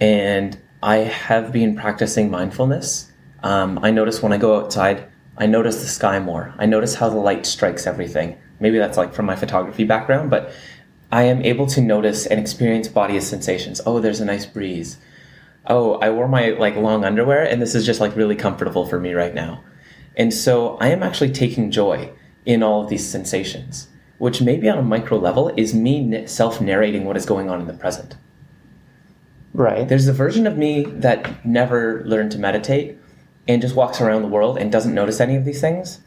And 0.00 0.60
I 0.82 0.96
have 0.96 1.52
been 1.52 1.76
practicing 1.76 2.30
mindfulness. 2.30 3.10
Um, 3.42 3.78
I 3.82 3.90
notice 3.90 4.22
when 4.22 4.32
I 4.32 4.38
go 4.38 4.58
outside, 4.58 5.08
I 5.38 5.46
notice 5.46 5.80
the 5.80 5.88
sky 5.88 6.18
more. 6.18 6.54
I 6.58 6.66
notice 6.66 6.94
how 6.94 7.08
the 7.08 7.16
light 7.16 7.46
strikes 7.46 7.86
everything. 7.86 8.38
Maybe 8.60 8.78
that's 8.78 8.96
like 8.96 9.12
from 9.12 9.26
my 9.26 9.36
photography 9.36 9.84
background, 9.84 10.30
but 10.30 10.52
I 11.16 11.22
am 11.22 11.42
able 11.46 11.66
to 11.68 11.80
notice 11.80 12.26
and 12.26 12.38
experience 12.38 12.88
body 12.88 13.18
sensations. 13.20 13.80
Oh, 13.86 14.00
there's 14.00 14.20
a 14.20 14.24
nice 14.26 14.44
breeze. 14.44 14.98
Oh, 15.66 15.94
I 15.94 16.10
wore 16.10 16.28
my 16.28 16.50
like 16.50 16.76
long 16.76 17.06
underwear 17.06 17.42
and 17.42 17.62
this 17.62 17.74
is 17.74 17.86
just 17.86 18.02
like 18.02 18.14
really 18.14 18.36
comfortable 18.36 18.84
for 18.84 19.00
me 19.00 19.14
right 19.14 19.32
now. 19.32 19.64
And 20.14 20.34
so 20.34 20.76
I 20.76 20.88
am 20.88 21.02
actually 21.02 21.32
taking 21.32 21.70
joy 21.70 22.12
in 22.44 22.62
all 22.62 22.82
of 22.82 22.90
these 22.90 23.08
sensations, 23.08 23.88
which 24.18 24.42
maybe 24.42 24.68
on 24.68 24.76
a 24.76 24.82
micro 24.82 25.16
level 25.16 25.50
is 25.56 25.72
me 25.72 26.26
self 26.26 26.60
narrating 26.60 27.06
what 27.06 27.16
is 27.16 27.24
going 27.24 27.48
on 27.48 27.62
in 27.62 27.66
the 27.66 27.72
present. 27.72 28.14
Right. 29.54 29.88
There's 29.88 30.08
a 30.08 30.12
version 30.12 30.46
of 30.46 30.58
me 30.58 30.84
that 30.84 31.46
never 31.46 32.04
learned 32.04 32.32
to 32.32 32.38
meditate 32.38 32.98
and 33.48 33.62
just 33.62 33.74
walks 33.74 34.02
around 34.02 34.20
the 34.20 34.28
world 34.28 34.58
and 34.58 34.70
doesn't 34.70 34.92
notice 34.92 35.18
any 35.18 35.36
of 35.36 35.46
these 35.46 35.62
things. 35.62 36.00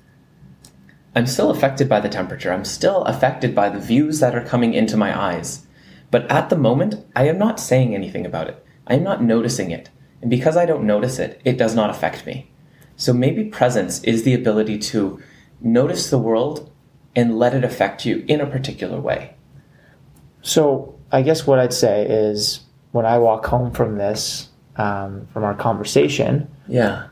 I'm 1.16 1.26
still 1.26 1.50
affected 1.50 1.90
by 1.90 2.00
the 2.00 2.10
temperature. 2.10 2.54
I'm 2.54 2.66
still 2.66 3.04
affected 3.04 3.56
by 3.56 3.70
the 3.70 3.80
views 3.80 4.20
that 4.20 4.36
are 4.36 4.46
coming 4.46 4.74
into 4.74 4.96
my 4.98 5.18
eyes. 5.20 5.66
But 6.12 6.30
at 6.32 6.50
the 6.50 6.58
moment, 6.58 6.96
I 7.16 7.28
am 7.28 7.38
not 7.38 7.60
saying 7.60 7.94
anything 7.94 8.26
about 8.26 8.48
it. 8.48 8.66
I 8.88 8.96
am 8.96 9.04
not 9.04 9.24
noticing 9.24 9.72
it. 9.72 9.90
And 10.22 10.30
because 10.30 10.58
I 10.58 10.66
don't 10.66 10.86
notice 10.86 11.20
it, 11.20 11.42
it 11.46 11.58
does 11.58 11.76
not 11.76 11.90
affect 11.90 12.26
me. 12.26 12.50
So 12.96 13.14
maybe 13.14 13.46
presence 13.46 14.04
is 14.04 14.24
the 14.24 14.34
ability 14.34 14.78
to 14.80 15.22
notice 15.62 16.10
the 16.10 16.18
world 16.20 16.72
and 17.16 17.38
let 17.40 17.54
it 17.54 17.64
affect 17.64 18.06
you 18.06 18.24
in 18.28 18.42
a 18.42 18.46
particular 18.46 19.00
way. 19.00 19.36
So 20.42 20.96
I 21.12 21.22
guess 21.22 21.48
what 21.48 21.60
I'd 21.60 21.74
say 21.74 22.06
is 22.06 22.62
when 22.92 23.06
I 23.06 23.18
walk 23.18 23.46
home 23.46 23.72
from 23.72 23.98
this, 23.98 24.50
um, 24.76 25.28
from 25.34 25.44
our 25.44 25.56
conversation, 25.56 26.50
Yeah. 26.68 27.06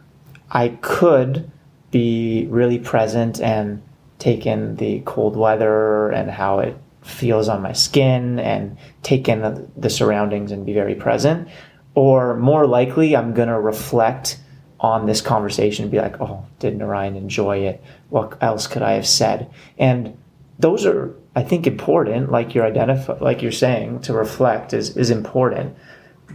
I 0.50 0.70
could 0.82 1.52
be 1.92 2.48
really 2.50 2.80
present 2.80 3.40
and 3.40 3.82
take 4.20 4.46
in 4.46 4.76
the 4.78 5.02
cold 5.06 5.36
weather 5.36 6.10
and 6.10 6.30
how 6.30 6.60
it 6.60 6.78
feels 7.04 7.48
on 7.48 7.62
my 7.62 7.74
skin 7.74 8.40
and 8.40 8.78
take 9.04 9.30
in 9.30 9.42
the, 9.42 9.68
the 9.78 9.90
surroundings 9.90 10.52
and 10.52 10.66
be 10.66 10.74
very 10.74 10.96
present. 10.96 11.48
Or 11.96 12.36
more 12.38 12.68
likely, 12.68 13.16
I'm 13.16 13.34
going 13.34 13.48
to 13.48 13.60
reflect 13.60 14.40
on 14.80 15.06
this 15.06 15.22
conversation 15.22 15.84
and 15.84 15.92
be 15.92 15.98
like, 16.00 16.20
oh, 16.22 16.46
did 16.60 16.78
Narayan 16.78 17.16
enjoy 17.16 17.60
it? 17.60 17.84
What 18.10 18.38
else 18.42 18.68
could 18.68 18.82
I 18.82 18.94
have 18.94 19.08
said? 19.08 19.50
And 19.78 20.18
those 20.60 20.86
are, 20.86 21.16
I 21.36 21.44
think, 21.44 21.66
important. 21.66 22.32
Like 22.32 22.54
you're 22.54 22.66
identify, 22.66 23.18
like 23.20 23.42
you're 23.42 23.52
saying, 23.52 24.02
to 24.02 24.14
reflect 24.14 24.74
is 24.74 24.96
is 24.98 25.10
important. 25.10 25.76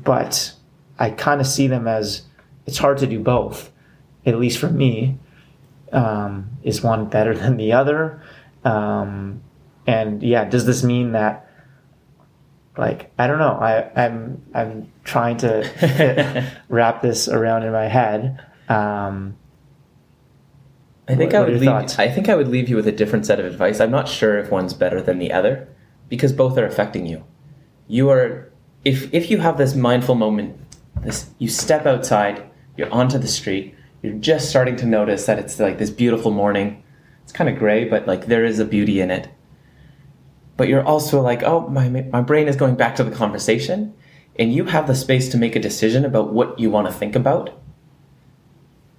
But 0.03 0.53
I 0.98 1.11
kind 1.11 1.40
of 1.40 1.46
see 1.46 1.66
them 1.66 1.86
as 1.86 2.22
it's 2.66 2.78
hard 2.78 2.98
to 2.98 3.07
do 3.07 3.20
both. 3.20 3.70
At 4.24 4.38
least 4.38 4.59
for 4.59 4.70
me, 4.70 5.18
um, 5.93 6.51
is 6.62 6.82
one 6.82 7.07
better 7.07 7.34
than 7.43 7.57
the 7.57 7.72
other? 7.72 8.22
Um, 8.64 9.43
and 9.86 10.22
yeah, 10.22 10.45
does 10.45 10.66
this 10.66 10.82
mean 10.82 11.12
that? 11.12 11.49
Like 12.76 13.12
I 13.18 13.26
don't 13.26 13.38
know. 13.38 13.53
I, 13.61 13.90
I'm 14.05 14.43
I'm 14.55 14.93
trying 15.05 15.36
to 15.38 16.51
wrap 16.68 17.03
this 17.03 17.28
around 17.28 17.64
in 17.64 17.72
my 17.72 17.88
head. 17.88 18.40
Um, 18.68 19.36
I 21.09 21.14
think 21.16 21.32
What- 21.32 21.43
I 21.43 21.45
would 21.45 21.53
leave. 21.61 21.64
thoughts? 21.64 21.99
I 21.99 22.09
think 22.09 22.28
I 22.28 22.34
would 22.34 22.49
leave 22.49 22.68
you 22.68 22.76
with 22.76 22.86
a 22.86 22.93
different 22.93 23.26
set 23.26 23.38
of 23.40 23.45
advice. 23.47 23.80
I'm 23.80 23.90
not 23.90 24.09
sure 24.09 24.38
if 24.38 24.51
one's 24.51 24.72
better 24.72 25.03
than 25.03 25.18
the 25.18 25.32
other, 25.32 25.68
because 26.09 26.32
both 26.32 26.57
are 26.57 26.64
affecting 26.64 27.05
you. 27.07 27.24
You 27.88 28.09
are, 28.11 28.51
if 28.84 29.12
if 29.12 29.30
you 29.30 29.38
have 29.38 29.59
this 29.59 29.74
mindful 29.74 30.14
moment, 30.14 30.57
this 31.03 31.28
you 31.38 31.49
step 31.49 31.84
outside, 31.86 32.43
you're 32.76 32.90
onto 32.90 33.18
the 33.18 33.28
street, 33.28 33.74
you're 34.03 34.14
just 34.14 34.50
starting 34.50 34.76
to 34.76 34.86
notice 34.86 35.26
that 35.26 35.38
it's 35.38 35.59
like 35.59 35.78
this 35.78 35.90
beautiful 35.90 36.30
morning. 36.30 36.82
It's 37.22 37.32
kind 37.32 37.48
of 37.48 37.59
gray, 37.59 37.84
but 37.84 38.07
like 38.07 38.26
there 38.26 38.44
is 38.44 38.59
a 38.59 38.64
beauty 38.64 39.00
in 39.00 39.11
it. 39.11 39.28
But 40.57 40.68
you're 40.68 40.84
also 40.84 41.20
like, 41.20 41.42
oh, 41.42 41.68
my 41.68 41.88
my 41.88 42.20
brain 42.20 42.48
is 42.48 42.57
going 42.57 42.76
back 42.76 42.96
to 42.96 43.05
the 43.05 43.11
conversation, 43.11 43.94
and 44.38 44.53
you 44.53 44.66
have 44.66 44.86
the 44.86 44.94
space 44.94 45.28
to 45.30 45.38
make 45.38 45.57
a 45.57 45.61
decision 45.61 46.05
about 46.05 46.32
what 46.32 46.59
you 46.59 46.70
want 46.70 46.86
to 46.88 46.92
think 46.92 47.16
about 47.16 47.59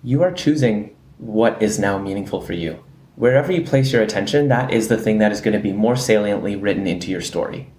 you 0.04 0.22
are 0.22 0.32
choosing 0.32 0.96
what 1.18 1.62
is 1.62 1.80
now 1.80 1.98
meaningful 1.98 2.42
for 2.42 2.54
you. 2.54 2.84
Wherever 3.16 3.52
you 3.52 3.62
place 3.64 3.94
your 3.94 4.02
attention, 4.02 4.50
that 4.50 4.72
is 4.72 4.90
the 4.90 4.98
thing 4.98 5.20
that 5.20 5.32
is 5.32 5.40
going 5.40 5.54
to 5.54 5.60
be 5.60 5.72
more 5.72 5.96
saliently 5.96 6.56
written 6.56 6.86
into 6.86 7.10
your 7.10 7.22
story. 7.22 7.72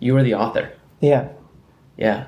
You 0.00 0.16
are 0.16 0.22
the 0.22 0.34
author. 0.34 0.72
yeah. 1.00 1.28
Yeah. 1.96 2.26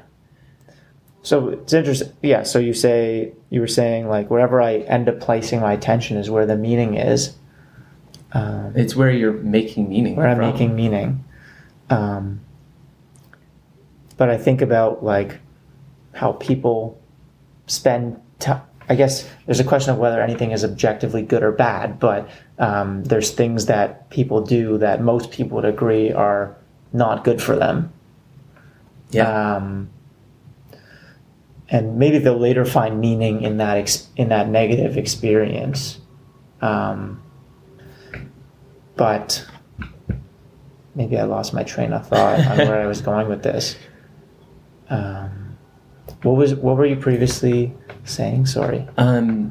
So 1.29 1.51
it's 1.51 1.75
interesting. 1.75 2.11
Yeah. 2.23 2.43
So 2.45 2.59
you 2.59 2.73
say 2.73 3.35
you 3.51 3.61
were 3.61 3.67
saying 3.67 4.09
like 4.09 4.31
wherever 4.31 4.63
I 4.63 4.77
end 4.79 5.11
up 5.11 5.21
placing 5.21 5.61
my 5.61 5.75
attention 5.75 6.17
is 6.17 6.31
where 6.31 6.47
the 6.47 6.57
meaning 6.57 6.95
is. 6.95 7.37
Um, 8.33 8.73
It's 8.75 8.97
where 8.97 9.11
you're 9.11 9.35
making 9.35 9.91
meaning. 9.91 10.17
where 10.17 10.27
I'm 10.27 10.39
making 10.39 10.75
meaning. 10.75 11.23
Um, 11.91 12.41
but 14.17 14.31
I 14.31 14.39
think 14.39 14.63
about 14.63 15.05
like 15.05 15.39
how 16.15 16.33
people 16.33 16.99
spend. 17.67 18.19
T- 18.39 18.53
I 18.89 18.95
guess 18.95 19.29
there's 19.45 19.61
a 19.61 19.65
question 19.65 19.93
of 19.93 19.99
whether 19.99 20.23
anything 20.23 20.53
is 20.53 20.65
objectively 20.65 21.21
good 21.21 21.43
or 21.43 21.53
bad, 21.53 21.99
but 22.01 22.27
um, 22.59 23.05
there's 23.05 23.33
things 23.33 23.67
that 23.67 24.09
people 24.09 24.41
do 24.41 24.79
that 24.79 25.03
most 25.03 25.31
people 25.31 25.57
would 25.57 25.67
agree 25.67 26.11
are 26.11 26.57
not 26.95 27.23
good 27.23 27.43
for 27.43 27.55
them. 27.55 27.93
Yeah. 29.11 29.57
Um, 29.57 29.91
and 31.71 31.99
maybe 31.99 32.19
they'll 32.19 32.39
later 32.39 32.65
find 32.65 33.01
meaning 33.01 33.43
in 33.43 33.59
that 33.59 33.77
ex- 33.77 34.09
in 34.17 34.31
that 34.31 34.49
negative 34.49 34.97
experience. 34.97 36.01
Um, 36.61 37.23
but 38.97 39.47
maybe 40.95 41.19
I 41.19 41.25
lost 41.25 41.55
my 41.55 41.63
train 41.63 41.93
of 41.93 42.09
thought 42.09 42.41
on 42.47 42.59
where 42.59 42.81
I 42.81 42.87
was 42.87 43.01
going 43.01 43.29
with 43.29 43.43
this. 43.43 43.77
Um, 44.91 45.59
what 46.23 46.37
was 46.37 46.55
what 46.55 46.77
were 46.77 46.87
you 46.87 46.97
previously 46.97 47.75
saying? 48.05 48.47
Sorry, 48.47 48.87
um, 48.97 49.51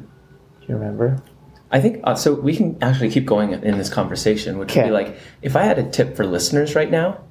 do 0.60 0.66
you 0.68 0.74
remember? 0.74 1.22
I 1.70 1.80
think 1.80 2.00
uh, 2.04 2.14
so. 2.14 2.34
We 2.34 2.56
can 2.56 2.76
actually 2.82 3.10
keep 3.10 3.26
going 3.26 3.52
in 3.52 3.78
this 3.78 3.88
conversation, 3.88 4.58
which 4.58 4.74
would 4.74 4.84
be 4.84 4.90
like 4.90 5.16
if 5.42 5.54
I 5.54 5.62
had 5.62 5.78
a 5.78 5.88
tip 5.88 6.16
for 6.16 6.26
listeners 6.26 6.74
right 6.74 6.90
now, 6.90 7.22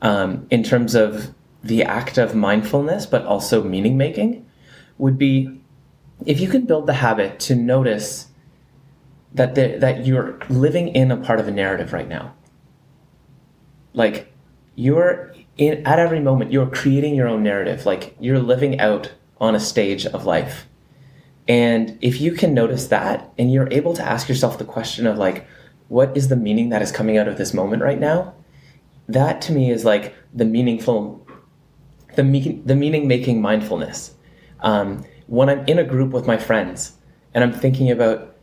um, 0.00 0.46
in 0.50 0.62
terms 0.62 0.94
of 0.94 1.34
the 1.62 1.82
act 1.82 2.18
of 2.18 2.34
mindfulness, 2.34 3.06
but 3.06 3.24
also 3.24 3.62
meaning 3.62 3.96
making, 3.96 4.46
would 4.98 5.18
be 5.18 5.60
if 6.26 6.40
you 6.40 6.48
can 6.48 6.66
build 6.66 6.86
the 6.86 6.94
habit 6.94 7.40
to 7.40 7.54
notice 7.54 8.28
that 9.32 9.54
the, 9.54 9.76
that 9.78 10.06
you're 10.06 10.38
living 10.48 10.88
in 10.88 11.10
a 11.10 11.16
part 11.16 11.40
of 11.40 11.48
a 11.48 11.50
narrative 11.50 11.92
right 11.92 12.08
now. 12.08 12.34
Like 13.92 14.32
you're 14.74 15.34
in 15.56 15.86
at 15.86 15.98
every 15.98 16.20
moment 16.20 16.52
you're 16.52 16.70
creating 16.70 17.14
your 17.14 17.28
own 17.28 17.42
narrative. 17.42 17.86
Like 17.86 18.16
you're 18.18 18.38
living 18.38 18.80
out 18.80 19.12
on 19.40 19.54
a 19.54 19.60
stage 19.60 20.06
of 20.06 20.26
life. 20.26 20.66
And 21.48 21.98
if 22.00 22.20
you 22.20 22.32
can 22.32 22.54
notice 22.54 22.88
that 22.88 23.32
and 23.38 23.52
you're 23.52 23.68
able 23.72 23.94
to 23.94 24.02
ask 24.02 24.28
yourself 24.28 24.58
the 24.58 24.64
question 24.64 25.06
of 25.06 25.18
like, 25.18 25.46
what 25.88 26.16
is 26.16 26.28
the 26.28 26.36
meaning 26.36 26.68
that 26.68 26.82
is 26.82 26.92
coming 26.92 27.18
out 27.18 27.26
of 27.26 27.38
this 27.38 27.52
moment 27.52 27.82
right 27.82 27.98
now? 27.98 28.34
That 29.08 29.40
to 29.42 29.52
me 29.52 29.70
is 29.70 29.84
like 29.84 30.14
the 30.32 30.44
meaningful, 30.44 31.26
the, 32.16 32.24
me- 32.24 32.62
the 32.64 32.74
meaning 32.74 33.08
making 33.08 33.40
mindfulness. 33.40 34.14
Um, 34.60 35.04
when 35.26 35.48
I'm 35.48 35.66
in 35.66 35.78
a 35.78 35.84
group 35.84 36.12
with 36.12 36.26
my 36.26 36.36
friends 36.36 36.92
and 37.34 37.44
I'm 37.44 37.52
thinking 37.52 37.90
about, 37.90 38.36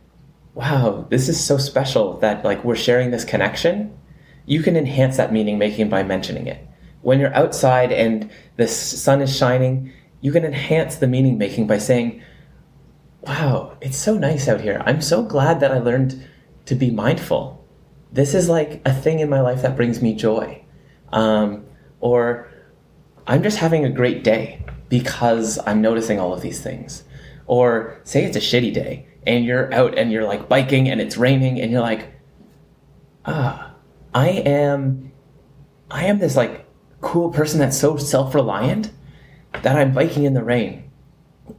wow, 0.54 1.06
this 1.10 1.28
is 1.28 1.42
so 1.42 1.58
special 1.58 2.18
that 2.18 2.44
like 2.44 2.64
we're 2.64 2.76
sharing 2.76 3.10
this 3.10 3.24
connection, 3.24 3.96
you 4.46 4.62
can 4.62 4.76
enhance 4.76 5.16
that 5.18 5.32
meaning 5.32 5.58
making 5.58 5.88
by 5.88 6.02
mentioning 6.02 6.46
it. 6.46 6.66
When 7.02 7.20
you're 7.20 7.34
outside 7.34 7.92
and 7.92 8.30
the 8.56 8.66
sun 8.66 9.20
is 9.20 9.36
shining, 9.36 9.92
you 10.20 10.32
can 10.32 10.44
enhance 10.44 10.96
the 10.96 11.06
meaning 11.06 11.38
making 11.38 11.66
by 11.66 11.78
saying, 11.78 12.22
wow, 13.22 13.76
it's 13.80 13.98
so 13.98 14.16
nice 14.16 14.48
out 14.48 14.60
here. 14.60 14.82
I'm 14.86 15.02
so 15.02 15.22
glad 15.22 15.60
that 15.60 15.70
I 15.70 15.78
learned 15.78 16.26
to 16.66 16.74
be 16.74 16.90
mindful. 16.90 17.64
This 18.10 18.34
is 18.34 18.48
like 18.48 18.80
a 18.84 18.92
thing 18.92 19.20
in 19.20 19.28
my 19.28 19.40
life 19.40 19.62
that 19.62 19.76
brings 19.76 20.02
me 20.02 20.14
joy. 20.14 20.64
Um, 21.12 21.64
or 22.00 22.47
I'm 23.28 23.42
just 23.42 23.58
having 23.58 23.84
a 23.84 23.90
great 23.90 24.24
day 24.24 24.64
because 24.88 25.58
I'm 25.66 25.82
noticing 25.82 26.18
all 26.18 26.32
of 26.32 26.40
these 26.40 26.62
things. 26.62 27.04
Or 27.46 28.00
say 28.04 28.24
it's 28.24 28.36
a 28.36 28.40
shitty 28.40 28.72
day 28.72 29.06
and 29.26 29.44
you're 29.44 29.72
out 29.72 29.96
and 29.98 30.10
you're 30.10 30.24
like 30.24 30.48
biking 30.48 30.88
and 30.88 31.00
it's 31.00 31.18
raining 31.18 31.60
and 31.60 31.70
you're 31.70 31.82
like, 31.82 32.08
ah, 33.26 33.74
I 34.14 34.28
am, 34.28 35.12
I 35.90 36.06
am 36.06 36.18
this 36.18 36.36
like 36.36 36.66
cool 37.02 37.30
person 37.30 37.58
that's 37.58 37.78
so 37.78 37.98
self-reliant 37.98 38.90
that 39.52 39.76
I'm 39.76 39.92
biking 39.92 40.24
in 40.24 40.32
the 40.32 40.42
rain. 40.42 40.90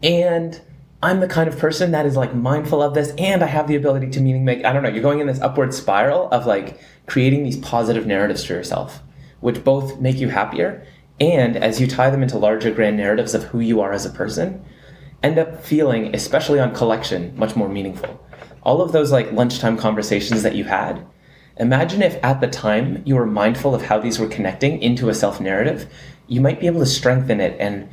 And 0.02 0.60
I'm 1.04 1.20
the 1.20 1.28
kind 1.28 1.48
of 1.48 1.58
person 1.58 1.92
that 1.92 2.06
is 2.08 2.16
like 2.16 2.34
mindful 2.34 2.82
of 2.82 2.96
this 2.96 3.14
and 3.18 3.44
I 3.44 3.48
have 3.48 3.68
the 3.68 3.76
ability 3.76 4.10
to 4.12 4.22
meaning 4.22 4.44
make 4.44 4.66
I 4.66 4.74
don't 4.74 4.82
know, 4.82 4.90
you're 4.90 5.04
going 5.04 5.20
in 5.20 5.28
this 5.28 5.40
upward 5.40 5.74
spiral 5.76 6.30
of 6.32 6.48
like 6.48 6.80
creating 7.06 7.44
these 7.44 7.58
positive 7.58 8.08
narratives 8.08 8.44
for 8.44 8.54
yourself, 8.54 9.02
which 9.40 9.64
both 9.64 10.00
make 10.00 10.18
you 10.18 10.30
happier 10.30 10.86
and 11.20 11.58
as 11.58 11.82
you 11.82 11.88
tie 11.88 12.10
them 12.10 12.24
into 12.24 12.38
larger 12.38 12.72
grand 12.72 12.98
narratives 12.98 13.34
of 13.34 13.44
who 13.46 13.60
you 13.60 13.82
are 13.82 13.92
as 13.92 14.06
a 14.06 14.10
person, 14.10 14.64
end 15.22 15.38
up 15.38 15.64
feeling, 15.64 16.16
especially 16.16 16.60
on 16.60 16.74
collection, 16.74 17.36
much 17.38 17.56
more 17.56 17.70
meaningful. 17.70 18.26
All 18.64 18.82
of 18.82 18.92
those 18.92 19.12
like 19.12 19.32
lunchtime 19.32 19.78
conversations 19.78 20.44
that 20.44 20.56
you 20.56 20.66
had, 20.66 21.06
imagine 21.58 22.02
if 22.02 22.24
at 22.24 22.40
the 22.40 22.48
time 22.48 23.04
you 23.06 23.16
were 23.16 23.26
mindful 23.26 23.76
of 23.76 23.84
how 23.84 24.00
these 24.00 24.20
were 24.20 24.28
connecting 24.28 24.82
into 24.82 25.10
a 25.10 25.14
self 25.14 25.42
narrative, 25.42 25.92
you 26.28 26.40
might 26.40 26.60
be 26.60 26.68
able 26.68 26.80
to 26.80 26.86
strengthen 26.86 27.42
it 27.42 27.60
and 27.60 27.90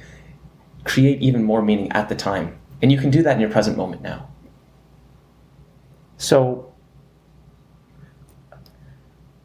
create 0.84 1.20
even 1.20 1.42
more 1.42 1.62
meaning 1.62 1.90
at 1.92 2.08
the 2.08 2.14
time. 2.14 2.58
And 2.80 2.92
you 2.92 2.98
can 2.98 3.10
do 3.10 3.22
that 3.22 3.34
in 3.34 3.40
your 3.40 3.50
present 3.50 3.76
moment 3.76 4.02
now. 4.02 4.28
So 6.18 6.72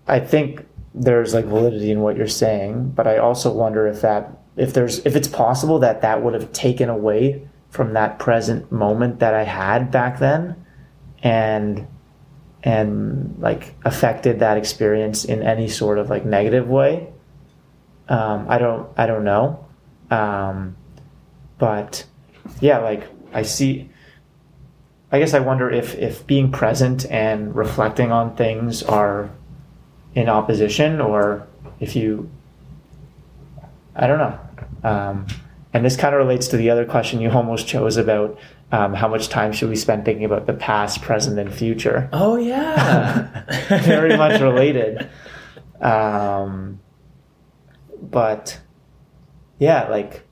I 0.08 0.20
think 0.20 0.66
there's 0.94 1.34
like 1.34 1.46
validity 1.46 1.92
in 1.92 2.02
what 2.02 2.18
you're 2.18 2.28
saying, 2.28 2.92
but 2.92 3.08
I 3.08 3.18
also 3.18 3.52
wonder 3.52 3.88
if 3.88 4.02
that 4.02 4.38
if 4.58 4.74
there's 4.74 5.00
if 5.06 5.16
it's 5.16 5.28
possible 5.28 5.80
that 5.80 6.02
that 6.02 6.22
would 6.22 6.34
have 6.34 6.52
taken 6.52 6.90
away 6.90 7.48
from 7.70 7.94
that 7.94 8.20
present 8.20 8.72
moment 8.72 9.20
that 9.20 9.34
I 9.34 9.44
had 9.44 9.92
back 9.92 10.20
then 10.20 10.66
and 11.24 11.88
and 12.64 13.36
like 13.40 13.76
affected 13.86 14.40
that 14.40 14.58
experience 14.58 15.26
in 15.26 15.42
any 15.42 15.68
sort 15.68 15.98
of 15.98 16.10
like 16.10 16.26
negative 16.26 16.68
way. 16.68 17.08
Um, 18.10 18.46
I 18.50 18.58
don't 18.58 18.90
I 18.98 19.08
don't 19.08 19.24
know, 19.24 19.66
um, 20.10 20.76
but 21.58 22.06
yeah, 22.60 22.80
like 22.80 23.08
I 23.34 23.44
see. 23.44 23.90
I 25.14 25.20
guess 25.20 25.34
I 25.34 25.40
wonder 25.40 25.70
if 25.70 25.96
if 25.96 26.26
being 26.28 26.52
present 26.52 27.06
and 27.10 27.56
reflecting 27.56 28.12
on 28.12 28.36
things 28.36 28.82
are 28.84 29.30
in 30.16 30.30
opposition, 30.30 31.02
or 31.02 31.48
if 31.80 31.96
you. 31.96 32.30
I 33.96 34.08
don't 34.08 34.20
know. 34.20 34.40
Um, 34.84 35.28
and 35.74 35.86
this 35.86 35.96
kind 35.96 36.14
of 36.14 36.20
relates 36.20 36.48
to 36.50 36.58
the 36.58 36.70
other 36.70 36.86
question 36.86 37.22
you 37.22 37.30
almost 37.30 37.68
chose 37.68 37.98
about 37.98 38.38
um, 38.72 38.94
how 38.94 39.08
much 39.08 39.30
time 39.30 39.52
should 39.52 39.70
we 39.70 39.76
spend 39.76 40.06
thinking 40.06 40.26
about 40.26 40.46
the 40.46 40.54
past, 40.54 41.02
present, 41.02 41.38
and 41.38 41.54
future. 41.54 42.10
Oh 42.14 42.38
yeah, 42.38 43.44
very 43.84 44.16
much 44.18 44.42
related. 44.42 45.10
Um, 45.82 46.80
but 48.02 48.60
yeah, 49.60 49.88
like 49.90 50.24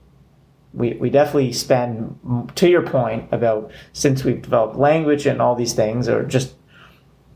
we 0.72 0.94
we 0.94 1.10
definitely 1.10 1.52
spend. 1.52 2.50
To 2.56 2.68
your 2.68 2.82
point 2.82 3.28
about 3.32 3.72
since 3.92 4.24
we've 4.24 4.40
developed 4.40 4.76
language 4.76 5.26
and 5.26 5.40
all 5.40 5.54
these 5.54 5.72
things, 5.72 6.08
or 6.08 6.24
just 6.24 6.54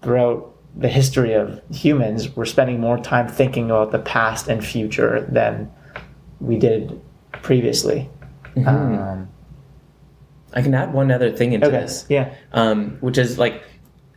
throughout 0.03 0.54
the 0.77 0.89
history 0.89 1.35
of 1.35 1.61
humans, 1.71 2.35
we're 2.35 2.45
spending 2.45 2.81
more 2.81 2.99
time 2.99 3.29
thinking 3.29 3.71
about 3.71 3.93
the 3.93 3.99
past 3.99 4.49
and 4.49 4.65
future 4.65 5.27
than 5.31 5.71
we 6.41 6.59
did 6.59 7.01
previously. 7.43 8.11
Mm-hmm. 8.57 8.69
Um, 8.69 9.29
I 10.53 10.63
can 10.63 10.75
add 10.75 10.93
one 10.93 11.11
other 11.11 11.33
thing 11.33 11.53
into 11.53 11.67
okay. 11.69 11.81
this. 11.81 12.07
Yeah. 12.09 12.35
Um, 12.53 12.99
which 13.01 13.19
is 13.19 13.39
like, 13.39 13.63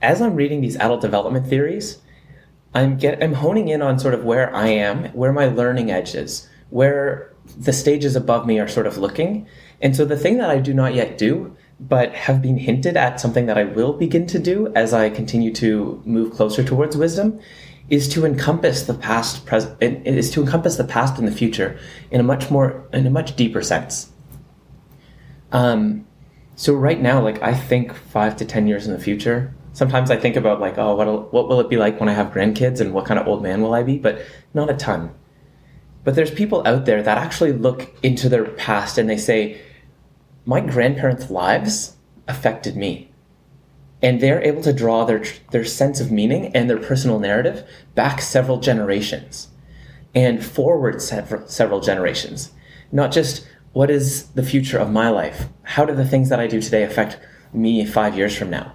as 0.01 0.21
I'm 0.21 0.35
reading 0.35 0.61
these 0.61 0.75
adult 0.77 1.01
development 1.01 1.47
theories, 1.47 1.99
I'm 2.73 2.97
get 2.97 3.23
I'm 3.23 3.33
honing 3.33 3.69
in 3.69 3.81
on 3.81 3.97
sort 3.97 4.13
of 4.13 4.23
where 4.23 4.53
I 4.55 4.67
am, 4.67 5.05
where 5.13 5.33
my 5.33 5.47
learning 5.47 5.89
edge 5.89 6.13
is, 6.13 6.47
where 6.69 7.33
the 7.57 7.73
stages 7.73 8.15
above 8.15 8.45
me 8.45 8.59
are 8.59 8.67
sort 8.67 8.85
of 8.85 8.97
looking. 8.97 9.47
And 9.81 9.95
so 9.95 10.05
the 10.05 10.17
thing 10.17 10.37
that 10.37 10.49
I 10.49 10.59
do 10.59 10.73
not 10.73 10.93
yet 10.93 11.17
do, 11.17 11.55
but 11.80 12.13
have 12.13 12.41
been 12.41 12.57
hinted 12.57 12.97
at 12.97 13.19
something 13.19 13.45
that 13.45 13.57
I 13.57 13.63
will 13.63 13.93
begin 13.93 14.25
to 14.28 14.39
do 14.39 14.71
as 14.75 14.93
I 14.93 15.09
continue 15.09 15.53
to 15.55 16.01
move 16.05 16.34
closer 16.34 16.63
towards 16.63 16.97
wisdom, 16.97 17.39
is 17.89 18.09
to 18.09 18.25
encompass 18.25 18.84
the 18.84 18.93
past, 18.93 19.45
present, 19.45 19.82
is 19.82 20.32
to 20.32 20.41
encompass 20.41 20.75
the 20.75 20.84
past 20.84 21.17
and 21.19 21.28
the 21.28 21.32
future 21.32 21.80
in 22.11 22.19
a 22.19 22.23
much 22.23 22.49
more, 22.49 22.88
in 22.91 23.05
a 23.05 23.11
much 23.11 23.36
deeper 23.36 23.61
sense. 23.61 24.11
Um, 25.51 26.05
so 26.55 26.73
right 26.73 26.99
now, 26.99 27.21
like 27.21 27.41
I 27.41 27.53
think 27.53 27.93
five 27.93 28.36
to 28.38 28.45
ten 28.45 28.67
years 28.67 28.88
in 28.88 28.93
the 28.93 28.99
future. 28.99 29.53
Sometimes 29.73 30.09
I 30.09 30.17
think 30.17 30.36
about 30.36 30.59
like, 30.59 30.80
oh, 30.80 30.95
what 30.95 31.32
what 31.32 31.47
will 31.47 31.59
it 31.59 31.69
be 31.69 31.78
like 31.78 31.99
when 31.99 32.09
I 32.09 32.13
have 32.13 32.34
grandkids, 32.34 32.82
and 32.82 32.93
what 32.93 33.05
kind 33.05 33.19
of 33.19 33.28
old 33.28 33.43
man 33.43 33.61
will 33.61 33.75
I 33.75 33.84
be? 33.84 33.99
But 33.99 34.25
not 34.53 34.69
a 34.69 34.73
ton. 34.73 35.13
But 36.03 36.15
there's 36.15 36.32
people 36.32 36.65
out 36.65 36.86
there 36.86 37.03
that 37.03 37.17
actually 37.17 37.53
look 37.53 37.93
into 38.01 38.28
their 38.28 38.45
past 38.45 38.97
and 38.97 39.09
they 39.09 39.17
say, 39.17 39.61
my 40.47 40.61
grandparents' 40.61 41.29
lives 41.29 41.97
affected 42.25 42.77
me, 42.77 43.11
and 44.01 44.21
they're 44.21 44.41
able 44.41 44.63
to 44.63 44.71
draw 44.71 45.03
their 45.03 45.23
their 45.51 45.65
sense 45.65 45.99
of 45.99 46.09
meaning 46.09 46.55
and 46.55 46.69
their 46.69 46.79
personal 46.79 47.19
narrative 47.19 47.67
back 47.95 48.21
several 48.21 48.57
generations, 48.59 49.49
and 50.15 50.43
forward 50.43 51.01
several 51.01 51.45
several 51.47 51.81
generations, 51.81 52.51
not 52.93 53.11
just 53.11 53.45
what 53.73 53.91
is 53.91 54.27
the 54.29 54.41
future 54.41 54.79
of 54.79 54.89
my 54.89 55.09
life? 55.09 55.49
How 55.63 55.85
do 55.85 55.93
the 55.93 56.07
things 56.07 56.29
that 56.29 56.39
I 56.39 56.47
do 56.47 56.61
today 56.61 56.83
affect 56.83 57.19
me 57.51 57.85
five 57.85 58.17
years 58.17 58.35
from 58.35 58.49
now? 58.49 58.73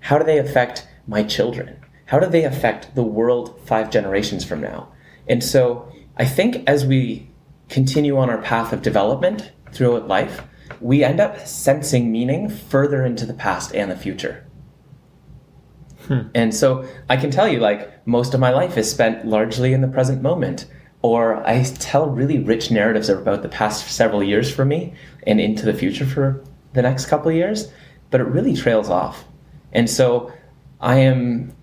How 0.00 0.18
do 0.18 0.24
they 0.24 0.38
affect 0.38 0.86
my 1.06 1.22
children? 1.22 1.80
How 2.04 2.20
do 2.20 2.26
they 2.26 2.44
affect 2.44 2.94
the 2.94 3.02
world 3.02 3.58
five 3.64 3.90
generations 3.90 4.44
from 4.44 4.60
now? 4.60 4.92
And 5.26 5.42
so 5.42 5.90
I 6.18 6.26
think 6.26 6.68
as 6.68 6.84
we 6.84 7.30
continue 7.70 8.18
on 8.18 8.28
our 8.28 8.42
path 8.42 8.72
of 8.72 8.82
development 8.82 9.52
throughout 9.72 10.06
life, 10.06 10.42
we 10.80 11.04
end 11.04 11.20
up 11.20 11.46
sensing 11.46 12.10
meaning 12.10 12.48
further 12.48 13.04
into 13.04 13.26
the 13.26 13.34
past 13.34 13.74
and 13.74 13.90
the 13.90 13.96
future. 13.96 14.44
Hmm. 16.06 16.28
And 16.34 16.54
so 16.54 16.86
I 17.08 17.16
can 17.16 17.30
tell 17.30 17.48
you, 17.48 17.60
like, 17.60 18.06
most 18.06 18.34
of 18.34 18.40
my 18.40 18.50
life 18.50 18.78
is 18.78 18.90
spent 18.90 19.26
largely 19.26 19.72
in 19.72 19.80
the 19.80 19.88
present 19.88 20.22
moment 20.22 20.66
or 21.02 21.46
I 21.46 21.62
tell 21.62 22.10
really 22.10 22.38
rich 22.38 22.70
narratives 22.70 23.08
about 23.08 23.42
the 23.42 23.48
past 23.48 23.88
several 23.90 24.22
years 24.22 24.52
for 24.52 24.64
me 24.64 24.94
and 25.26 25.40
into 25.40 25.64
the 25.64 25.74
future 25.74 26.06
for 26.06 26.42
the 26.72 26.82
next 26.82 27.06
couple 27.06 27.28
of 27.30 27.36
years, 27.36 27.70
but 28.10 28.20
it 28.20 28.24
really 28.24 28.54
trails 28.54 28.90
off. 28.90 29.24
And 29.72 29.88
so 29.88 30.32
I 30.80 30.98
am 30.98 31.54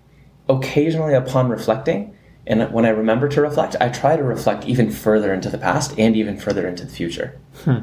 occasionally 0.48 1.14
upon 1.14 1.48
reflecting, 1.48 2.16
and 2.46 2.72
when 2.72 2.86
I 2.86 2.90
remember 2.90 3.28
to 3.28 3.40
reflect, 3.40 3.76
I 3.80 3.88
try 3.88 4.16
to 4.16 4.22
reflect 4.22 4.64
even 4.66 4.90
further 4.90 5.34
into 5.34 5.50
the 5.50 5.58
past 5.58 5.98
and 5.98 6.16
even 6.16 6.38
further 6.38 6.66
into 6.66 6.84
the 6.84 6.92
future. 6.92 7.38
Hmm. 7.64 7.78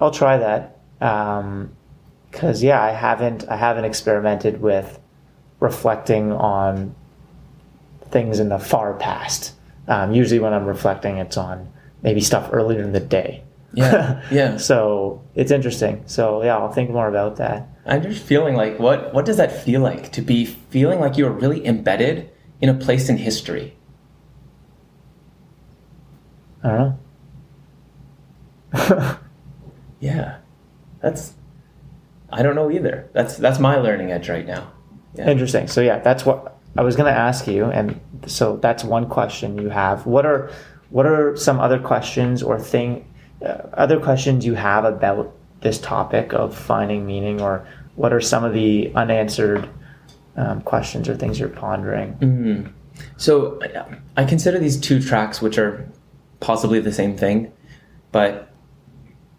I'll 0.00 0.10
try 0.10 0.38
that. 0.38 0.78
Um, 1.00 1.72
cause 2.32 2.62
yeah, 2.62 2.82
I 2.82 2.90
haven't, 2.90 3.48
I 3.48 3.56
haven't 3.56 3.84
experimented 3.84 4.60
with 4.60 4.98
reflecting 5.60 6.32
on 6.32 6.94
things 8.10 8.40
in 8.40 8.48
the 8.48 8.58
far 8.58 8.94
past. 8.94 9.52
Um, 9.88 10.12
usually, 10.12 10.40
when 10.40 10.52
I'm 10.52 10.66
reflecting, 10.66 11.18
it's 11.18 11.36
on 11.36 11.72
maybe 12.02 12.20
stuff 12.20 12.50
earlier 12.52 12.82
in 12.82 12.92
the 12.92 13.00
day. 13.00 13.42
Yeah, 13.72 14.22
yeah. 14.30 14.56
so 14.56 15.22
it's 15.34 15.50
interesting. 15.50 16.02
So 16.06 16.42
yeah, 16.42 16.56
I'll 16.56 16.72
think 16.72 16.90
more 16.90 17.08
about 17.08 17.36
that. 17.36 17.68
I'm 17.84 18.02
just 18.02 18.24
feeling 18.24 18.56
like 18.56 18.78
what 18.78 19.14
what 19.14 19.24
does 19.24 19.36
that 19.36 19.64
feel 19.64 19.80
like 19.80 20.10
to 20.12 20.22
be 20.22 20.44
feeling 20.44 20.98
like 20.98 21.16
you 21.16 21.26
are 21.26 21.32
really 21.32 21.64
embedded 21.64 22.30
in 22.60 22.68
a 22.68 22.74
place 22.74 23.08
in 23.08 23.18
history? 23.18 23.76
I 26.64 26.68
don't 26.68 26.98
know. 28.72 29.18
yeah, 30.00 30.38
that's 31.00 31.34
I 32.30 32.42
don't 32.42 32.54
know 32.54 32.70
either. 32.70 33.08
That's 33.12 33.36
that's 33.36 33.58
my 33.58 33.76
learning 33.76 34.12
edge 34.12 34.28
right 34.28 34.46
now. 34.46 34.72
Yeah. 35.14 35.28
Interesting. 35.28 35.68
So 35.68 35.80
yeah, 35.80 35.98
that's 36.00 36.26
what 36.26 36.58
I 36.76 36.82
was 36.82 36.96
going 36.96 37.12
to 37.12 37.18
ask 37.18 37.46
you, 37.46 37.66
and 37.66 38.00
so 38.26 38.56
that's 38.56 38.84
one 38.84 39.08
question 39.08 39.58
you 39.58 39.70
have. 39.70 40.06
What 40.06 40.26
are 40.26 40.50
what 40.90 41.06
are 41.06 41.36
some 41.36 41.58
other 41.60 41.78
questions 41.78 42.42
or 42.42 42.58
thing 42.60 43.10
uh, 43.44 43.62
other 43.74 44.00
questions 44.00 44.44
you 44.44 44.54
have 44.54 44.84
about 44.84 45.34
this 45.60 45.78
topic 45.78 46.32
of 46.32 46.56
finding 46.56 47.06
meaning, 47.06 47.40
or 47.40 47.66
what 47.94 48.12
are 48.12 48.20
some 48.20 48.44
of 48.44 48.52
the 48.52 48.92
unanswered 48.94 49.68
um, 50.36 50.60
questions 50.62 51.08
or 51.08 51.16
things 51.16 51.38
you're 51.38 51.48
pondering? 51.48 52.14
Mm-hmm. 52.14 52.70
So 53.16 53.60
I 54.16 54.24
consider 54.24 54.58
these 54.58 54.78
two 54.78 55.00
tracks, 55.00 55.42
which 55.42 55.58
are 55.58 55.86
possibly 56.40 56.80
the 56.80 56.92
same 56.92 57.16
thing, 57.16 57.52
but 58.12 58.45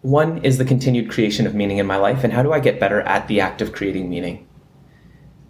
one 0.01 0.39
is 0.43 0.57
the 0.57 0.65
continued 0.65 1.09
creation 1.09 1.47
of 1.47 1.55
meaning 1.55 1.77
in 1.77 1.85
my 1.85 1.97
life, 1.97 2.23
and 2.23 2.33
how 2.33 2.43
do 2.43 2.53
I 2.53 2.59
get 2.59 2.79
better 2.79 3.01
at 3.01 3.27
the 3.27 3.41
act 3.41 3.61
of 3.61 3.73
creating 3.73 4.09
meaning? 4.09 4.47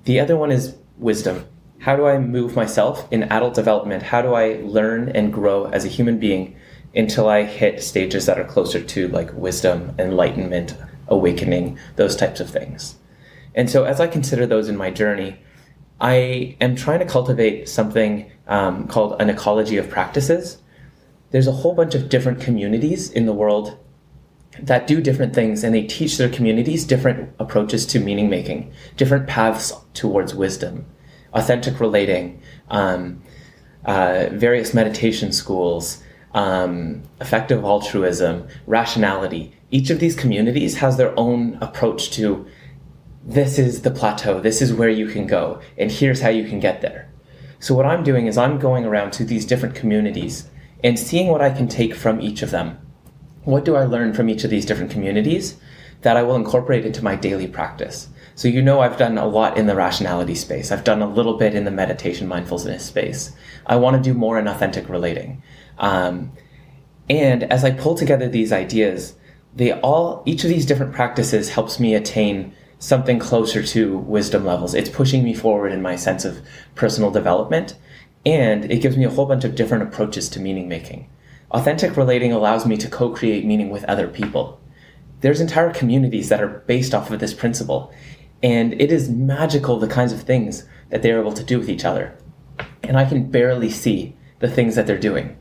The 0.05 0.19
other 0.19 0.37
one 0.37 0.51
is 0.51 0.77
wisdom 0.97 1.45
how 1.79 1.95
do 1.95 2.05
I 2.05 2.17
move 2.17 2.55
myself 2.55 3.07
in 3.11 3.23
adult 3.23 3.53
development? 3.53 4.03
How 4.03 4.21
do 4.21 4.33
I 4.33 4.59
learn 4.63 5.09
and 5.09 5.31
grow 5.31 5.65
as 5.65 5.85
a 5.85 5.89
human 5.89 6.17
being 6.17 6.55
until 6.95 7.29
I 7.29 7.43
hit 7.43 7.83
stages 7.83 8.25
that 8.25 8.39
are 8.39 8.43
closer 8.43 8.81
to 8.81 9.07
like 9.09 9.31
wisdom, 9.33 9.93
enlightenment, 9.99 10.75
awakening, 11.07 11.77
those 11.95 12.15
types 12.15 12.39
of 12.39 12.49
things? 12.49 12.95
And 13.53 13.69
so, 13.69 13.83
as 13.83 13.99
I 13.99 14.07
consider 14.07 14.45
those 14.45 14.69
in 14.69 14.77
my 14.77 14.91
journey, 14.91 15.39
I 15.99 16.57
am 16.59 16.75
trying 16.75 16.99
to 16.99 17.05
cultivate 17.05 17.69
something 17.69 18.31
um, 18.47 18.87
called 18.87 19.19
an 19.21 19.29
ecology 19.29 19.77
of 19.77 19.89
practices. 19.89 20.57
There's 21.31 21.47
a 21.47 21.51
whole 21.51 21.73
bunch 21.73 21.95
of 21.95 22.09
different 22.09 22.41
communities 22.41 23.09
in 23.09 23.25
the 23.25 23.33
world 23.33 23.77
that 24.61 24.87
do 24.87 25.01
different 25.01 25.33
things 25.33 25.63
and 25.63 25.73
they 25.73 25.83
teach 25.83 26.17
their 26.17 26.29
communities 26.29 26.85
different 26.85 27.33
approaches 27.39 27.85
to 27.87 27.99
meaning 27.99 28.29
making, 28.29 28.71
different 28.95 29.27
paths 29.27 29.73
towards 29.93 30.33
wisdom 30.33 30.85
authentic 31.33 31.79
relating, 31.79 32.41
um, 32.69 33.21
uh, 33.85 34.27
various 34.31 34.73
meditation 34.73 35.31
schools, 35.31 36.03
um, 36.33 37.03
effective 37.21 37.63
altruism, 37.63 38.47
rationality. 38.65 39.53
Each 39.71 39.89
of 39.89 39.99
these 39.99 40.15
communities 40.15 40.77
has 40.77 40.97
their 40.97 41.17
own 41.17 41.57
approach 41.61 42.11
to 42.11 42.45
this 43.23 43.59
is 43.59 43.81
the 43.81 43.91
plateau, 43.91 44.39
this 44.39 44.61
is 44.61 44.73
where 44.73 44.89
you 44.89 45.07
can 45.07 45.27
go, 45.27 45.61
and 45.77 45.91
here's 45.91 46.21
how 46.21 46.29
you 46.29 46.47
can 46.47 46.59
get 46.59 46.81
there. 46.81 47.09
So, 47.59 47.75
what 47.75 47.85
I'm 47.85 48.03
doing 48.03 48.27
is 48.27 48.37
I'm 48.37 48.59
going 48.59 48.85
around 48.85 49.11
to 49.13 49.25
these 49.25 49.45
different 49.45 49.75
communities 49.75 50.49
and 50.83 50.97
seeing 50.97 51.27
what 51.27 51.41
I 51.41 51.49
can 51.49 51.67
take 51.67 51.93
from 51.93 52.21
each 52.21 52.41
of 52.41 52.51
them. 52.51 52.77
What 53.47 53.63
do 53.63 53.77
I 53.77 53.85
learn 53.85 54.11
from 54.11 54.27
each 54.27 54.43
of 54.43 54.49
these 54.49 54.65
different 54.65 54.91
communities 54.91 55.55
that 56.01 56.17
I 56.17 56.23
will 56.23 56.35
incorporate 56.35 56.85
into 56.85 57.01
my 57.01 57.15
daily 57.15 57.47
practice? 57.47 58.09
So 58.35 58.49
you 58.49 58.61
know 58.61 58.81
I've 58.81 58.97
done 58.97 59.17
a 59.17 59.25
lot 59.25 59.57
in 59.57 59.67
the 59.67 59.75
rationality 59.75 60.35
space. 60.35 60.69
I've 60.69 60.83
done 60.83 61.01
a 61.01 61.09
little 61.09 61.37
bit 61.37 61.55
in 61.55 61.63
the 61.63 61.71
meditation 61.71 62.27
mindfulness 62.27 62.83
space. 62.83 63.31
I 63.65 63.77
want 63.77 63.95
to 63.95 64.03
do 64.03 64.13
more 64.13 64.37
in 64.37 64.49
authentic 64.49 64.89
relating. 64.89 65.41
Um, 65.77 66.33
and 67.09 67.43
as 67.43 67.63
I 67.63 67.71
pull 67.71 67.95
together 67.95 68.27
these 68.27 68.51
ideas, 68.51 69.15
they 69.55 69.71
all 69.71 70.23
each 70.25 70.43
of 70.43 70.49
these 70.49 70.65
different 70.65 70.91
practices 70.91 71.47
helps 71.47 71.79
me 71.79 71.95
attain 71.95 72.53
something 72.79 73.17
closer 73.17 73.63
to 73.63 73.97
wisdom 73.97 74.43
levels. 74.43 74.73
It's 74.73 74.89
pushing 74.89 75.23
me 75.23 75.33
forward 75.33 75.71
in 75.71 75.81
my 75.81 75.95
sense 75.95 76.25
of 76.25 76.41
personal 76.75 77.11
development, 77.11 77.77
and 78.25 78.69
it 78.69 78.81
gives 78.81 78.97
me 78.97 79.05
a 79.05 79.09
whole 79.09 79.25
bunch 79.25 79.45
of 79.45 79.55
different 79.55 79.83
approaches 79.83 80.27
to 80.31 80.41
meaning 80.41 80.67
making. 80.67 81.07
Authentic 81.51 81.95
relating 81.95 82.33
allows 82.33 82.65
me 82.65 82.77
to 82.77 82.89
co 82.89 83.09
create 83.09 83.45
meaning 83.45 83.69
with 83.69 83.85
other 83.85 84.07
people. 84.07 84.59
There's 85.21 85.41
entire 85.41 85.71
communities 85.71 86.29
that 86.29 86.41
are 86.41 86.63
based 86.67 86.93
off 86.93 87.09
of 87.09 87.19
this 87.19 87.33
principle, 87.33 87.91
and 88.43 88.79
it 88.79 88.91
is 88.91 89.09
magical 89.09 89.79
the 89.79 89.87
kinds 89.87 90.11
of 90.11 90.21
things 90.21 90.65
that 90.89 91.01
they're 91.01 91.19
able 91.19 91.33
to 91.33 91.43
do 91.43 91.59
with 91.59 91.69
each 91.69 91.85
other. 91.85 92.17
And 92.83 92.97
I 92.97 93.05
can 93.05 93.31
barely 93.31 93.69
see 93.69 94.15
the 94.39 94.49
things 94.49 94.75
that 94.75 94.87
they're 94.87 94.99
doing. 94.99 95.37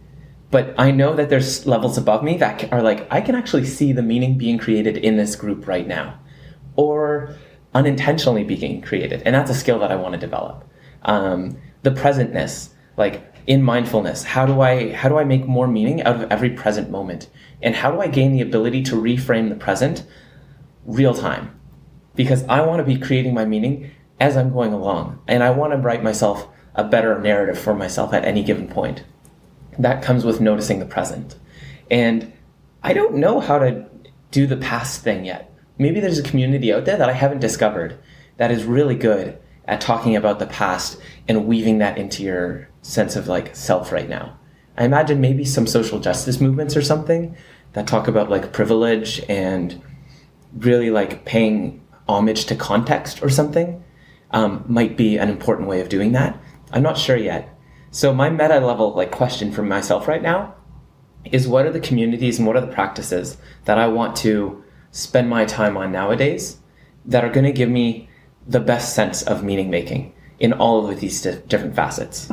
But 0.50 0.74
I 0.78 0.92
know 0.92 1.14
that 1.14 1.28
there's 1.28 1.66
levels 1.66 1.98
above 1.98 2.22
me 2.22 2.36
that 2.38 2.72
are 2.72 2.82
like, 2.82 3.06
I 3.10 3.20
can 3.20 3.34
actually 3.34 3.66
see 3.66 3.92
the 3.92 4.02
meaning 4.02 4.38
being 4.38 4.58
created 4.58 4.96
in 4.96 5.16
this 5.16 5.34
group 5.34 5.66
right 5.66 5.86
now, 5.86 6.18
or 6.76 7.34
unintentionally 7.74 8.44
being 8.44 8.80
created. 8.80 9.22
And 9.26 9.34
that's 9.34 9.50
a 9.50 9.54
skill 9.54 9.78
that 9.80 9.90
I 9.90 9.96
want 9.96 10.14
to 10.14 10.20
develop. 10.20 10.64
Um, 11.02 11.58
the 11.82 11.90
presentness, 11.90 12.70
like 12.96 13.35
in 13.46 13.62
mindfulness, 13.62 14.24
how 14.24 14.44
do 14.44 14.60
I 14.60 14.92
how 14.92 15.08
do 15.08 15.18
I 15.18 15.24
make 15.24 15.46
more 15.46 15.68
meaning 15.68 16.02
out 16.02 16.16
of 16.16 16.30
every 16.30 16.50
present 16.50 16.90
moment? 16.90 17.28
And 17.62 17.74
how 17.74 17.90
do 17.90 18.00
I 18.00 18.08
gain 18.08 18.32
the 18.32 18.42
ability 18.42 18.82
to 18.84 18.96
reframe 18.96 19.48
the 19.48 19.54
present 19.54 20.04
real 20.84 21.14
time? 21.14 21.58
Because 22.14 22.44
I 22.44 22.60
want 22.62 22.78
to 22.78 22.84
be 22.84 22.98
creating 22.98 23.34
my 23.34 23.44
meaning 23.44 23.90
as 24.18 24.36
I'm 24.36 24.52
going 24.52 24.72
along, 24.72 25.20
and 25.28 25.42
I 25.42 25.50
want 25.50 25.72
to 25.72 25.78
write 25.78 26.02
myself 26.02 26.48
a 26.74 26.84
better 26.84 27.18
narrative 27.20 27.58
for 27.58 27.74
myself 27.74 28.12
at 28.12 28.24
any 28.24 28.42
given 28.42 28.68
point. 28.68 29.04
That 29.78 30.02
comes 30.02 30.24
with 30.24 30.40
noticing 30.40 30.78
the 30.78 30.86
present. 30.86 31.36
And 31.90 32.32
I 32.82 32.92
don't 32.92 33.16
know 33.16 33.40
how 33.40 33.58
to 33.58 33.86
do 34.30 34.46
the 34.46 34.56
past 34.56 35.02
thing 35.02 35.24
yet. 35.24 35.52
Maybe 35.78 36.00
there's 36.00 36.18
a 36.18 36.22
community 36.22 36.72
out 36.72 36.84
there 36.84 36.96
that 36.96 37.08
I 37.08 37.12
haven't 37.12 37.40
discovered 37.40 37.98
that 38.38 38.50
is 38.50 38.64
really 38.64 38.94
good 38.94 39.38
at 39.66 39.80
talking 39.80 40.16
about 40.16 40.38
the 40.38 40.46
past 40.46 40.98
and 41.28 41.46
weaving 41.46 41.78
that 41.78 41.98
into 41.98 42.22
your 42.22 42.68
sense 42.86 43.16
of 43.16 43.28
like 43.28 43.54
self 43.54 43.92
right 43.92 44.08
now. 44.08 44.38
I 44.76 44.84
imagine 44.84 45.20
maybe 45.20 45.44
some 45.44 45.66
social 45.66 45.98
justice 45.98 46.40
movements 46.40 46.76
or 46.76 46.82
something 46.82 47.36
that 47.72 47.86
talk 47.86 48.08
about 48.08 48.30
like 48.30 48.52
privilege 48.52 49.22
and 49.28 49.82
really 50.54 50.90
like 50.90 51.24
paying 51.24 51.82
homage 52.08 52.44
to 52.46 52.54
context 52.54 53.22
or 53.22 53.28
something 53.28 53.82
um, 54.30 54.64
might 54.68 54.96
be 54.96 55.18
an 55.18 55.28
important 55.28 55.68
way 55.68 55.80
of 55.80 55.88
doing 55.88 56.12
that. 56.12 56.38
I'm 56.72 56.82
not 56.82 56.98
sure 56.98 57.16
yet. 57.16 57.52
So 57.90 58.14
my 58.14 58.30
meta 58.30 58.60
level 58.60 58.94
like 58.94 59.10
question 59.10 59.52
for 59.52 59.62
myself 59.62 60.06
right 60.06 60.22
now 60.22 60.54
is 61.24 61.48
what 61.48 61.66
are 61.66 61.72
the 61.72 61.80
communities 61.80 62.38
and 62.38 62.46
what 62.46 62.56
are 62.56 62.60
the 62.60 62.72
practices 62.72 63.36
that 63.64 63.78
I 63.78 63.88
want 63.88 64.16
to 64.16 64.62
spend 64.90 65.28
my 65.28 65.44
time 65.44 65.76
on 65.76 65.92
nowadays 65.92 66.58
that 67.04 67.24
are 67.24 67.30
going 67.30 67.46
to 67.46 67.52
give 67.52 67.68
me 67.68 68.08
the 68.46 68.60
best 68.60 68.94
sense 68.94 69.22
of 69.22 69.42
meaning 69.42 69.70
making 69.70 70.14
in 70.38 70.52
all 70.52 70.88
of 70.88 71.00
these 71.00 71.20
different 71.22 71.74
facets. 71.74 72.30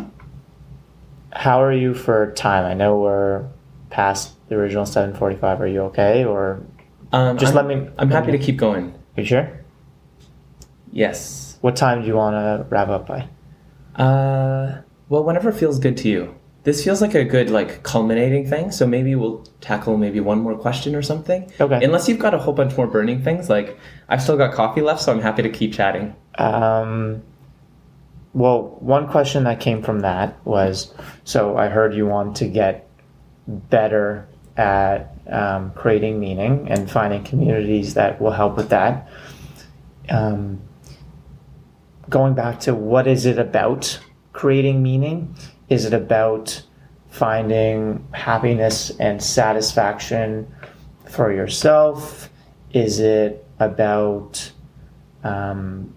How 1.35 1.61
are 1.63 1.73
you 1.73 1.93
for 1.93 2.31
time? 2.33 2.65
I 2.65 2.73
know 2.73 2.99
we're 2.99 3.45
past 3.89 4.33
the 4.49 4.55
original 4.55 4.85
7:45. 4.85 5.59
Are 5.59 5.67
you 5.67 5.81
okay 5.83 6.25
or 6.25 6.63
um, 7.11 7.37
just 7.37 7.55
I'm, 7.55 7.67
let 7.67 7.77
me 7.77 7.89
I'm 7.97 8.09
happy 8.09 8.31
to 8.31 8.37
keep 8.37 8.57
going. 8.57 8.91
Are 9.17 9.21
you 9.21 9.25
sure? 9.25 9.59
Yes. 10.91 11.57
What 11.61 11.75
time 11.75 12.01
do 12.01 12.07
you 12.07 12.15
want 12.15 12.35
to 12.35 12.65
wrap 12.69 12.89
up 12.89 13.07
by? 13.07 13.27
Uh 13.95 14.81
well, 15.09 15.23
whenever 15.23 15.51
feels 15.51 15.79
good 15.79 15.97
to 15.97 16.09
you. 16.09 16.35
This 16.63 16.83
feels 16.83 17.01
like 17.01 17.13
a 17.13 17.25
good 17.25 17.49
like 17.49 17.83
culminating 17.83 18.47
thing, 18.47 18.71
so 18.71 18.87
maybe 18.87 19.15
we'll 19.15 19.45
tackle 19.59 19.97
maybe 19.97 20.21
one 20.21 20.39
more 20.39 20.55
question 20.55 20.95
or 20.95 21.01
something. 21.01 21.51
Okay. 21.59 21.83
Unless 21.83 22.07
you've 22.07 22.19
got 22.19 22.33
a 22.33 22.37
whole 22.37 22.53
bunch 22.53 22.77
more 22.77 22.87
burning 22.87 23.21
things, 23.21 23.49
like 23.49 23.77
I've 24.07 24.21
still 24.21 24.37
got 24.37 24.53
coffee 24.53 24.81
left, 24.81 25.01
so 25.01 25.11
I'm 25.11 25.19
happy 25.19 25.41
to 25.43 25.49
keep 25.49 25.73
chatting. 25.73 26.15
Um, 26.35 27.21
well, 28.33 28.77
one 28.79 29.07
question 29.07 29.43
that 29.43 29.59
came 29.59 29.83
from 29.83 29.99
that 29.99 30.43
was, 30.45 30.93
so 31.23 31.55
I 31.55 31.67
heard 31.67 31.93
you 31.93 32.07
want 32.07 32.35
to 32.37 32.47
get 32.47 32.89
better 33.47 34.27
at 34.57 35.15
um, 35.29 35.71
creating 35.71 36.19
meaning 36.19 36.67
and 36.69 36.89
finding 36.89 37.23
communities 37.23 37.93
that 37.93 38.19
will 38.19 38.31
help 38.31 38.57
with 38.57 38.69
that. 38.69 39.07
Um, 40.09 40.61
going 42.09 42.33
back 42.33 42.59
to 42.61 42.73
what 42.73 43.07
is 43.07 43.25
it 43.25 43.37
about 43.37 43.99
creating 44.33 44.81
meaning? 44.81 45.35
Is 45.69 45.85
it 45.85 45.93
about 45.93 46.63
finding 47.09 48.07
happiness 48.11 48.91
and 48.99 49.21
satisfaction 49.21 50.51
for 51.07 51.31
yourself? 51.31 52.29
Is 52.71 52.99
it 52.99 53.45
about, 53.59 54.51
um, 55.23 55.95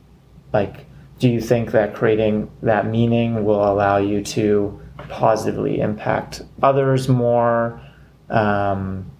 like, 0.53 0.87
do 1.18 1.28
you 1.28 1.40
think 1.40 1.72
that 1.72 1.94
creating 1.94 2.50
that 2.62 2.86
meaning 2.86 3.44
will 3.44 3.64
allow 3.64 3.96
you 3.96 4.22
to 4.22 4.80
positively 5.08 5.80
impact 5.80 6.42
others 6.62 7.08
more? 7.08 7.80
Um, 8.28 9.10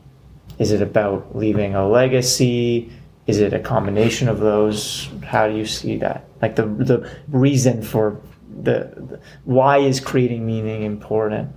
is 0.59 0.73
it 0.73 0.83
about 0.83 1.37
leaving 1.37 1.75
a 1.75 1.89
legacy? 1.89 2.93
Is 3.27 3.41
it 3.41 3.53
a 3.53 3.59
combination 3.59 4.29
of 4.29 4.41
those? 4.41 5.09
How 5.25 5.49
do 5.49 5.57
you 5.57 5.67
see 5.67 5.97
that? 5.99 6.29
Like 6.43 6.57
the 6.57 6.67
the 6.67 7.11
reason 7.29 7.83
for 7.83 8.21
the, 8.63 8.93
the 8.97 9.21
why 9.45 9.79
is 9.79 10.01
creating 10.01 10.47
meaning 10.47 10.83
important? 10.83 11.51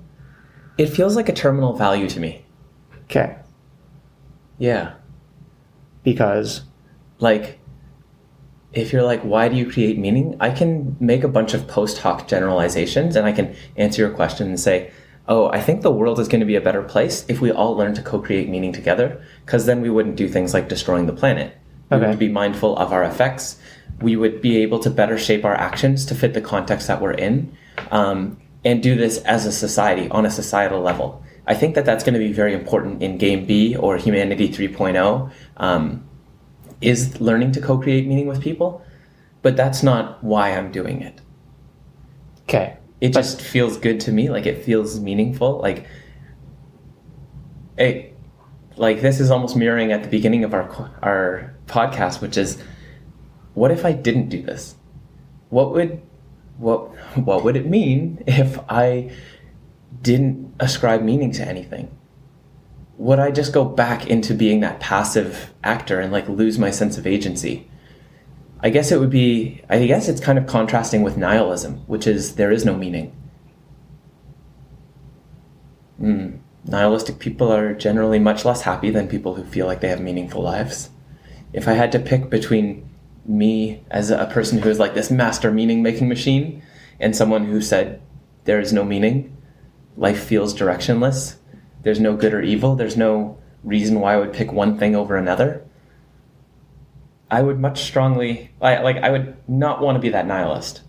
It 0.77 0.87
feels 0.87 1.15
like 1.15 1.29
a 1.29 1.33
terminal 1.33 1.73
value 1.73 2.07
to 2.09 2.19
me. 2.19 2.45
Okay. 3.03 3.35
Yeah. 4.57 4.93
Because 6.03 6.63
like 7.19 7.58
if 8.73 8.93
you're 8.93 9.03
like 9.03 9.21
why 9.21 9.49
do 9.49 9.55
you 9.55 9.69
create 9.69 9.97
meaning? 9.97 10.37
I 10.39 10.51
can 10.51 10.95
make 10.99 11.23
a 11.23 11.27
bunch 11.27 11.53
of 11.53 11.67
post 11.67 11.99
hoc 11.99 12.27
generalizations 12.27 13.15
and 13.15 13.25
I 13.25 13.31
can 13.31 13.55
answer 13.77 14.01
your 14.01 14.11
question 14.11 14.47
and 14.47 14.59
say, 14.59 14.91
"Oh, 15.27 15.49
I 15.49 15.61
think 15.61 15.81
the 15.81 15.91
world 15.91 16.19
is 16.19 16.27
going 16.27 16.41
to 16.41 16.45
be 16.45 16.55
a 16.55 16.61
better 16.61 16.83
place 16.83 17.25
if 17.27 17.41
we 17.41 17.51
all 17.51 17.75
learn 17.75 17.93
to 17.95 18.01
co-create 18.01 18.49
meaning 18.49 18.71
together 18.71 19.21
because 19.45 19.65
then 19.65 19.81
we 19.81 19.89
wouldn't 19.89 20.15
do 20.15 20.27
things 20.27 20.53
like 20.53 20.69
destroying 20.69 21.07
the 21.07 21.13
planet. 21.13 21.57
Okay. 21.91 22.01
We 22.01 22.07
would 22.07 22.19
be 22.19 22.29
mindful 22.29 22.77
of 22.77 22.93
our 22.93 23.03
effects 23.03 23.57
we 24.01 24.15
would 24.15 24.41
be 24.41 24.57
able 24.57 24.79
to 24.79 24.89
better 24.89 25.17
shape 25.17 25.45
our 25.45 25.55
actions 25.55 26.05
to 26.05 26.15
fit 26.15 26.33
the 26.33 26.41
context 26.41 26.87
that 26.87 27.01
we're 27.01 27.11
in 27.11 27.55
um, 27.91 28.39
and 28.63 28.81
do 28.81 28.95
this 28.95 29.17
as 29.19 29.45
a 29.45 29.51
society 29.51 30.09
on 30.09 30.25
a 30.25 30.31
societal 30.31 30.81
level. 30.81 31.23
I 31.47 31.55
think 31.55 31.75
that 31.75 31.85
that's 31.85 32.03
going 32.03 32.13
to 32.13 32.19
be 32.19 32.31
very 32.31 32.53
important 32.53 33.01
in 33.01 33.17
Game 33.17 33.45
B 33.45 33.75
or 33.75 33.97
Humanity 33.97 34.49
3.0 34.49 35.31
um, 35.57 36.07
is 36.81 37.19
learning 37.19 37.51
to 37.53 37.61
co-create 37.61 38.07
meaning 38.07 38.27
with 38.27 38.41
people, 38.41 38.81
but 39.41 39.55
that's 39.55 39.83
not 39.83 40.23
why 40.23 40.51
I'm 40.51 40.71
doing 40.71 41.01
it. 41.01 41.21
Okay. 42.43 42.77
It 43.01 43.13
but- 43.13 43.21
just 43.21 43.41
feels 43.41 43.77
good 43.77 43.99
to 44.01 44.11
me. 44.11 44.29
Like 44.29 44.45
it 44.45 44.63
feels 44.63 44.99
meaningful. 44.99 45.59
Like, 45.59 45.85
it, 47.77 48.17
like 48.75 49.01
this 49.01 49.19
is 49.19 49.29
almost 49.31 49.55
mirroring 49.55 49.91
at 49.91 50.03
the 50.03 50.09
beginning 50.09 50.43
of 50.43 50.53
our 50.53 50.69
our 51.01 51.55
podcast, 51.67 52.21
which 52.21 52.37
is 52.37 52.61
what 53.53 53.71
if 53.71 53.85
I 53.85 53.91
didn't 53.91 54.29
do 54.29 54.41
this? 54.41 54.75
What 55.49 55.73
would 55.73 56.01
what 56.57 56.89
what 57.17 57.43
would 57.43 57.55
it 57.55 57.67
mean 57.67 58.23
if 58.27 58.59
I 58.69 59.11
didn't 60.01 60.53
ascribe 60.59 61.01
meaning 61.03 61.31
to 61.33 61.47
anything? 61.47 61.95
Would 62.99 63.19
I 63.19 63.31
just 63.31 63.53
go 63.53 63.63
back 63.63 64.07
into 64.07 64.33
being 64.33 64.59
that 64.59 64.81
passive 64.81 65.53
actor 65.63 66.01
and 66.01 66.11
like 66.11 66.27
lose 66.27 66.59
my 66.59 66.69
sense 66.69 66.97
of 66.97 67.07
agency? 67.07 67.71
I 68.59 68.69
guess 68.69 68.91
it 68.91 68.99
would 68.99 69.09
be 69.09 69.61
I 69.69 69.85
guess 69.85 70.09
it's 70.09 70.19
kind 70.19 70.37
of 70.37 70.47
contrasting 70.47 71.01
with 71.01 71.15
nihilism, 71.15 71.77
which 71.87 72.05
is 72.05 72.35
there 72.35 72.51
is 72.51 72.65
no 72.65 72.75
meaning. 72.75 73.15
Mm. 76.01 76.39
Nihilistic 76.65 77.19
people 77.19 77.49
are 77.49 77.73
generally 77.73 78.19
much 78.19 78.43
less 78.43 78.63
happy 78.63 78.89
than 78.89 79.07
people 79.07 79.35
who 79.35 79.45
feel 79.45 79.65
like 79.65 79.79
they 79.79 79.87
have 79.87 80.01
meaningful 80.01 80.43
lives. 80.43 80.89
If 81.53 81.69
I 81.69 81.73
had 81.73 81.93
to 81.93 81.99
pick 81.99 82.29
between 82.29 82.89
me 83.25 83.81
as 83.89 84.11
a 84.11 84.25
person 84.25 84.59
who 84.59 84.69
is 84.69 84.77
like 84.77 84.93
this 84.93 85.09
master 85.09 85.51
meaning 85.51 85.81
making 85.81 86.09
machine 86.09 86.61
and 86.99 87.15
someone 87.15 87.45
who 87.45 87.61
said 87.61 88.01
there 88.43 88.59
is 88.59 88.73
no 88.73 88.83
meaning 88.83 89.37
life 89.95 90.21
feels 90.21 90.53
directionless 90.53 91.37
there's 91.83 91.99
no 91.99 92.15
good 92.15 92.33
or 92.33 92.41
evil. 92.41 92.75
There's 92.75 92.97
no 92.97 93.37
reason 93.63 93.99
why 93.99 94.13
i 94.13 94.17
would 94.17 94.33
pick 94.33 94.51
one 94.51 94.77
thing 94.77 94.95
over 94.95 95.15
another. 95.15 95.63
I 97.29 97.41
would 97.41 97.59
much 97.59 97.83
strongly 97.83 98.51
like 98.61 98.97
i 98.97 99.09
would 99.09 99.35
not 99.47 99.81
want 99.81 99.95
to 99.95 99.99
be 99.99 100.09
that 100.09 100.25
nihilist. 100.25 100.81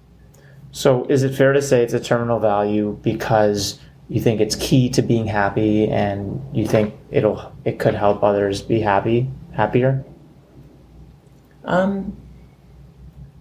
So 0.72 1.04
is 1.06 1.22
it 1.22 1.34
fair 1.34 1.52
to 1.52 1.60
say 1.60 1.82
it's 1.82 1.94
a 1.94 2.00
terminal 2.00 2.38
value 2.38 2.98
because 3.02 3.80
you 4.08 4.20
think 4.20 4.40
it's 4.40 4.56
key 4.56 4.88
to 4.90 5.02
being 5.02 5.26
happy 5.26 5.88
and 5.88 6.42
you 6.54 6.66
think 6.66 6.94
it'll 7.10 7.52
it 7.64 7.78
could 7.78 7.94
help 7.94 8.22
others 8.22 8.62
be 8.62 8.80
happy 8.80 9.28
happier? 9.52 10.04
Um 11.64 12.16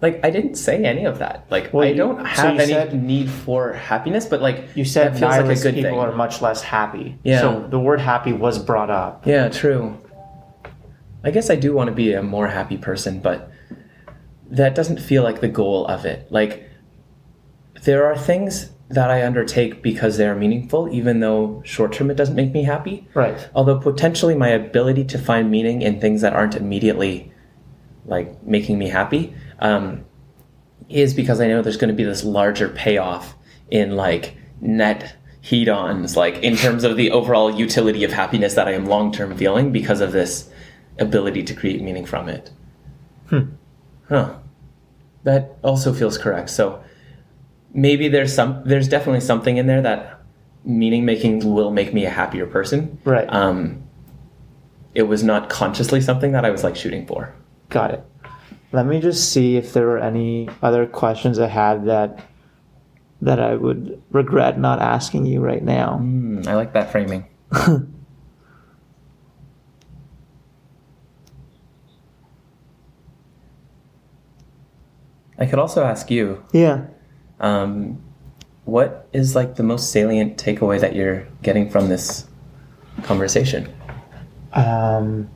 like 0.02 0.24
I 0.24 0.30
didn't 0.30 0.56
say 0.56 0.84
any 0.84 1.06
of 1.06 1.20
that. 1.20 1.46
Like 1.50 1.74
well, 1.74 1.88
I 1.88 1.94
don't 1.94 2.26
have 2.26 2.38
so 2.38 2.64
any 2.64 2.74
said, 2.74 3.02
need 3.02 3.30
for 3.30 3.74
happiness, 3.74 4.26
but 4.26 4.42
like 4.42 4.76
you 4.76 4.86
said, 4.86 5.18
feels 5.18 5.38
like 5.38 5.46
a 5.46 5.62
good 5.62 5.76
people 5.76 5.92
thing. 5.92 6.00
are 6.00 6.12
much 6.14 6.42
less 6.42 6.62
happy. 6.62 7.18
Yeah. 7.24 7.42
So 7.42 7.68
the 7.70 7.80
word 7.80 8.00
happy 8.00 8.32
was 8.32 8.60
brought 8.60 8.90
up. 8.90 9.28
Yeah, 9.28 9.50
true. 9.50 9.98
I 11.24 11.32
guess 11.32 11.50
I 11.50 11.56
do 11.56 11.74
want 11.74 11.90
to 11.90 11.94
be 11.94 12.14
a 12.14 12.24
more 12.24 12.48
happy 12.48 12.78
person, 12.78 13.20
but 13.20 13.52
that 14.50 14.74
doesn't 14.74 15.02
feel 15.02 15.22
like 15.22 15.42
the 15.42 15.50
goal 15.50 15.86
of 15.88 16.06
it. 16.06 16.32
Like 16.32 16.70
there 17.84 18.06
are 18.06 18.18
things 18.18 18.72
that 18.88 19.12
I 19.12 19.26
undertake 19.26 19.84
because 19.84 20.18
they 20.18 20.28
are 20.28 20.36
meaningful, 20.36 20.88
even 20.94 21.20
though 21.20 21.62
short 21.66 21.92
term 21.92 22.10
it 22.10 22.16
doesn't 22.16 22.36
make 22.36 22.54
me 22.54 22.64
happy. 22.64 23.08
Right. 23.14 23.50
Although 23.54 23.80
potentially 23.80 24.34
my 24.34 24.48
ability 24.48 25.04
to 25.06 25.20
find 25.20 25.52
meaning 25.52 25.82
in 25.82 26.00
things 26.00 26.22
that 26.22 26.34
aren't 26.34 26.56
immediately 26.56 27.34
like 28.06 28.42
making 28.44 28.80
me 28.80 28.88
happy 28.88 29.36
um, 29.60 30.06
is 30.90 31.14
because 31.14 31.40
I 31.40 31.48
know 31.48 31.62
there's 31.62 31.78
going 31.78 31.90
to 31.90 31.96
be 31.96 32.04
this 32.04 32.24
larger 32.24 32.70
payoff 32.70 33.36
in 33.70 33.96
like 33.96 34.36
net 34.62 35.16
hedons, 35.44 36.16
like 36.16 36.36
in 36.44 36.56
terms 36.56 36.84
of 36.84 36.98
the 36.98 37.12
overall 37.12 37.52
utility 37.54 38.04
of 38.04 38.12
happiness 38.12 38.56
that 38.56 38.68
I 38.68 38.74
am 38.74 38.86
long 38.86 39.12
term 39.12 39.36
feeling 39.38 39.72
because 39.72 40.02
of 40.02 40.12
this 40.12 40.50
ability 40.98 41.44
to 41.44 41.54
create 41.54 41.82
meaning 41.82 42.06
from 42.06 42.30
it. 42.30 42.52
Hmm. 43.30 43.52
Huh. 44.08 44.36
That 45.24 45.58
also 45.64 45.94
feels 45.94 46.18
correct. 46.18 46.50
So 46.50 46.84
maybe 47.74 48.08
there's 48.08 48.34
some 48.34 48.64
there's 48.66 48.88
definitely 48.88 49.22
something 49.22 49.58
in 49.58 49.68
there 49.68 49.82
that 49.82 50.22
meaning 50.66 51.06
making 51.06 51.54
will 51.54 51.72
make 51.72 51.94
me 51.94 52.06
a 52.06 52.10
happier 52.10 52.46
person. 52.46 53.00
Right. 53.04 53.28
Um 53.28 53.84
it 54.96 55.04
was 55.04 55.24
not 55.24 55.50
consciously 55.50 56.02
something 56.02 56.32
that 56.32 56.46
I 56.46 56.50
was 56.50 56.64
like 56.64 56.76
shooting 56.76 57.06
for. 57.06 57.34
Got 57.70 57.92
it. 57.92 58.04
Let 58.72 58.86
me 58.86 59.00
just 59.00 59.32
see 59.32 59.58
if 59.58 59.74
there 59.74 59.88
were 59.88 59.98
any 60.00 60.48
other 60.62 60.86
questions 60.86 61.40
I 61.40 61.48
had 61.48 61.86
that 61.86 62.24
that 63.22 63.40
I 63.40 63.56
would 63.56 64.02
regret 64.12 64.58
not 64.60 64.80
asking 64.82 65.26
you 65.26 65.42
right 65.42 65.64
now. 65.64 66.00
Mm, 66.02 66.48
I 66.48 66.56
like 66.56 66.72
that 66.74 66.92
framing. 66.92 67.26
I 75.38 75.46
could 75.46 75.60
also 75.60 75.84
ask 75.84 76.12
you, 76.12 76.44
Yeah. 76.52 76.86
um, 77.40 78.02
what 78.66 79.08
is 79.14 79.36
like 79.36 79.56
the 79.56 79.64
most 79.64 79.92
salient 79.92 80.38
takeaway 80.38 80.80
that 80.80 80.96
you're 80.96 81.28
getting 81.42 81.70
from 81.70 81.88
this 81.90 82.28
conversation? 83.04 83.72
Um, 84.54 85.30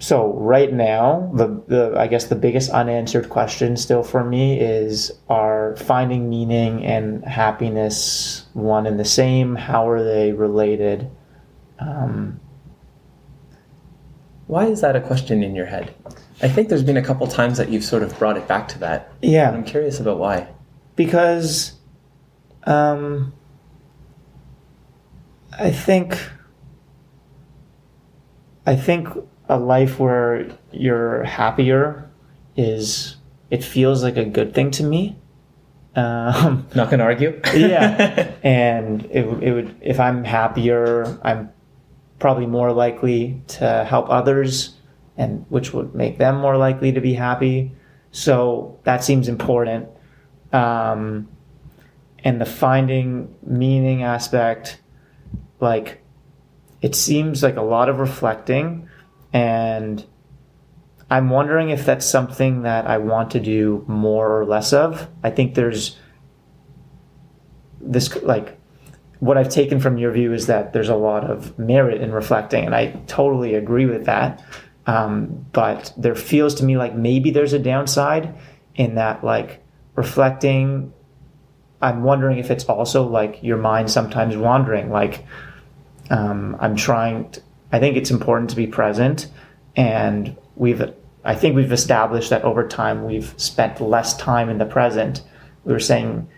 so 0.00 0.32
right 0.34 0.72
now, 0.72 1.30
the, 1.34 1.62
the 1.66 1.94
I 1.98 2.06
guess 2.06 2.26
the 2.26 2.36
biggest 2.36 2.70
unanswered 2.70 3.28
question 3.28 3.76
still 3.76 4.02
for 4.04 4.22
me 4.22 4.60
is: 4.60 5.12
Are 5.28 5.74
finding 5.76 6.28
meaning 6.28 6.84
and 6.84 7.24
happiness 7.24 8.46
one 8.52 8.86
and 8.86 8.98
the 8.98 9.04
same? 9.04 9.56
How 9.56 9.88
are 9.88 10.04
they 10.04 10.32
related? 10.32 11.10
Um, 11.80 12.38
Why 14.46 14.66
is 14.66 14.80
that 14.82 14.94
a 14.94 15.00
question 15.00 15.42
in 15.42 15.54
your 15.56 15.66
head? 15.66 15.94
I 16.42 16.48
think 16.48 16.68
there's 16.68 16.84
been 16.84 16.96
a 16.96 17.02
couple 17.02 17.26
times 17.26 17.58
that 17.58 17.68
you've 17.68 17.84
sort 17.84 18.04
of 18.04 18.16
brought 18.18 18.36
it 18.36 18.46
back 18.46 18.68
to 18.68 18.78
that. 18.78 19.12
yeah, 19.20 19.50
I'm 19.50 19.64
curious 19.64 19.98
about 19.98 20.18
why. 20.18 20.46
because 20.94 21.72
um, 22.64 23.32
I 25.58 25.70
think 25.72 26.16
I 28.64 28.76
think 28.76 29.08
a 29.48 29.58
life 29.58 29.98
where 29.98 30.50
you're 30.72 31.24
happier 31.24 32.10
is 32.56 33.16
it 33.50 33.64
feels 33.64 34.02
like 34.02 34.16
a 34.16 34.24
good 34.24 34.54
thing 34.54 34.70
to 34.72 34.84
me. 34.84 35.16
Um, 35.96 36.66
Not 36.74 36.90
gonna 36.90 37.04
argue. 37.04 37.40
yeah, 37.54 38.30
and 38.42 39.04
it, 39.06 39.24
it 39.42 39.52
would 39.52 39.74
if 39.80 39.98
I'm 40.00 40.24
happier, 40.24 41.18
I'm 41.22 41.50
probably 42.18 42.46
more 42.46 42.72
likely 42.72 43.40
to 43.48 43.84
help 43.88 44.10
others, 44.10 44.74
and 45.16 45.46
which 45.48 45.72
would 45.72 45.94
make 45.94 46.18
them 46.18 46.38
more 46.40 46.56
likely 46.56 46.92
to 46.92 47.00
be 47.00 47.14
happy. 47.14 47.72
So 48.10 48.78
that 48.84 49.04
seems 49.04 49.28
important. 49.28 49.88
Um, 50.52 51.28
and 52.24 52.40
the 52.40 52.46
finding 52.46 53.34
meaning 53.42 54.02
aspect, 54.02 54.80
like 55.60 56.02
it 56.82 56.94
seems 56.94 57.42
like 57.42 57.56
a 57.56 57.62
lot 57.62 57.88
of 57.88 57.98
reflecting, 57.98 58.88
and 59.32 60.04
I'm 61.10 61.30
wondering 61.30 61.70
if 61.70 61.86
that's 61.86 62.06
something 62.06 62.62
that 62.62 62.86
I 62.86 62.98
want 62.98 63.30
to 63.32 63.40
do 63.40 63.84
more 63.86 64.38
or 64.38 64.44
less 64.44 64.72
of. 64.72 65.08
I 65.22 65.30
think 65.30 65.54
there's 65.54 65.96
this 67.80 68.14
like 68.22 68.58
what 69.20 69.36
I've 69.36 69.48
taken 69.48 69.80
from 69.80 69.98
your 69.98 70.12
view 70.12 70.32
is 70.32 70.46
that 70.46 70.72
there's 70.72 70.88
a 70.88 70.94
lot 70.94 71.28
of 71.28 71.58
merit 71.58 72.00
in 72.00 72.12
reflecting, 72.12 72.64
and 72.64 72.74
I 72.74 72.92
totally 73.06 73.54
agree 73.54 73.86
with 73.86 74.04
that. 74.04 74.44
Um, 74.86 75.46
but 75.52 75.92
there 75.96 76.14
feels 76.14 76.54
to 76.56 76.64
me 76.64 76.76
like 76.76 76.94
maybe 76.94 77.30
there's 77.30 77.52
a 77.52 77.58
downside 77.58 78.34
in 78.74 78.94
that, 78.94 79.24
like 79.24 79.62
reflecting. 79.96 80.92
I'm 81.80 82.02
wondering 82.02 82.38
if 82.38 82.50
it's 82.50 82.64
also 82.64 83.06
like 83.06 83.42
your 83.42 83.56
mind 83.56 83.90
sometimes 83.90 84.36
wandering. 84.36 84.90
Like 84.90 85.24
um, 86.10 86.56
I'm 86.60 86.76
trying. 86.76 87.30
To, 87.30 87.40
I 87.72 87.78
think 87.78 87.96
it's 87.96 88.10
important 88.10 88.50
to 88.50 88.56
be 88.56 88.66
present, 88.66 89.28
and 89.76 90.36
we've. 90.56 90.82
I 91.24 91.34
think 91.34 91.56
we've 91.56 91.72
established 91.72 92.30
that 92.30 92.44
over 92.44 92.66
time 92.66 93.04
we've 93.04 93.34
spent 93.36 93.80
less 93.80 94.16
time 94.16 94.48
in 94.48 94.58
the 94.58 94.64
present. 94.64 95.22
We 95.64 95.72
were 95.72 95.80
saying 95.80 96.28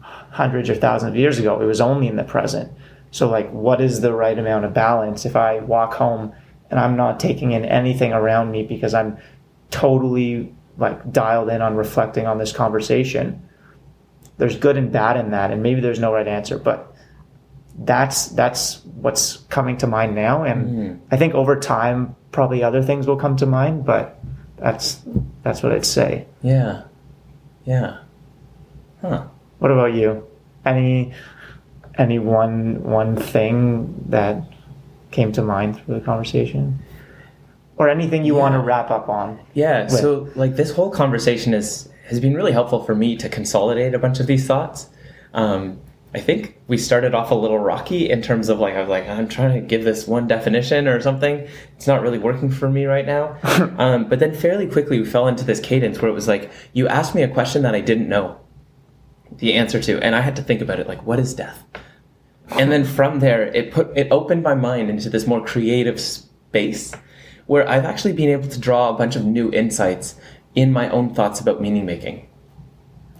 hundreds 0.00 0.68
or 0.68 0.74
thousands 0.74 1.10
of 1.10 1.16
years 1.16 1.38
ago, 1.38 1.60
it 1.60 1.64
was 1.64 1.80
only 1.80 2.08
in 2.08 2.16
the 2.16 2.24
present. 2.24 2.70
So, 3.12 3.30
like, 3.30 3.50
what 3.52 3.80
is 3.80 4.00
the 4.00 4.12
right 4.12 4.36
amount 4.36 4.64
of 4.64 4.74
balance? 4.74 5.24
If 5.24 5.36
I 5.36 5.60
walk 5.60 5.94
home 5.94 6.32
and 6.68 6.80
I'm 6.80 6.96
not 6.96 7.20
taking 7.20 7.52
in 7.52 7.64
anything 7.64 8.12
around 8.12 8.50
me 8.50 8.64
because 8.64 8.92
I'm 8.92 9.16
totally 9.70 10.52
like 10.76 11.12
dialed 11.12 11.48
in 11.50 11.62
on 11.62 11.76
reflecting 11.76 12.26
on 12.26 12.38
this 12.38 12.52
conversation, 12.52 13.48
there's 14.38 14.56
good 14.56 14.76
and 14.76 14.90
bad 14.90 15.16
in 15.16 15.30
that, 15.30 15.52
and 15.52 15.62
maybe 15.62 15.80
there's 15.80 16.00
no 16.00 16.12
right 16.12 16.26
answer, 16.26 16.58
but 16.58 16.93
that's 17.78 18.28
that's 18.28 18.84
what's 18.84 19.38
coming 19.48 19.76
to 19.78 19.86
mind 19.86 20.14
now, 20.14 20.44
and 20.44 21.02
I 21.10 21.16
think 21.16 21.34
over 21.34 21.58
time 21.58 22.14
probably 22.32 22.62
other 22.62 22.82
things 22.82 23.06
will 23.06 23.16
come 23.16 23.36
to 23.36 23.46
mind, 23.46 23.84
but 23.84 24.20
that's 24.56 25.00
that's 25.42 25.62
what 25.62 25.72
I'd 25.72 25.86
say. 25.86 26.26
Yeah. 26.42 26.84
Yeah. 27.64 27.98
Huh. 29.00 29.26
What 29.58 29.70
about 29.70 29.94
you? 29.94 30.26
Any 30.64 31.12
any 31.96 32.18
one 32.18 32.82
one 32.82 33.16
thing 33.16 34.04
that 34.08 34.42
came 35.10 35.32
to 35.32 35.42
mind 35.42 35.76
through 35.80 35.94
the 35.98 36.04
conversation? 36.04 36.80
Or 37.76 37.88
anything 37.88 38.24
you 38.24 38.36
want 38.36 38.54
to 38.54 38.60
wrap 38.60 38.90
up 38.92 39.08
on? 39.08 39.40
Yeah, 39.52 39.88
so 39.88 40.28
like 40.36 40.54
this 40.54 40.70
whole 40.70 40.90
conversation 40.90 41.54
is 41.54 41.88
has 42.08 42.20
been 42.20 42.34
really 42.34 42.52
helpful 42.52 42.84
for 42.84 42.94
me 42.94 43.16
to 43.16 43.28
consolidate 43.28 43.94
a 43.94 43.98
bunch 43.98 44.20
of 44.20 44.26
these 44.26 44.46
thoughts. 44.46 44.88
Um, 45.32 45.80
I 46.14 46.20
think 46.20 46.56
we 46.68 46.78
started 46.78 47.14
off 47.14 47.30
a 47.30 47.34
little 47.34 47.58
rocky 47.58 48.08
in 48.08 48.22
terms 48.22 48.48
of 48.48 48.60
like 48.60 48.74
I 48.74 48.80
was 48.80 48.88
like 48.88 49.08
I'm 49.08 49.28
trying 49.28 49.60
to 49.60 49.66
give 49.66 49.84
this 49.84 50.06
one 50.06 50.28
definition 50.28 50.86
or 50.86 51.00
something. 51.00 51.48
It's 51.76 51.86
not 51.86 52.02
really 52.02 52.18
working 52.18 52.50
for 52.50 52.70
me 52.70 52.84
right 52.84 53.04
now. 53.04 53.36
um, 53.78 54.08
but 54.08 54.20
then 54.20 54.34
fairly 54.34 54.66
quickly 54.66 55.00
we 55.00 55.06
fell 55.06 55.26
into 55.26 55.44
this 55.44 55.60
cadence 55.60 56.00
where 56.00 56.10
it 56.10 56.14
was 56.14 56.28
like 56.28 56.52
you 56.72 56.86
asked 56.86 57.14
me 57.14 57.22
a 57.22 57.28
question 57.28 57.62
that 57.62 57.74
I 57.74 57.80
didn't 57.80 58.08
know 58.08 58.40
the 59.38 59.54
answer 59.54 59.80
to, 59.82 59.98
and 60.00 60.14
I 60.14 60.20
had 60.20 60.36
to 60.36 60.42
think 60.42 60.60
about 60.60 60.78
it 60.78 60.86
like 60.86 61.02
what 61.04 61.18
is 61.18 61.34
death? 61.34 61.64
and 62.50 62.70
then 62.70 62.84
from 62.84 63.20
there 63.20 63.46
it 63.48 63.72
put 63.72 63.96
it 63.96 64.08
opened 64.10 64.42
my 64.42 64.54
mind 64.54 64.90
into 64.90 65.08
this 65.08 65.26
more 65.26 65.44
creative 65.44 66.00
space 66.00 66.92
where 67.46 67.68
i've 67.68 67.84
actually 67.84 68.12
been 68.12 68.28
able 68.28 68.48
to 68.48 68.60
draw 68.60 68.90
a 68.90 68.94
bunch 68.94 69.16
of 69.16 69.24
new 69.24 69.50
insights 69.52 70.16
in 70.54 70.72
my 70.72 70.88
own 70.90 71.12
thoughts 71.14 71.40
about 71.40 71.60
meaning 71.60 71.86
making 71.86 72.28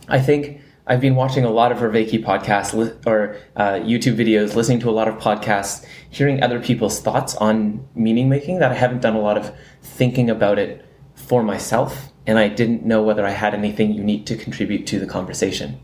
i 0.09 0.19
think 0.19 0.61
i've 0.87 1.01
been 1.01 1.15
watching 1.15 1.45
a 1.45 1.51
lot 1.51 1.73
of 1.73 1.79
Vervaeke 1.79 2.23
podcasts 2.25 2.75
li- 2.75 2.93
or 3.07 3.37
uh, 3.57 3.75
youtube 3.75 4.17
videos 4.17 4.55
listening 4.55 4.81
to 4.81 4.89
a 4.91 4.93
lot 4.93 5.09
of 5.09 5.15
podcasts 5.17 5.85
hearing 6.11 6.43
other 6.43 6.61
people's 6.61 7.01
thoughts 7.01 7.35
on 7.37 7.87
meaning 7.95 8.29
making 8.29 8.59
that 8.59 8.71
i 8.71 8.75
haven't 8.75 9.01
done 9.01 9.15
a 9.15 9.21
lot 9.21 9.37
of 9.39 9.55
thinking 9.83 10.29
about 10.31 10.59
it 10.59 10.85
for 11.15 11.43
myself 11.43 12.13
and 12.27 12.39
i 12.39 12.49
didn't 12.49 12.85
know 12.85 13.03
whether 13.03 13.25
i 13.27 13.31
had 13.31 13.55
anything 13.55 13.93
unique 13.93 14.27
to 14.27 14.37
contribute 14.37 14.87
to 14.87 14.99
the 14.99 15.07
conversation 15.07 15.79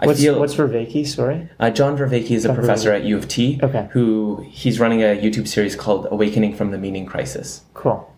I 0.00 0.06
What's 0.06 0.20
feel 0.20 0.38
what's 0.38 0.54
Vervaeke, 0.54 1.04
sorry? 1.08 1.48
uh, 1.58 1.70
John 1.70 1.98
Vervaeke 1.98 2.30
is 2.30 2.44
a 2.44 2.54
professor 2.54 2.92
at 2.92 3.02
U 3.02 3.16
of 3.16 3.26
T. 3.26 3.58
Okay. 3.60 3.88
Who 3.90 4.46
he's 4.48 4.78
running 4.78 5.02
a 5.02 5.20
YouTube 5.20 5.48
series 5.48 5.74
called 5.74 6.06
"Awakening 6.12 6.54
from 6.54 6.70
the 6.70 6.78
Meaning 6.78 7.04
Crisis." 7.04 7.62
Cool. 7.74 8.08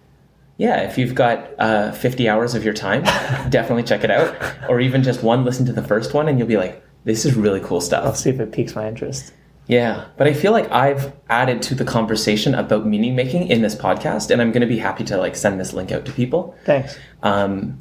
Yeah, 0.61 0.83
if 0.83 0.99
you've 0.99 1.15
got 1.15 1.49
uh, 1.59 1.91
50 1.93 2.29
hours 2.29 2.55
of 2.55 2.67
your 2.67 2.75
time, 2.75 3.03
definitely 3.51 3.83
check 3.83 4.05
it 4.05 4.11
out. 4.11 4.37
Or 4.69 4.79
even 4.79 5.03
just 5.03 5.23
one, 5.23 5.43
listen 5.43 5.65
to 5.65 5.73
the 5.73 5.83
first 5.83 6.13
one, 6.13 6.29
and 6.29 6.39
you'll 6.39 6.49
be 6.49 6.59
like, 6.59 6.85
"This 7.05 7.25
is 7.25 7.35
really 7.35 7.61
cool 7.61 7.81
stuff. 7.81 8.05
I'll 8.05 8.13
stuff." 8.13 8.25
see 8.25 8.29
if 8.29 8.41
it 8.41 8.53
piques 8.53 8.75
my 8.75 8.87
interest. 8.87 9.33
Yeah, 9.69 10.05
but 10.19 10.27
I 10.27 10.35
feel 10.35 10.53
like 10.53 10.71
I've 10.71 11.15
added 11.31 11.63
to 11.63 11.75
the 11.75 11.87
conversation 11.87 12.55
about 12.55 12.85
meaning 12.87 13.17
making 13.17 13.47
in 13.47 13.63
this 13.63 13.75
podcast, 13.75 14.31
and 14.31 14.43
I'm 14.43 14.53
going 14.53 14.61
to 14.61 14.67
be 14.67 14.77
happy 14.77 15.03
to 15.05 15.17
like 15.17 15.35
send 15.35 15.59
this 15.59 15.73
link 15.73 15.93
out 15.93 16.05
to 16.05 16.13
people 16.13 16.55
Thanks. 16.67 16.99
um, 17.23 17.81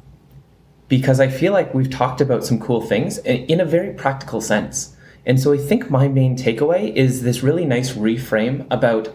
because 0.88 1.20
I 1.20 1.28
feel 1.28 1.52
like 1.52 1.74
we've 1.74 1.90
talked 1.90 2.22
about 2.22 2.46
some 2.46 2.58
cool 2.58 2.80
things 2.80 3.18
in 3.18 3.44
in 3.44 3.60
a 3.60 3.66
very 3.66 3.92
practical 3.92 4.40
sense. 4.40 4.96
And 5.26 5.38
so 5.38 5.52
I 5.52 5.58
think 5.58 5.90
my 5.90 6.08
main 6.08 6.34
takeaway 6.34 6.94
is 6.94 7.24
this 7.24 7.42
really 7.42 7.66
nice 7.66 7.92
reframe 7.92 8.66
about 8.70 9.14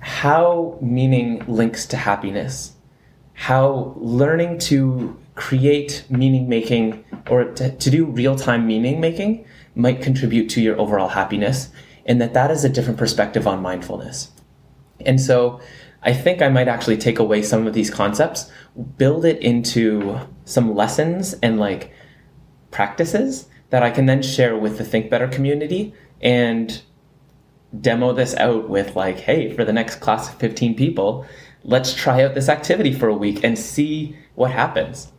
how 0.00 0.78
meaning 0.80 1.44
links 1.46 1.86
to 1.86 1.96
happiness, 1.96 2.72
how 3.34 3.94
learning 3.96 4.58
to 4.58 5.18
create 5.34 6.04
meaning 6.08 6.48
making 6.48 7.04
or 7.28 7.44
to, 7.44 7.76
to 7.76 7.90
do 7.90 8.06
real 8.06 8.36
time 8.36 8.66
meaning 8.66 9.00
making 9.00 9.44
might 9.74 10.00
contribute 10.00 10.48
to 10.48 10.60
your 10.60 10.78
overall 10.80 11.08
happiness, 11.08 11.68
and 12.06 12.20
that 12.20 12.34
that 12.34 12.50
is 12.50 12.64
a 12.64 12.68
different 12.68 12.98
perspective 12.98 13.46
on 13.46 13.60
mindfulness. 13.60 14.30
And 15.04 15.20
so 15.20 15.60
I 16.02 16.12
think 16.12 16.40
I 16.40 16.48
might 16.48 16.68
actually 16.68 16.96
take 16.96 17.18
away 17.18 17.42
some 17.42 17.66
of 17.66 17.74
these 17.74 17.90
concepts, 17.90 18.50
build 18.96 19.24
it 19.24 19.38
into 19.40 20.20
some 20.44 20.74
lessons 20.74 21.34
and 21.42 21.58
like 21.58 21.92
practices 22.70 23.48
that 23.70 23.82
I 23.82 23.90
can 23.90 24.06
then 24.06 24.22
share 24.22 24.56
with 24.56 24.78
the 24.78 24.84
Think 24.84 25.10
Better 25.10 25.28
community 25.28 25.92
and 26.20 26.80
demo 27.80 28.12
this 28.12 28.34
out 28.36 28.68
with 28.68 28.96
like, 28.96 29.18
hey, 29.18 29.54
for 29.54 29.64
the 29.64 29.72
next 29.72 29.96
class 29.96 30.28
of 30.28 30.36
15 30.36 30.74
people, 30.74 31.26
let's 31.64 31.94
try 31.94 32.22
out 32.22 32.34
this 32.34 32.48
activity 32.48 32.92
for 32.92 33.08
a 33.08 33.14
week 33.14 33.42
and 33.42 33.58
see 33.58 34.16
what 34.34 34.50
happens. 34.50 35.12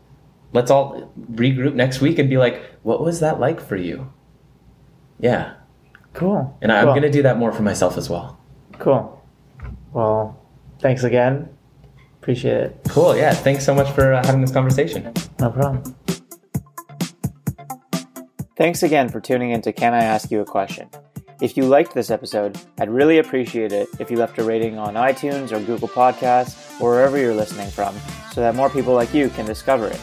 Let's 0.53 0.71
all 0.71 1.13
regroup 1.31 1.73
next 1.73 2.01
week 2.01 2.19
and 2.19 2.29
be 2.29 2.37
like, 2.37 2.63
what 2.83 3.01
was 3.01 3.19
that 3.19 3.39
like 3.39 3.59
for 3.59 3.75
you? 3.75 4.11
Yeah. 5.19 5.55
Cool. 6.13 6.57
And 6.61 6.71
I'm 6.71 6.85
cool. 6.85 6.93
going 6.93 7.03
to 7.03 7.11
do 7.11 7.21
that 7.23 7.37
more 7.37 7.51
for 7.51 7.63
myself 7.63 7.97
as 7.97 8.09
well. 8.09 8.39
Cool. 8.79 9.21
Well, 9.91 10.39
thanks 10.79 11.03
again. 11.03 11.49
Appreciate 12.21 12.57
it. 12.57 12.81
Cool. 12.89 13.15
Yeah. 13.15 13.33
Thanks 13.33 13.65
so 13.65 13.75
much 13.75 13.89
for 13.91 14.13
uh, 14.13 14.25
having 14.25 14.41
this 14.41 14.51
conversation. 14.51 15.13
No 15.39 15.51
problem. 15.51 15.95
Thanks 18.55 18.81
again 18.81 19.09
for 19.09 19.21
tuning 19.21 19.51
in 19.51 19.61
to 19.61 19.71
Can 19.71 19.93
I 19.93 20.03
Ask 20.03 20.31
You 20.31 20.41
a 20.41 20.45
Question? 20.45 20.89
If 21.39 21.55
you 21.55 21.65
liked 21.65 21.93
this 21.93 22.09
episode, 22.09 22.59
I'd 22.79 22.89
really 22.89 23.19
appreciate 23.19 23.71
it 23.71 23.89
if 23.99 24.09
you 24.09 24.17
left 24.17 24.39
a 24.39 24.43
rating 24.43 24.79
on 24.79 24.95
iTunes 24.95 25.51
or 25.51 25.59
Google 25.59 25.87
Podcasts 25.87 26.81
or 26.81 26.89
wherever 26.91 27.15
you're 27.15 27.35
listening 27.35 27.69
from 27.69 27.95
so 28.31 28.41
that 28.41 28.55
more 28.55 28.71
people 28.71 28.95
like 28.95 29.13
you 29.13 29.29
can 29.29 29.45
discover 29.45 29.87
it. 29.87 30.01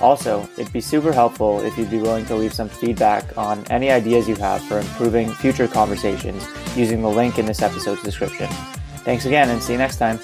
Also, 0.00 0.48
it'd 0.56 0.72
be 0.72 0.80
super 0.80 1.12
helpful 1.12 1.60
if 1.60 1.76
you'd 1.76 1.90
be 1.90 1.98
willing 1.98 2.24
to 2.24 2.34
leave 2.34 2.54
some 2.54 2.70
feedback 2.70 3.36
on 3.36 3.62
any 3.66 3.90
ideas 3.90 4.26
you 4.26 4.34
have 4.36 4.62
for 4.62 4.78
improving 4.78 5.30
future 5.30 5.68
conversations 5.68 6.46
using 6.74 7.02
the 7.02 7.08
link 7.08 7.38
in 7.38 7.44
this 7.44 7.60
episode's 7.60 8.02
description. 8.02 8.48
Thanks 9.04 9.26
again 9.26 9.50
and 9.50 9.62
see 9.62 9.72
you 9.72 9.78
next 9.78 9.98
time. 9.98 10.18